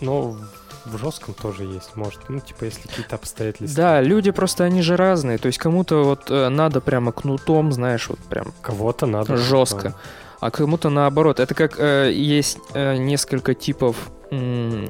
Но 0.00 0.36
в 0.84 0.98
жестком 0.98 1.34
тоже 1.34 1.64
есть, 1.64 1.96
может. 1.96 2.20
Ну, 2.28 2.40
типа, 2.40 2.64
если 2.64 2.86
какие-то 2.88 3.16
обстоятельства. 3.16 3.76
Да, 3.82 4.00
люди 4.00 4.30
просто, 4.30 4.64
они 4.64 4.82
же 4.82 4.96
разные. 4.96 5.38
То 5.38 5.46
есть 5.46 5.58
кому-то 5.58 6.02
вот 6.04 6.30
э, 6.30 6.48
надо 6.48 6.80
прямо 6.80 7.12
кнутом, 7.12 7.72
знаешь, 7.72 8.08
вот 8.08 8.18
прям 8.18 8.52
Кого-то 8.62 9.06
надо. 9.06 9.36
жестко. 9.36 9.94
А 10.40 10.50
кому-то 10.50 10.90
наоборот. 10.90 11.38
Это 11.40 11.54
как 11.54 11.78
э, 11.78 12.10
есть 12.12 12.58
э, 12.74 12.96
несколько 12.96 13.54
типов, 13.54 13.96
м, 14.30 14.88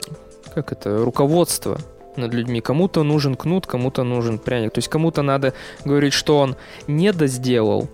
как 0.55 0.72
это, 0.72 1.05
руководства 1.05 1.78
над 2.16 2.32
людьми. 2.34 2.61
Кому-то 2.61 3.03
нужен 3.03 3.34
кнут, 3.36 3.66
кому-то 3.66 4.03
нужен 4.03 4.38
пряник. 4.38 4.72
То 4.72 4.78
есть 4.78 4.88
кому-то 4.88 5.22
надо 5.22 5.53
говорить, 5.84 6.12
что 6.14 6.38
он 6.38 6.57
не 6.86 7.12
досделал, 7.12 7.88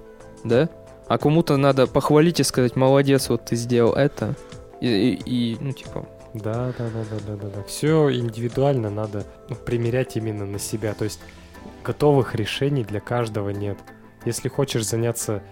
да? 0.44 0.68
А 1.09 1.18
кому-то 1.18 1.57
надо 1.57 1.86
похвалить 1.86 2.38
и 2.38 2.44
сказать, 2.44 2.76
молодец, 2.76 3.28
вот 3.28 3.44
ты 3.46 3.57
сделал 3.57 3.94
это. 3.94 4.34
И, 4.80 4.86
и- 4.88 5.53
и, 5.53 5.57
ну, 5.61 5.72
типа, 5.72 6.07
Да, 6.35 6.72
да, 6.79 6.89
да, 6.91 7.05
да, 7.11 7.16
да, 7.26 7.37
да, 7.37 7.49
да. 7.49 7.62
Все 7.64 8.12
индивидуально 8.14 8.91
надо 8.91 9.24
ну, 9.49 9.57
примерять 9.57 10.16
именно 10.16 10.45
на 10.47 10.59
себя. 10.59 10.95
То 10.95 11.05
есть 11.05 11.20
готовых 11.85 12.35
решений 12.35 12.85
для 12.85 13.01
каждого 13.01 13.51
нет. 13.51 13.79
Если 14.24 14.49
хочешь 14.49 14.87
заняться 14.87 15.43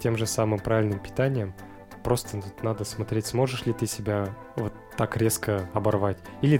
тем 0.00 0.16
же 0.16 0.26
самым 0.26 0.58
правильным 0.58 0.98
питанием, 0.98 1.54
просто 2.02 2.40
тут 2.40 2.62
надо 2.62 2.84
смотреть, 2.84 3.26
сможешь 3.26 3.66
ли 3.66 3.72
ты 3.72 3.86
себя 3.86 4.28
вот 4.56 4.72
так 4.96 5.16
резко 5.16 5.68
оборвать. 5.74 6.18
Или 6.40 6.58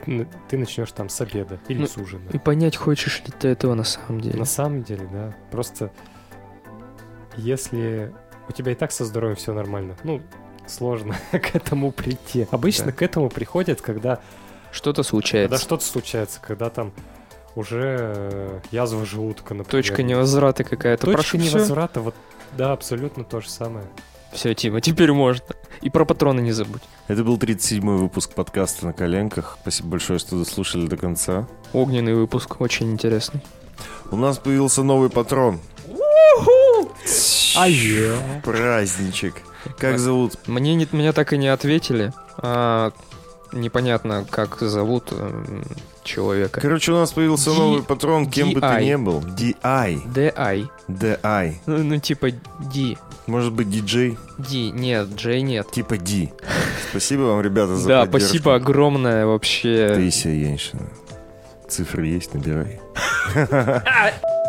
ты 0.49 0.57
начнешь 0.59 0.93
там 0.93 1.09
с 1.09 1.21
обеда, 1.21 1.59
или 1.69 1.81
Ну, 1.81 1.87
с 1.87 1.97
ужина. 1.97 2.29
и 2.33 2.39
понять, 2.39 2.77
хочешь 2.77 3.23
ли 3.25 3.33
ты 3.39 3.49
этого 3.49 3.75
на 3.75 3.85
самом 3.85 4.21
деле. 4.21 4.39
На 4.39 4.45
самом 4.45 4.83
деле, 4.83 5.09
да. 5.13 5.35
Просто 5.51 5.91
если 7.37 8.13
у 8.49 8.53
тебя 8.53 8.73
и 8.73 8.75
так 8.75 8.93
со 8.93 9.05
здоровьем 9.05 9.37
все 9.37 9.53
нормально, 9.53 9.97
ну, 10.05 10.21
сложно 10.67 11.17
к 11.33 11.55
этому 11.55 11.93
прийти. 11.93 12.47
Обычно 12.51 12.87
Да. 12.87 12.93
к 12.93 13.03
этому 13.03 13.29
приходят, 13.29 13.81
когда 13.81 14.21
Что-то 14.71 15.03
случается. 15.03 15.51
когда 15.51 15.63
что-то 15.65 15.85
случается, 15.85 16.41
когда 16.41 16.71
там 16.71 16.93
уже 17.55 17.99
э, 18.01 18.61
язва 18.71 19.05
желудка, 19.05 19.55
например. 19.55 19.71
Точка 19.85 20.03
невозврата 20.03 20.65
какая-то. 20.65 21.07
Точка 21.07 21.21
Прошу 21.21 21.37
невозврата, 21.39 22.01
вот, 22.01 22.15
да, 22.57 22.73
абсолютно 22.73 23.25
то 23.25 23.41
же 23.41 23.51
самое. 23.51 23.85
Все, 24.33 24.55
Тима, 24.55 24.81
теперь 24.81 25.13
можно. 25.13 25.45
И 25.83 25.91
про 25.91 26.07
патроны 26.07 26.41
не 26.41 26.53
забудь. 26.53 26.81
Это 27.07 27.23
был 27.23 27.37
37-й 27.37 27.99
выпуск 27.99 28.33
подкаста 28.33 28.87
«На 28.87 28.93
коленках». 28.95 29.59
Спасибо 29.61 29.91
большое, 29.91 30.19
что 30.19 30.39
дослушали 30.39 30.87
до 30.87 30.97
конца. 30.97 31.47
Огненный 31.75 32.15
выпуск, 32.15 32.59
очень 32.61 32.91
интересный. 32.93 33.43
У 34.11 34.17
нас 34.17 34.39
появился 34.39 34.83
новый 34.83 35.11
патрон. 35.11 35.61
А? 37.57 37.67
Праздничек. 38.43 39.35
Как 39.79 39.99
зовут? 39.99 40.35
Мне 40.47 40.75
не, 40.75 40.89
меня 40.93 41.13
так 41.13 41.33
и 41.33 41.39
не 41.39 41.49
ответили. 41.49 42.13
А, 42.39 42.93
непонятно, 43.53 44.25
как 44.29 44.59
зовут 44.61 45.13
эм, 45.13 45.65
человека. 46.05 46.61
Короче, 46.61 46.93
у 46.93 46.97
нас 46.97 47.13
появился 47.13 47.51
Ди- 47.51 47.57
новый 47.59 47.83
патрон, 47.83 48.31
кем 48.31 48.53
бы 48.53 48.61
ты 48.61 48.67
DI. 48.67 48.85
ни 48.85 48.95
был. 48.97 49.21
DI. 49.21 50.03
D.I. 50.13 50.69
DI. 50.89 51.55
Ну, 51.67 51.79
ну, 51.83 51.99
типа 51.99 52.31
Ди. 52.61 52.97
Может 53.27 53.53
быть, 53.53 53.71
диджей? 53.71 54.19
Ди. 54.39 54.71
Нет, 54.71 55.09
Джей 55.15 55.43
нет. 55.43 55.71
Типа 55.71 55.97
Ди. 55.97 56.33
Спасибо 56.91 57.23
вам, 57.23 57.41
ребята, 57.41 57.77
за 57.77 57.89
Да, 57.89 58.01
поддержку. 58.07 58.29
спасибо 58.29 58.55
огромное 58.57 59.27
вообще. 59.27 59.89
Таисия 59.95 60.33
Яньшина. 60.35 60.89
Цифры 61.69 62.07
есть, 62.07 62.35
набирай. 62.35 62.81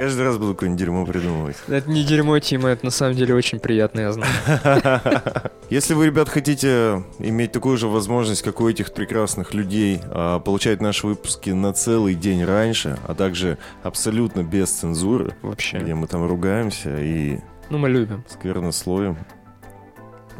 Каждый 0.04 0.26
раз 0.26 0.38
буду 0.38 0.54
какое-нибудь 0.54 0.80
дерьмо 0.82 1.06
придумывать. 1.06 1.56
Это 1.70 1.90
не 1.90 2.04
дерьмо, 2.04 2.38
Тима, 2.40 2.68
это 2.70 2.84
на 2.84 2.92
самом 2.92 3.16
деле 3.16 3.34
очень 3.34 3.58
приятно, 3.58 4.02
я 4.02 4.12
знаю. 4.12 4.34
Если 5.70 5.94
вы, 5.94 6.08
ребят, 6.08 6.28
хотите 6.28 7.06
иметь 7.20 7.54
такую 7.54 7.78
же 7.78 7.88
возможность, 7.88 8.42
как 8.42 8.60
у 8.60 8.68
этих 8.68 8.94
прекрасных 8.94 9.54
людей, 9.54 10.02
а, 10.08 10.40
получать 10.40 10.82
наши 10.82 11.08
выпуски 11.08 11.52
на 11.52 11.72
целый 11.72 12.16
день 12.16 12.44
раньше, 12.44 13.00
а 13.08 13.16
также 13.16 13.58
абсолютно 13.82 14.44
без 14.44 14.72
цензуры, 14.72 15.28
где 15.28 15.48
Вообще. 15.48 15.80
мы 15.80 16.08
там 16.08 16.28
ругаемся 16.28 17.00
и 17.00 17.40
Ну, 17.70 17.78
мы 17.78 17.88
любим. 17.88 18.26
сквернословим, 18.28 19.18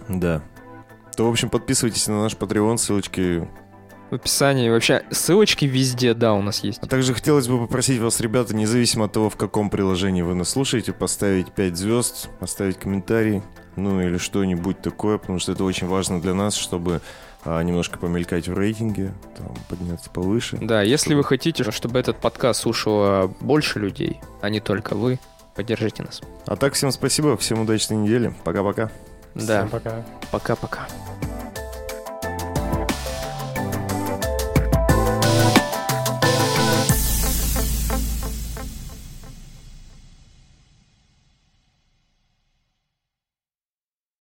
да, 0.10 0.42
то, 1.16 1.26
в 1.26 1.32
общем, 1.32 1.50
подписывайтесь 1.50 2.06
на 2.10 2.22
наш 2.24 2.34
Patreon, 2.34 2.78
ссылочки. 2.78 3.48
В 4.14 4.18
описании 4.18 4.70
вообще 4.70 5.02
ссылочки 5.10 5.66
везде, 5.66 6.14
да, 6.14 6.36
у 6.36 6.44
нас 6.44 6.64
есть. 6.64 6.78
А 6.84 6.86
также 6.86 7.16
хотелось 7.16 7.48
бы 7.48 7.58
попросить 7.58 8.00
вас, 8.00 8.20
ребята, 8.20 8.56
независимо 8.56 9.06
от 9.06 9.12
того, 9.14 9.32
в 9.32 9.38
каком 9.38 9.72
приложении 9.72 10.22
вы 10.22 10.36
нас 10.36 10.50
слушаете, 10.50 10.94
поставить 10.94 11.52
5 11.52 11.76
звезд, 11.76 12.30
поставить 12.40 12.78
комментарий, 12.78 13.42
ну 13.76 14.00
или 14.02 14.20
что-нибудь 14.20 14.80
такое, 14.84 15.18
потому 15.18 15.40
что 15.40 15.54
это 15.54 15.64
очень 15.64 15.88
важно 15.88 16.22
для 16.22 16.36
нас, 16.36 16.54
чтобы 16.54 17.02
а, 17.44 17.60
немножко 17.64 17.98
помелькать 17.98 18.48
в 18.48 18.54
рейтинге, 18.54 19.16
там, 19.36 19.52
подняться 19.68 20.12
повыше. 20.12 20.60
Да, 20.62 20.84
если 20.84 21.16
вы 21.16 21.24
хотите, 21.24 21.64
чтобы 21.72 21.98
этот 21.98 22.18
подкаст 22.18 22.62
слушало 22.62 23.34
больше 23.40 23.80
людей, 23.80 24.22
а 24.42 24.50
не 24.52 24.60
только 24.60 24.94
вы, 24.94 25.18
поддержите 25.56 26.04
нас. 26.04 26.22
А 26.46 26.56
так, 26.56 26.74
всем 26.74 26.92
спасибо, 26.92 27.36
всем 27.36 27.62
удачной 27.62 27.98
недели, 27.98 28.32
пока-пока. 28.44 28.92
Да, 29.34 29.62
Всем 29.62 29.70
пока. 29.70 30.06
пока-пока. 30.30 30.88